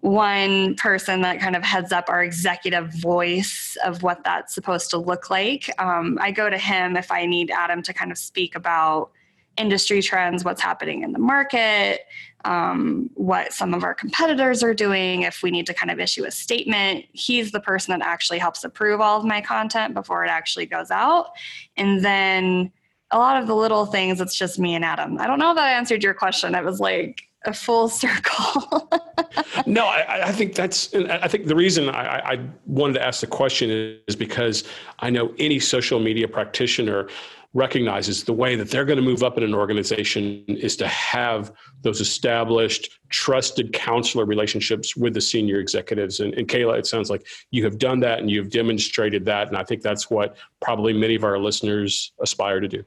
one 0.06 0.76
person 0.76 1.22
that 1.22 1.40
kind 1.40 1.56
of 1.56 1.64
heads 1.64 1.92
up 1.92 2.10
our 2.10 2.24
executive 2.24 2.94
voice 2.94 3.76
of 3.84 4.04
what 4.04 4.24
that's 4.24 4.54
supposed 4.54 4.92
to 4.92 5.00
look 5.00 5.32
like. 5.32 5.68
Um, 5.82 6.20
I 6.22 6.30
go 6.30 6.48
to 6.48 6.60
him 6.60 6.96
if 6.96 7.12
I 7.12 7.26
need 7.26 7.50
Adam 7.50 7.82
to 7.82 7.92
kind 7.92 8.12
of 8.12 8.18
speak 8.20 8.54
about 8.54 9.10
industry 9.58 10.04
trends, 10.04 10.46
what's 10.46 10.62
happening 10.62 11.02
in 11.02 11.12
the 11.12 11.18
market, 11.18 12.02
um, 12.44 13.10
what 13.16 13.52
some 13.52 13.74
of 13.74 13.84
our 13.84 13.96
competitors 13.96 14.62
are 14.62 14.76
doing, 14.76 15.24
if 15.24 15.42
we 15.42 15.50
need 15.50 15.66
to 15.66 15.74
kind 15.74 15.90
of 15.90 16.00
issue 16.00 16.24
a 16.24 16.30
statement. 16.30 17.06
He's 17.14 17.52
the 17.52 17.60
person 17.60 17.98
that 17.98 18.06
actually 18.06 18.38
helps 18.38 18.64
approve 18.64 19.02
all 19.02 19.18
of 19.18 19.26
my 19.26 19.42
content 19.42 19.96
before 19.96 20.24
it 20.24 20.30
actually 20.30 20.68
goes 20.68 20.92
out. 20.92 21.30
And 21.78 22.06
then 22.06 22.72
a 23.10 23.18
lot 23.18 23.42
of 23.42 23.48
the 23.48 23.56
little 23.56 23.88
things, 23.88 24.22
it's 24.22 24.38
just 24.38 24.60
me 24.60 24.76
and 24.76 24.86
Adam. 24.86 25.18
I 25.18 25.26
don't 25.26 25.40
know 25.40 25.50
if 25.50 25.56
that 25.56 25.76
answered 25.76 26.04
your 26.04 26.14
question. 26.14 26.54
It 26.54 26.64
was 26.64 26.80
like 26.80 27.24
a 27.48 27.54
full 27.54 27.90
circle. 27.90 28.90
no, 29.66 29.86
I, 29.86 30.28
I, 30.28 30.32
think 30.32 30.56
that's, 30.56 30.94
I 30.94 31.28
think 31.28 31.46
the 31.46 31.56
reason 31.56 31.90
I, 31.90 32.34
I 32.34 32.40
wanted 32.66 32.94
to 32.94 33.06
ask 33.06 33.22
the 33.22 33.28
question 33.28 34.00
is 34.08 34.16
because 34.16 34.64
I 35.00 35.10
know 35.10 35.34
any 35.38 35.60
social 35.60 36.00
media 36.00 36.28
practitioner 36.28 37.08
recognizes 37.56 38.26
the 38.26 38.34
way 38.34 38.58
that 38.58 38.70
they're 38.70 38.84
going 38.84 38.98
to 38.98 39.04
move 39.04 39.24
up 39.24 39.38
in 39.38 39.44
an 39.44 39.56
organization 39.56 40.44
is 40.48 40.76
to 40.76 40.88
have 40.90 41.54
those 41.84 42.02
established, 42.02 43.00
trusted 43.10 43.72
counselor 43.72 44.26
relationships 44.26 44.98
with 44.98 45.14
the 45.14 45.22
senior 45.22 45.60
executives. 45.60 46.20
And, 46.20 46.34
and 46.34 46.50
Kayla, 46.50 46.78
it 46.78 46.86
sounds 46.86 47.10
like 47.10 47.26
you 47.52 47.64
have 47.64 47.78
done 47.78 48.02
that 48.02 48.20
and 48.20 48.30
you've 48.30 48.50
demonstrated 48.50 49.24
that. 49.26 49.48
And 49.48 49.56
I 49.56 49.64
think 49.64 49.82
that's 49.82 50.10
what 50.10 50.36
probably 50.62 50.92
many 50.92 51.16
of 51.16 51.24
our 51.24 51.40
listeners 51.40 52.12
aspire 52.20 52.60
to 52.60 52.68
do. 52.68 52.84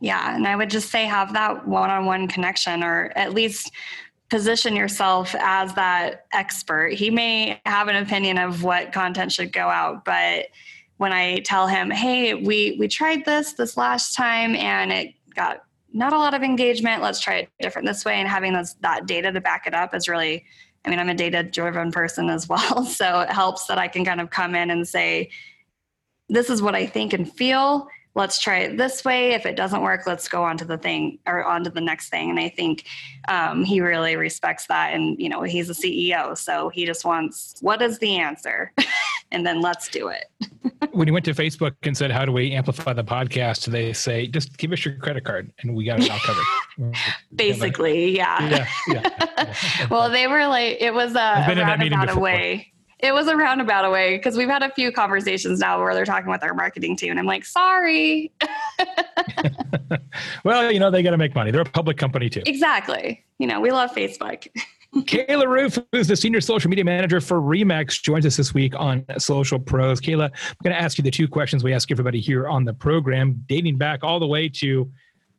Yeah. 0.00 0.34
And 0.34 0.46
I 0.46 0.56
would 0.56 0.70
just 0.70 0.90
say 0.90 1.04
have 1.04 1.32
that 1.34 1.66
one 1.66 1.90
on 1.90 2.06
one 2.06 2.28
connection 2.28 2.82
or 2.82 3.12
at 3.16 3.34
least 3.34 3.70
position 4.30 4.76
yourself 4.76 5.34
as 5.38 5.74
that 5.74 6.26
expert. 6.32 6.94
He 6.94 7.10
may 7.10 7.60
have 7.66 7.88
an 7.88 7.96
opinion 7.96 8.38
of 8.38 8.62
what 8.62 8.92
content 8.92 9.32
should 9.32 9.52
go 9.52 9.68
out, 9.68 10.04
but 10.04 10.46
when 10.98 11.12
I 11.12 11.40
tell 11.40 11.66
him, 11.66 11.90
"Hey, 11.90 12.34
we 12.34 12.76
we 12.78 12.86
tried 12.86 13.24
this 13.24 13.54
this 13.54 13.76
last 13.76 14.14
time 14.14 14.54
and 14.54 14.92
it 14.92 15.14
got 15.34 15.62
not 15.92 16.12
a 16.12 16.18
lot 16.18 16.34
of 16.34 16.42
engagement. 16.42 17.02
Let's 17.02 17.20
try 17.20 17.36
it 17.36 17.48
different 17.60 17.88
this 17.88 18.04
way." 18.04 18.14
And 18.14 18.28
having 18.28 18.52
those 18.52 18.74
that 18.82 19.06
data 19.06 19.32
to 19.32 19.40
back 19.40 19.66
it 19.66 19.74
up 19.74 19.94
is 19.94 20.08
really 20.08 20.44
I 20.84 20.88
mean, 20.88 20.98
I'm 20.98 21.08
a 21.10 21.14
data 21.14 21.42
driven 21.42 21.92
person 21.92 22.30
as 22.30 22.48
well, 22.48 22.84
so 22.86 23.20
it 23.20 23.30
helps 23.30 23.66
that 23.66 23.78
I 23.78 23.88
can 23.88 24.04
kind 24.04 24.20
of 24.20 24.30
come 24.30 24.54
in 24.54 24.70
and 24.70 24.86
say, 24.86 25.30
"This 26.28 26.50
is 26.50 26.62
what 26.62 26.74
I 26.74 26.86
think 26.86 27.12
and 27.12 27.30
feel." 27.30 27.88
Let's 28.14 28.38
try 28.38 28.58
it 28.58 28.76
this 28.76 29.04
way. 29.04 29.32
If 29.32 29.46
it 29.46 29.56
doesn't 29.56 29.82
work, 29.82 30.06
let's 30.06 30.28
go 30.28 30.42
on 30.42 30.56
to 30.58 30.64
the 30.64 30.78
thing 30.78 31.18
or 31.26 31.44
on 31.44 31.64
to 31.64 31.70
the 31.70 31.80
next 31.80 32.08
thing. 32.08 32.30
And 32.30 32.40
I 32.40 32.48
think 32.48 32.84
um, 33.28 33.64
he 33.64 33.80
really 33.80 34.16
respects 34.16 34.66
that. 34.66 34.94
And, 34.94 35.18
you 35.18 35.28
know, 35.28 35.42
he's 35.42 35.70
a 35.70 35.74
CEO. 35.74 36.36
So 36.36 36.68
he 36.70 36.86
just 36.86 37.04
wants, 37.04 37.54
what 37.60 37.80
is 37.82 37.98
the 37.98 38.16
answer? 38.16 38.72
and 39.30 39.46
then 39.46 39.60
let's 39.60 39.88
do 39.88 40.08
it. 40.08 40.24
when 40.92 41.06
you 41.06 41.12
went 41.12 41.24
to 41.26 41.34
Facebook 41.34 41.74
and 41.84 41.96
said, 41.96 42.10
how 42.10 42.24
do 42.24 42.32
we 42.32 42.52
amplify 42.52 42.92
the 42.92 43.04
podcast? 43.04 43.66
They 43.66 43.92
say, 43.92 44.26
just 44.26 44.58
give 44.58 44.72
us 44.72 44.84
your 44.84 44.96
credit 44.96 45.24
card 45.24 45.52
and 45.60 45.74
we 45.74 45.84
got 45.84 46.00
it 46.00 46.10
all 46.10 46.18
covered. 46.18 46.94
Basically. 47.34 48.16
Yeah. 48.16 48.48
Yeah. 48.48 48.66
yeah, 48.88 49.26
yeah. 49.38 49.86
well, 49.88 50.10
they 50.10 50.26
were 50.26 50.46
like, 50.48 50.78
it 50.80 50.92
was 50.92 51.14
a, 51.14 51.44
a 51.46 51.54
roundabout 51.54 52.16
way 52.16 52.72
it 53.02 53.12
was 53.12 53.26
a 53.26 53.36
roundabout 53.36 53.90
way 53.90 54.16
because 54.16 54.36
we've 54.36 54.48
had 54.48 54.62
a 54.62 54.70
few 54.70 54.92
conversations 54.92 55.60
now 55.60 55.80
where 55.80 55.94
they're 55.94 56.04
talking 56.04 56.30
with 56.30 56.42
our 56.42 56.54
marketing 56.54 56.96
team, 56.96 57.10
and 57.10 57.18
I'm 57.18 57.26
like, 57.26 57.44
sorry. 57.44 58.32
well, 60.44 60.70
you 60.70 60.78
know, 60.78 60.90
they 60.90 61.02
got 61.02 61.10
to 61.10 61.18
make 61.18 61.34
money. 61.34 61.50
They're 61.50 61.62
a 61.62 61.64
public 61.64 61.96
company 61.96 62.28
too. 62.28 62.42
Exactly. 62.46 63.24
You 63.38 63.46
know, 63.46 63.60
we 63.60 63.70
love 63.70 63.92
Facebook. 63.92 64.46
Kayla 64.94 65.44
Roofe, 65.44 65.86
who's 65.92 66.08
the 66.08 66.16
senior 66.16 66.40
social 66.40 66.68
media 66.68 66.84
manager 66.84 67.20
for 67.20 67.40
RE/MAX, 67.40 68.00
joins 68.00 68.26
us 68.26 68.36
this 68.36 68.52
week 68.52 68.74
on 68.76 69.04
Social 69.18 69.58
Pros. 69.58 70.00
Kayla, 70.00 70.24
I'm 70.24 70.56
going 70.64 70.74
to 70.74 70.80
ask 70.80 70.98
you 70.98 71.04
the 71.04 71.12
two 71.12 71.28
questions 71.28 71.62
we 71.62 71.72
ask 71.72 71.92
everybody 71.92 72.18
here 72.20 72.48
on 72.48 72.64
the 72.64 72.74
program, 72.74 73.44
dating 73.46 73.78
back 73.78 74.02
all 74.02 74.18
the 74.18 74.26
way 74.26 74.48
to 74.48 74.90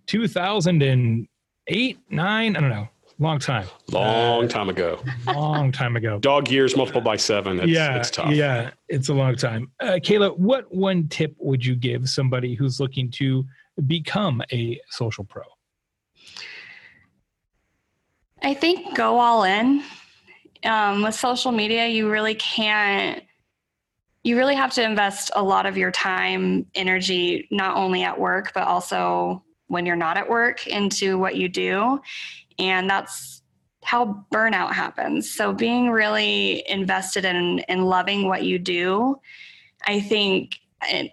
2008, 0.07 1.99
nine, 2.09 2.55
I 2.55 2.59
don't 2.61 2.69
know, 2.69 2.87
long 3.21 3.39
time. 3.39 3.67
Long 3.91 4.45
uh, 4.45 4.47
time 4.47 4.69
ago. 4.69 4.99
Long 5.27 5.71
time 5.71 5.95
ago. 5.95 6.19
Dog 6.19 6.49
years 6.49 6.75
multiplied 6.75 7.03
by 7.03 7.15
seven. 7.15 7.59
It's, 7.59 7.69
yeah, 7.69 7.97
it's 7.97 8.09
tough. 8.09 8.31
Yeah, 8.31 8.71
it's 8.89 9.09
a 9.09 9.13
long 9.13 9.35
time. 9.35 9.71
Uh, 9.79 9.99
Kayla, 10.01 10.37
what 10.37 10.73
one 10.73 11.07
tip 11.07 11.35
would 11.39 11.63
you 11.63 11.75
give 11.75 12.09
somebody 12.09 12.55
who's 12.55 12.79
looking 12.79 13.11
to 13.11 13.45
become 13.85 14.41
a 14.51 14.79
social 14.89 15.23
pro? 15.23 15.43
I 18.41 18.55
think 18.55 18.95
go 18.95 19.19
all 19.19 19.43
in. 19.43 19.83
Um, 20.63 21.03
with 21.03 21.15
social 21.15 21.51
media, 21.51 21.87
you 21.87 22.09
really 22.09 22.35
can't. 22.35 23.23
You 24.23 24.37
really 24.37 24.55
have 24.55 24.71
to 24.73 24.83
invest 24.83 25.31
a 25.35 25.41
lot 25.41 25.65
of 25.65 25.77
your 25.77 25.91
time, 25.91 26.67
energy, 26.75 27.47
not 27.49 27.75
only 27.75 28.03
at 28.03 28.19
work, 28.19 28.51
but 28.53 28.67
also 28.67 29.43
when 29.67 29.85
you're 29.85 29.95
not 29.95 30.17
at 30.17 30.29
work 30.29 30.67
into 30.67 31.17
what 31.17 31.35
you 31.35 31.47
do. 31.47 31.99
And 32.61 32.89
that's 32.89 33.41
how 33.83 34.25
burnout 34.31 34.73
happens. 34.73 35.29
So 35.33 35.53
being 35.53 35.89
really 35.89 36.63
invested 36.69 37.25
in 37.25 37.59
in 37.67 37.81
loving 37.81 38.27
what 38.27 38.43
you 38.43 38.59
do, 38.59 39.19
I 39.85 39.99
think 39.99 40.59
it, 40.83 41.11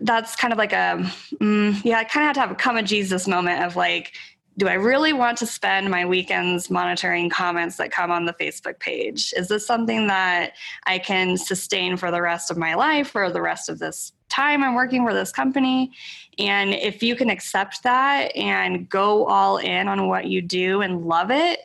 that's 0.00 0.36
kind 0.36 0.52
of 0.52 0.58
like 0.58 0.72
a 0.72 1.10
mm, 1.40 1.84
yeah, 1.84 1.98
I 1.98 2.04
kind 2.04 2.24
of 2.24 2.28
have 2.28 2.34
to 2.34 2.40
have 2.40 2.50
a 2.50 2.54
come 2.54 2.76
of 2.76 2.84
Jesus 2.84 3.26
moment 3.26 3.64
of 3.64 3.76
like, 3.76 4.12
do 4.58 4.68
I 4.68 4.74
really 4.74 5.14
want 5.14 5.38
to 5.38 5.46
spend 5.46 5.90
my 5.90 6.04
weekends 6.04 6.68
monitoring 6.70 7.30
comments 7.30 7.76
that 7.78 7.90
come 7.90 8.10
on 8.10 8.26
the 8.26 8.34
Facebook 8.34 8.78
page? 8.78 9.32
Is 9.34 9.48
this 9.48 9.66
something 9.66 10.06
that 10.08 10.52
I 10.86 10.98
can 10.98 11.38
sustain 11.38 11.96
for 11.96 12.10
the 12.10 12.20
rest 12.20 12.50
of 12.50 12.58
my 12.58 12.74
life 12.74 13.16
or 13.16 13.30
the 13.30 13.40
rest 13.40 13.70
of 13.70 13.78
this 13.78 14.12
time 14.30 14.64
I'm 14.64 14.74
working 14.74 15.04
for 15.04 15.12
this 15.12 15.32
company. 15.32 15.92
And 16.40 16.72
if 16.72 17.02
you 17.02 17.14
can 17.16 17.28
accept 17.28 17.82
that 17.82 18.34
and 18.34 18.88
go 18.88 19.26
all 19.26 19.58
in 19.58 19.88
on 19.88 20.08
what 20.08 20.26
you 20.26 20.40
do 20.40 20.80
and 20.80 21.04
love 21.04 21.30
it, 21.30 21.60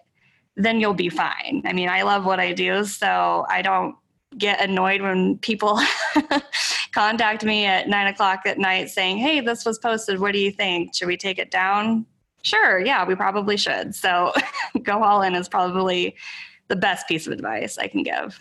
then 0.57 0.79
you'll 0.79 0.93
be 0.93 1.09
fine. 1.09 1.61
I 1.65 1.73
mean, 1.73 1.89
I 1.89 2.01
love 2.01 2.25
what 2.25 2.39
I 2.39 2.51
do, 2.51 2.83
so 2.85 3.45
I 3.49 3.61
don't 3.61 3.95
get 4.37 4.61
annoyed 4.61 5.01
when 5.01 5.37
people 5.37 5.79
contact 6.93 7.45
me 7.45 7.65
at 7.65 7.87
nine 7.87 8.07
o'clock 8.07 8.41
at 8.45 8.57
night 8.57 8.89
saying, 8.89 9.17
Hey, 9.17 9.39
this 9.39 9.63
was 9.65 9.79
posted. 9.79 10.19
What 10.19 10.33
do 10.33 10.39
you 10.39 10.51
think? 10.51 10.93
Should 10.93 11.07
we 11.07 11.17
take 11.17 11.39
it 11.39 11.51
down? 11.51 12.05
Sure. 12.41 12.79
Yeah, 12.79 13.05
we 13.05 13.15
probably 13.15 13.57
should. 13.57 13.95
So 13.95 14.33
go 14.83 15.03
all 15.03 15.21
in 15.21 15.35
is 15.35 15.47
probably 15.47 16.15
the 16.67 16.75
best 16.75 17.07
piece 17.07 17.27
of 17.27 17.33
advice 17.33 17.77
I 17.77 17.87
can 17.87 18.03
give. 18.03 18.39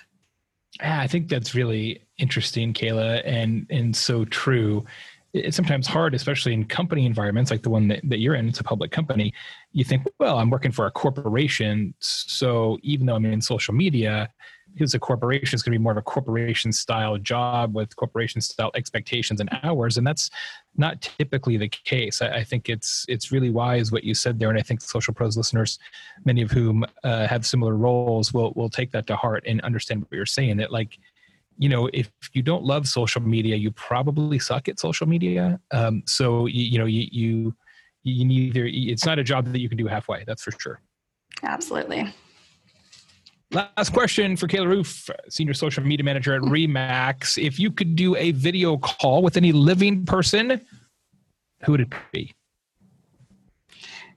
Yeah, 0.81 1.01
I 1.01 1.07
think 1.07 1.29
that's 1.29 1.55
really 1.55 2.03
interesting, 2.19 2.73
Kayla, 2.73 3.23
and 3.25 3.67
and 3.71 3.95
so 3.95 4.25
true. 4.25 4.85
It's 5.35 5.57
sometimes 5.57 5.87
hard, 5.87 6.15
especially 6.15 6.55
in 6.55 6.65
company 6.65 7.05
environments 7.05 7.51
like 7.51 7.63
the 7.63 7.71
one 7.71 7.89
that, 7.89 8.01
that 8.05 8.21
you're 8.21 8.37
in. 8.37 8.49
It's 8.49 8.61
a 8.61 8.65
public 8.65 8.93
company. 8.93 9.35
You 9.73 9.85
think, 9.85 10.07
well, 10.19 10.39
I'm 10.39 10.49
working 10.49 10.71
for 10.73 10.87
a 10.87 10.91
corporation, 10.91 11.93
so 11.99 12.79
even 12.83 13.07
though 13.07 13.17
I'm 13.17 13.27
in 13.27 13.43
social 13.43 13.75
media, 13.75 14.31
because 14.73 14.95
a 14.95 14.99
corporation 14.99 15.55
is 15.55 15.63
going 15.63 15.73
to 15.73 15.79
be 15.79 15.83
more 15.83 15.93
of 15.93 15.99
a 15.99 16.03
corporation 16.03 16.73
style 16.73 17.17
job 17.19 17.75
with 17.75 17.95
corporation 17.97 18.41
style 18.41 18.71
expectations 18.75 19.41
and 19.41 19.49
hours 19.63 19.97
and 19.97 20.07
that's 20.07 20.31
not 20.77 21.01
typically 21.01 21.57
the 21.57 21.69
case 21.69 22.21
I, 22.21 22.29
I, 22.39 22.45
think 22.45 22.69
it's 22.69 23.07
it's 23.09 23.31
really 23.31 23.51
wise 23.51 23.93
what 23.93 24.05
you 24.05 24.15
said 24.15 24.39
there 24.39 24.51
and 24.51 24.59
i 24.59 24.63
think 24.63 24.81
social 24.81 25.15
pros 25.15 25.37
listeners 25.37 25.79
many 26.25 26.43
of 26.43 26.51
whom 26.51 26.85
uh, 27.05 27.27
have 27.27 27.47
similar 27.47 27.77
roles 27.77 28.33
will 28.33 28.53
will 28.55 28.69
take 28.69 28.91
that 28.93 29.07
to 29.07 29.17
heart 29.17 29.45
and 29.47 29.61
understand 29.63 30.03
what 30.03 30.13
you're 30.13 30.27
saying 30.27 30.57
that 30.59 30.73
like 30.73 30.99
you 31.59 31.69
know 31.69 31.89
if 31.93 32.11
you 32.33 32.43
don't 32.43 32.65
love 32.65 32.87
social 32.87 33.23
media 33.23 33.57
you 33.57 33.71
probably 33.73 34.39
suck 34.39 34.69
at 34.69 34.79
social 34.79 35.07
media 35.07 35.61
um, 35.71 36.03
so 36.07 36.47
you, 36.47 36.65
you 36.65 36.79
know 36.79 36.87
you, 36.87 37.07
you 37.11 37.55
you 38.03 38.25
neither 38.25 38.67
it's 38.67 39.05
not 39.05 39.19
a 39.19 39.25
job 39.25 39.47
that 39.47 39.61
you 39.61 39.69
can 39.69 39.79
do 39.79 39.87
halfway 39.87 40.25
that's 40.25 40.43
for 40.43 40.53
sure 40.53 40.81
absolutely 41.43 42.13
Last 43.51 43.93
question 43.93 44.37
for 44.37 44.49
Kayla 44.49 44.67
Roofe, 44.67 45.11
Senior 45.29 45.55
Social 45.55 45.85
Media 45.85 46.03
Manager 46.03 46.35
at 46.35 46.43
RE/MAX. 46.43 47.39
If 47.39 47.61
you 47.61 47.71
could 47.71 47.95
do 47.95 48.17
a 48.17 48.33
video 48.33 48.77
call 48.79 49.23
with 49.23 49.37
any 49.37 49.53
living 49.53 50.05
person, 50.05 50.61
who 51.63 51.73
would 51.73 51.83
it 51.83 51.93
be? 52.11 52.35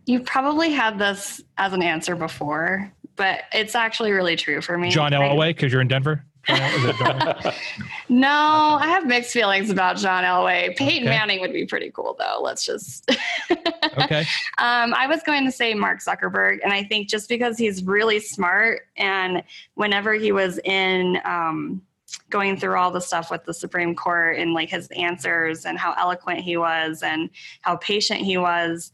You've 0.07 0.25
probably 0.25 0.71
had 0.71 0.97
this 0.97 1.41
as 1.57 1.73
an 1.73 1.83
answer 1.83 2.15
before, 2.15 2.91
but 3.15 3.41
it's 3.53 3.75
actually 3.75 4.11
really 4.11 4.35
true 4.35 4.59
for 4.59 4.75
me. 4.75 4.89
John 4.89 5.11
Elway, 5.11 5.49
because 5.49 5.71
you're 5.71 5.81
in 5.81 5.87
Denver? 5.87 6.25
no, 8.09 8.77
I 8.79 8.87
have 8.87 9.05
mixed 9.05 9.33
feelings 9.33 9.69
about 9.69 9.97
John 9.97 10.23
Elway. 10.23 10.75
Peyton 10.77 11.07
okay. 11.07 11.17
Manning 11.17 11.41
would 11.41 11.51
be 11.51 11.65
pretty 11.65 11.91
cool, 11.91 12.15
though. 12.17 12.39
Let's 12.41 12.65
just. 12.65 13.09
okay. 13.97 14.21
Um, 14.57 14.93
I 14.93 15.07
was 15.07 15.21
going 15.23 15.45
to 15.45 15.51
say 15.51 15.73
Mark 15.73 15.99
Zuckerberg, 15.99 16.59
and 16.63 16.71
I 16.71 16.83
think 16.83 17.09
just 17.09 17.27
because 17.27 17.57
he's 17.57 17.83
really 17.83 18.19
smart, 18.19 18.83
and 18.95 19.43
whenever 19.75 20.13
he 20.13 20.31
was 20.31 20.59
in. 20.63 21.19
Um, 21.25 21.81
going 22.29 22.57
through 22.57 22.77
all 22.77 22.91
the 22.91 23.01
stuff 23.01 23.29
with 23.29 23.43
the 23.43 23.53
Supreme 23.53 23.93
Court 23.93 24.37
and 24.37 24.53
like 24.53 24.69
his 24.69 24.87
answers 24.95 25.65
and 25.65 25.77
how 25.77 25.93
eloquent 25.93 26.39
he 26.39 26.55
was 26.55 27.03
and 27.03 27.29
how 27.61 27.75
patient 27.77 28.21
he 28.21 28.37
was, 28.37 28.91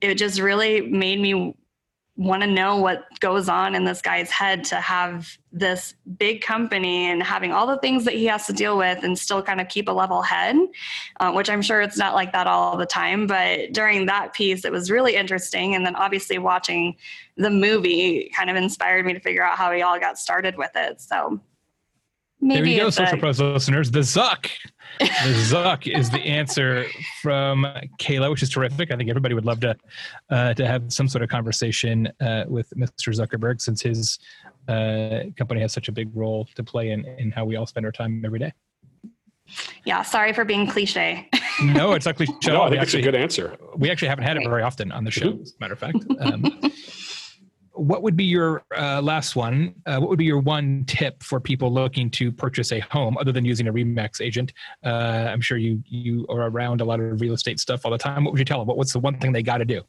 it 0.00 0.14
just 0.14 0.40
really 0.40 0.82
made 0.82 1.20
me 1.20 1.54
want 2.18 2.42
to 2.42 2.48
know 2.48 2.76
what 2.76 3.04
goes 3.20 3.48
on 3.48 3.76
in 3.76 3.84
this 3.84 4.02
guy's 4.02 4.28
head 4.28 4.64
to 4.64 4.74
have 4.74 5.38
this 5.52 5.94
big 6.18 6.40
company 6.40 7.08
and 7.08 7.22
having 7.22 7.52
all 7.52 7.64
the 7.64 7.78
things 7.78 8.04
that 8.04 8.14
he 8.14 8.24
has 8.26 8.44
to 8.44 8.52
deal 8.52 8.76
with 8.76 9.04
and 9.04 9.16
still 9.16 9.40
kind 9.40 9.60
of 9.60 9.68
keep 9.68 9.88
a 9.88 9.92
level 9.92 10.20
head, 10.20 10.56
uh, 11.20 11.30
which 11.30 11.48
I'm 11.48 11.62
sure 11.62 11.80
it's 11.80 11.96
not 11.96 12.14
like 12.14 12.32
that 12.32 12.48
all 12.48 12.76
the 12.76 12.86
time. 12.86 13.28
But 13.28 13.72
during 13.72 14.06
that 14.06 14.34
piece, 14.34 14.64
it 14.64 14.72
was 14.72 14.90
really 14.90 15.14
interesting. 15.14 15.76
And 15.76 15.86
then 15.86 15.94
obviously 15.94 16.38
watching 16.38 16.96
the 17.36 17.50
movie 17.50 18.32
kind 18.34 18.50
of 18.50 18.56
inspired 18.56 19.06
me 19.06 19.14
to 19.14 19.20
figure 19.20 19.44
out 19.44 19.56
how 19.56 19.70
he 19.70 19.82
all 19.82 20.00
got 20.00 20.18
started 20.18 20.58
with 20.58 20.72
it. 20.74 21.00
So 21.00 21.40
Maybe 22.40 22.60
there 22.60 22.66
you 22.66 22.80
go, 22.82 22.90
Social 22.90 23.18
Pros 23.18 23.40
listeners. 23.40 23.90
The 23.90 24.00
Zuck. 24.00 24.48
The 25.00 25.04
Zuck 25.06 25.86
is 25.86 26.08
the 26.08 26.20
answer 26.20 26.86
from 27.20 27.66
Kayla, 28.00 28.30
which 28.30 28.42
is 28.42 28.50
terrific. 28.50 28.92
I 28.92 28.96
think 28.96 29.10
everybody 29.10 29.34
would 29.34 29.44
love 29.44 29.60
to 29.60 29.76
uh, 30.30 30.54
to 30.54 30.66
have 30.66 30.92
some 30.92 31.08
sort 31.08 31.22
of 31.22 31.28
conversation 31.28 32.08
uh, 32.20 32.44
with 32.46 32.70
Mr. 32.76 33.12
Zuckerberg 33.12 33.60
since 33.60 33.82
his 33.82 34.18
uh, 34.68 35.24
company 35.36 35.60
has 35.60 35.72
such 35.72 35.88
a 35.88 35.92
big 35.92 36.14
role 36.14 36.46
to 36.54 36.62
play 36.62 36.90
in, 36.90 37.04
in 37.18 37.30
how 37.30 37.44
we 37.44 37.56
all 37.56 37.66
spend 37.66 37.84
our 37.86 37.92
time 37.92 38.22
every 38.24 38.38
day. 38.38 38.52
Yeah, 39.84 40.02
sorry 40.02 40.32
for 40.32 40.44
being 40.44 40.66
cliche. 40.66 41.28
no, 41.62 41.92
it's 41.92 42.06
not 42.06 42.16
cliche. 42.16 42.32
No, 42.46 42.62
I 42.62 42.70
think 42.70 42.82
it's 42.82 42.94
a 42.94 43.00
good 43.00 43.14
answer. 43.14 43.56
We 43.76 43.90
actually 43.90 44.08
haven't 44.08 44.24
had 44.24 44.36
it 44.36 44.48
very 44.48 44.62
often 44.62 44.92
on 44.92 45.04
the 45.04 45.10
show, 45.10 45.38
as 45.40 45.52
a 45.52 45.60
matter 45.60 45.72
of 45.72 45.78
fact. 45.78 46.04
Um, 46.20 46.44
what 47.78 48.02
would 48.02 48.16
be 48.16 48.24
your 48.24 48.64
uh, 48.76 49.00
last 49.00 49.36
one? 49.36 49.74
Uh, 49.86 49.98
what 49.98 50.10
would 50.10 50.18
be 50.18 50.24
your 50.24 50.40
one 50.40 50.84
tip 50.86 51.22
for 51.22 51.40
people 51.40 51.72
looking 51.72 52.10
to 52.10 52.32
purchase 52.32 52.72
a 52.72 52.80
home 52.80 53.16
other 53.18 53.32
than 53.32 53.44
using 53.44 53.68
a 53.68 53.72
RE/MAX 53.72 54.20
agent? 54.20 54.52
Uh, 54.84 55.28
I'm 55.30 55.40
sure 55.40 55.58
you 55.58 55.82
you 55.86 56.26
are 56.28 56.48
around 56.48 56.80
a 56.80 56.84
lot 56.84 57.00
of 57.00 57.20
real 57.20 57.34
estate 57.34 57.60
stuff 57.60 57.84
all 57.84 57.92
the 57.92 57.98
time. 57.98 58.24
What 58.24 58.32
would 58.32 58.38
you 58.38 58.44
tell 58.44 58.58
them? 58.58 58.66
What, 58.66 58.76
what's 58.76 58.92
the 58.92 58.98
one 58.98 59.18
thing 59.18 59.32
they 59.32 59.42
got 59.42 59.58
to 59.58 59.64
do? 59.64 59.82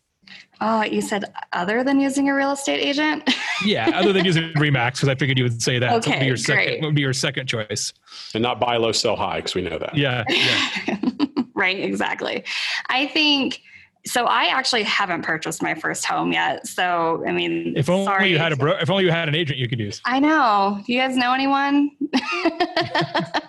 Oh, 0.61 0.83
you 0.83 1.01
said 1.01 1.25
other 1.53 1.83
than 1.83 1.99
using 1.99 2.29
a 2.29 2.35
real 2.35 2.51
estate 2.51 2.79
agent? 2.79 3.27
yeah, 3.65 3.89
other 3.95 4.13
than 4.13 4.25
using 4.25 4.51
RE/MAX, 4.55 4.99
because 4.99 5.09
I 5.09 5.15
figured 5.15 5.37
you 5.37 5.45
would 5.45 5.61
say 5.61 5.79
that. 5.79 5.93
Okay, 5.93 6.11
would 6.11 6.19
be 6.19 6.25
your 6.27 6.37
second, 6.37 6.65
great. 6.65 6.81
would 6.83 6.95
be 6.95 7.01
your 7.01 7.13
second 7.13 7.47
choice? 7.47 7.93
And 8.33 8.43
not 8.43 8.59
buy 8.59 8.77
low, 8.77 8.91
sell 8.91 9.15
high, 9.15 9.37
because 9.37 9.55
we 9.55 9.61
know 9.61 9.79
that. 9.79 9.95
Yeah. 9.97 10.23
yeah. 10.29 10.97
right, 11.55 11.79
exactly. 11.79 12.43
I 12.87 13.07
think 13.07 13.61
So 14.09 14.25
I 14.25 14.45
actually 14.45 14.83
haven't 14.83 15.21
purchased 15.21 15.61
my 15.61 15.75
first 15.75 16.03
home 16.03 16.31
yet. 16.31 16.65
So 16.65 17.23
I 17.27 17.31
mean, 17.31 17.73
if 17.77 17.89
only 17.89 18.05
sorry. 18.05 18.29
you 18.31 18.39
had 18.39 18.51
a 18.51 18.55
bro- 18.55 18.77
if 18.79 18.89
only 18.89 19.03
you 19.03 19.11
had 19.11 19.29
an 19.29 19.35
agent 19.35 19.59
you 19.59 19.69
could 19.69 19.79
use. 19.79 20.01
I 20.03 20.19
know. 20.19 20.81
Do 20.85 20.91
you 20.91 20.99
guys 20.99 21.15
know 21.15 21.31
anyone? 21.31 21.91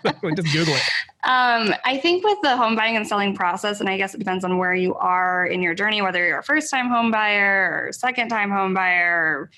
Just 0.05 0.53
Google 0.53 0.75
it. 0.75 0.83
Um, 1.23 1.75
I 1.85 1.99
think 1.99 2.25
with 2.25 2.39
the 2.43 2.57
home 2.57 2.75
buying 2.75 2.97
and 2.97 3.07
selling 3.07 3.35
process, 3.35 3.81
and 3.81 3.91
I 3.91 3.99
guess 3.99 4.15
it 4.15 4.19
depends 4.19 4.43
on 4.43 4.57
where 4.57 4.75
you 4.75 4.95
are 4.95 5.45
in 5.45 5.61
your 5.61 5.75
journey, 5.75 6.01
whether 6.01 6.27
you're 6.27 6.39
a 6.39 6.43
first 6.43 6.71
time 6.71 6.89
home 6.89 7.11
buyer 7.11 7.85
or 7.89 7.93
second 7.93 8.31
time 8.31 8.51
home 8.51 8.73
buyer 8.73 9.13
or 9.13 9.51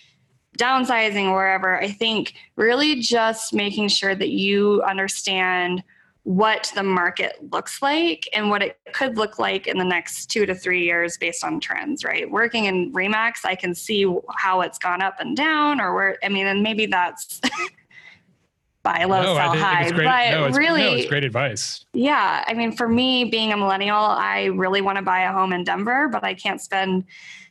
downsizing 0.58 1.26
or 1.26 1.36
wherever, 1.36 1.80
I 1.80 1.90
think 1.90 2.34
really 2.56 3.00
just 3.00 3.54
making 3.54 3.88
sure 3.88 4.14
that 4.14 4.30
you 4.30 4.82
understand 4.82 5.82
what 6.24 6.70
the 6.76 6.82
market 6.82 7.36
looks 7.50 7.82
like 7.82 8.28
and 8.32 8.48
what 8.48 8.62
it 8.62 8.78
could 8.92 9.16
look 9.16 9.38
like 9.38 9.66
in 9.66 9.76
the 9.76 9.84
next 9.84 10.26
two 10.26 10.46
to 10.46 10.54
three 10.54 10.84
years 10.84 11.16
based 11.18 11.44
on 11.44 11.58
trends, 11.58 12.04
right? 12.04 12.30
Working 12.30 12.66
in 12.66 12.92
RE/MAX, 12.92 13.44
I 13.44 13.56
can 13.56 13.74
see 13.74 14.06
how 14.36 14.60
it's 14.60 14.78
gone 14.78 15.02
up 15.02 15.16
and 15.18 15.36
down, 15.36 15.80
or 15.80 15.94
where, 15.94 16.18
I 16.22 16.28
mean, 16.28 16.46
and 16.46 16.62
maybe 16.62 16.86
that's 16.86 17.40
buy 18.84 19.04
low, 19.04 19.22
no, 19.22 19.34
sell 19.34 19.56
high. 19.56 19.90
But 19.90 20.30
no, 20.30 20.44
it's, 20.44 20.56
really, 20.58 20.82
no, 20.82 20.94
it's 20.94 21.08
great 21.08 21.24
advice. 21.24 21.84
Yeah. 21.92 22.44
I 22.46 22.54
mean, 22.54 22.72
for 22.72 22.88
me, 22.88 23.24
being 23.24 23.52
a 23.52 23.56
millennial, 23.56 23.96
I 23.96 24.44
really 24.44 24.80
want 24.80 24.98
to 24.98 25.02
buy 25.02 25.22
a 25.22 25.32
home 25.32 25.52
in 25.52 25.64
Denver, 25.64 26.08
but 26.08 26.22
I 26.22 26.34
can't 26.34 26.60
spend 26.60 27.04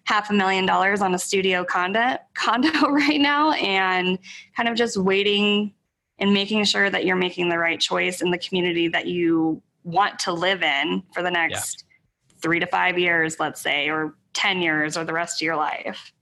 half 0.06 0.30
a 0.30 0.34
million 0.34 0.66
dollars 0.66 1.02
on 1.02 1.14
a 1.14 1.20
studio 1.20 1.64
condo 1.64 2.18
condo 2.34 2.90
right 2.90 3.20
now 3.20 3.52
and 3.52 4.18
kind 4.56 4.70
of 4.70 4.76
just 4.76 4.98
waiting 4.98 5.74
and 6.22 6.34
making 6.34 6.64
sure 6.64 6.90
that 6.90 7.04
you're 7.04 7.16
making 7.18 7.50
the 7.50 7.58
right 7.58 7.80
choice 7.80 8.22
in 8.22 8.30
the 8.30 8.38
community 8.38 8.88
that 8.88 9.08
you 9.08 9.62
want 9.84 10.20
to 10.20 10.32
live 10.32 10.62
in 10.62 11.04
for 11.14 11.24
the 11.24 11.32
next 11.32 11.84
yeah. 11.84 12.36
three 12.42 12.60
to 12.60 12.68
five 12.68 12.98
years, 13.00 13.40
let's 13.40 13.60
say, 13.60 13.90
or 13.90 14.16
10 14.34 14.62
years 14.62 14.96
or 14.96 15.04
the 15.04 15.14
rest 15.14 15.42
of 15.42 15.46
your 15.46 15.56
life. 15.56 16.14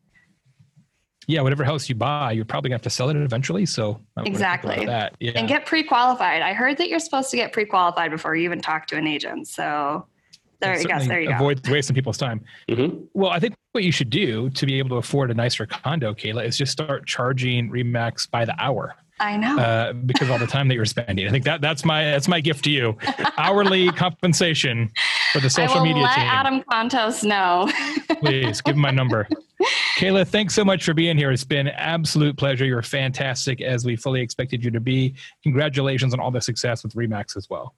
Yeah, 1.28 1.42
whatever 1.42 1.64
house 1.64 1.88
you 1.90 1.94
buy, 1.94 2.32
you're 2.32 2.46
probably 2.46 2.70
gonna 2.70 2.78
have 2.78 2.82
to 2.84 2.90
sell 2.90 3.10
it 3.10 3.16
eventually. 3.16 3.68
So 3.68 4.02
exactly 4.26 4.84
that. 4.86 5.16
Yeah. 5.20 5.34
And 5.36 5.48
get 5.48 5.68
pre-qualified. 5.68 6.42
I 6.42 6.54
heard 6.54 6.78
that 6.78 6.90
you're 6.90 7.00
supposed 7.00 7.30
to 7.30 7.38
get 7.38 7.54
pre-qualified 7.54 8.10
before 8.10 8.36
you 8.36 8.46
even 8.46 8.62
talk 8.62 8.88
to 8.88 8.98
an 8.98 9.06
agent. 9.06 9.48
So 9.48 10.08
there 10.60 10.80
you 10.80 10.88
go. 10.88 10.98
There 10.98 11.22
you 11.22 11.32
avoid 11.32 11.62
go. 11.62 11.72
wasting 11.72 11.94
people's 11.94 12.18
time. 12.18 12.42
Mm-hmm. 12.68 13.04
Well, 13.14 13.30
I 13.30 13.40
think 13.40 13.54
what 13.74 13.84
you 13.84 13.92
should 13.92 14.10
do 14.10 14.50
to 14.52 14.66
be 14.66 14.80
able 14.80 14.90
to 14.90 14.96
afford 14.96 15.30
a 15.30 15.36
nicer 15.36 15.68
condo, 15.68 16.16
Kayla, 16.16 16.46
is 16.46 16.58
just 16.58 16.72
start 16.72 17.06
charging 17.06 17.70
RE/MAX 17.70 18.26
by 18.26 18.46
the 18.46 18.56
hour. 18.60 18.96
I 19.20 19.38
know. 19.38 19.58
Uh, 19.60 19.94
because 19.94 20.28
of 20.28 20.32
all 20.32 20.40
the 20.40 20.48
time 20.48 20.68
that 20.70 20.76
you're 20.76 20.86
spending. 20.86 21.28
I 21.28 21.32
think 21.32 21.44
that 21.46 21.62
that's 21.62 21.84
my 21.84 22.06
that's 22.06 22.28
my 22.28 22.40
gift 22.40 22.64
to 22.66 22.72
you. 22.72 22.98
Hourly 23.38 23.90
compensation 23.94 24.92
for 25.34 25.40
the 25.40 25.50
social 25.50 25.84
media 25.84 26.04
let 26.04 26.16
team. 26.16 26.24
Adam 26.26 26.62
Contos 26.64 27.24
know. 27.24 27.70
Please 28.22 28.62
give 28.62 28.76
him 28.76 28.82
my 28.82 28.92
number. 28.92 29.28
Kayla, 29.98 30.26
thanks 30.26 30.54
so 30.54 30.64
much 30.64 30.86
for 30.86 30.94
being 30.94 31.18
here. 31.18 31.32
It's 31.32 31.44
been 31.44 31.68
absolute 31.68 32.38
pleasure. 32.38 32.66
You're 32.66 32.82
fantastic 32.82 33.62
as 33.62 33.84
we 33.84 33.98
fully 33.98 34.22
expected 34.22 34.64
you 34.64 34.72
to 34.72 34.80
be. 34.80 35.16
Congratulations 35.44 36.14
on 36.14 36.22
all 36.22 36.32
the 36.32 36.42
success 36.42 36.84
with 36.84 36.96
RE/MAX 36.96 37.36
as 37.36 37.50
well. 37.50 37.76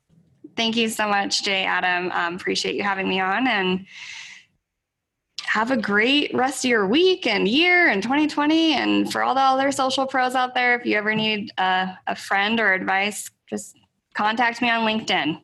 Thank 0.56 0.76
you 0.76 0.90
so 0.90 1.08
much, 1.08 1.44
Jay 1.44 1.64
Adam. 1.64 2.12
Um, 2.12 2.36
appreciate 2.36 2.76
you 2.76 2.84
having 2.84 3.10
me 3.10 3.20
on 3.20 3.48
and 3.48 3.86
have 5.46 5.72
a 5.72 5.78
great 5.78 6.34
rest 6.34 6.64
of 6.64 6.70
your 6.70 6.88
week 6.88 7.28
and 7.28 7.48
year 7.48 7.90
and 7.90 8.02
2020. 8.02 8.74
And 8.74 9.12
for 9.12 9.24
all 9.24 9.36
the 9.36 9.42
other 9.42 9.72
social 9.72 10.06
pros 10.06 10.36
out 10.36 10.54
there, 10.54 10.80
if 10.80 10.86
you 10.86 10.98
ever 10.98 11.14
need 11.14 11.52
a, 11.58 11.98
a 12.08 12.16
friend 12.16 12.60
or 12.60 12.74
advice, 12.74 13.30
just 13.50 13.78
contact 14.14 14.62
me 14.62 14.70
on 14.70 14.82
LinkedIn. 14.82 15.42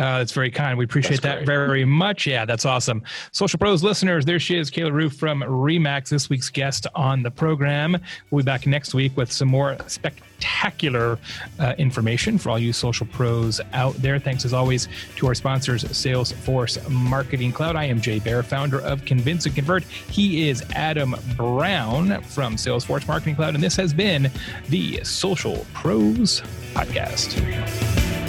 Uh, 0.00 0.16
that's 0.18 0.32
very 0.32 0.50
kind. 0.50 0.78
We 0.78 0.86
appreciate 0.86 1.20
that 1.20 1.44
very 1.44 1.84
much. 1.84 2.26
Yeah, 2.26 2.46
that's 2.46 2.64
awesome. 2.64 3.02
Social 3.32 3.58
Pros 3.58 3.82
listeners, 3.82 4.24
there 4.24 4.38
she 4.38 4.56
is, 4.56 4.70
Kayla 4.70 4.92
Roofe 4.92 5.12
from 5.14 5.44
RE/MAX, 5.44 6.08
this 6.08 6.30
week's 6.30 6.48
guest 6.48 6.86
on 6.94 7.22
the 7.22 7.30
program. 7.30 7.98
We'll 8.30 8.42
be 8.42 8.46
back 8.46 8.66
next 8.66 8.94
week 8.94 9.14
with 9.18 9.30
some 9.30 9.48
more 9.48 9.76
spectacular 9.88 11.18
uh, 11.58 11.74
information 11.76 12.38
for 12.38 12.48
all 12.48 12.58
you 12.58 12.72
social 12.72 13.06
pros 13.08 13.60
out 13.74 13.94
there. 13.96 14.18
Thanks 14.18 14.46
as 14.46 14.54
always 14.54 14.88
to 15.16 15.26
our 15.26 15.34
sponsors, 15.34 15.84
Salesforce 15.84 16.88
Marketing 16.88 17.52
Cloud. 17.52 17.76
I 17.76 17.84
am 17.84 18.00
Jay 18.00 18.20
Baer, 18.20 18.42
founder 18.42 18.80
of 18.80 19.04
Convince 19.04 19.44
and 19.44 19.54
Convert. 19.54 19.82
He 19.84 20.48
is 20.48 20.62
Adam 20.74 21.14
Brown 21.36 22.22
from 22.22 22.56
Salesforce 22.56 23.06
Marketing 23.06 23.36
Cloud, 23.36 23.54
and 23.54 23.62
this 23.62 23.76
has 23.76 23.92
been 23.92 24.30
the 24.70 25.04
Social 25.04 25.66
Pros 25.74 26.40
Podcast. 26.72 28.19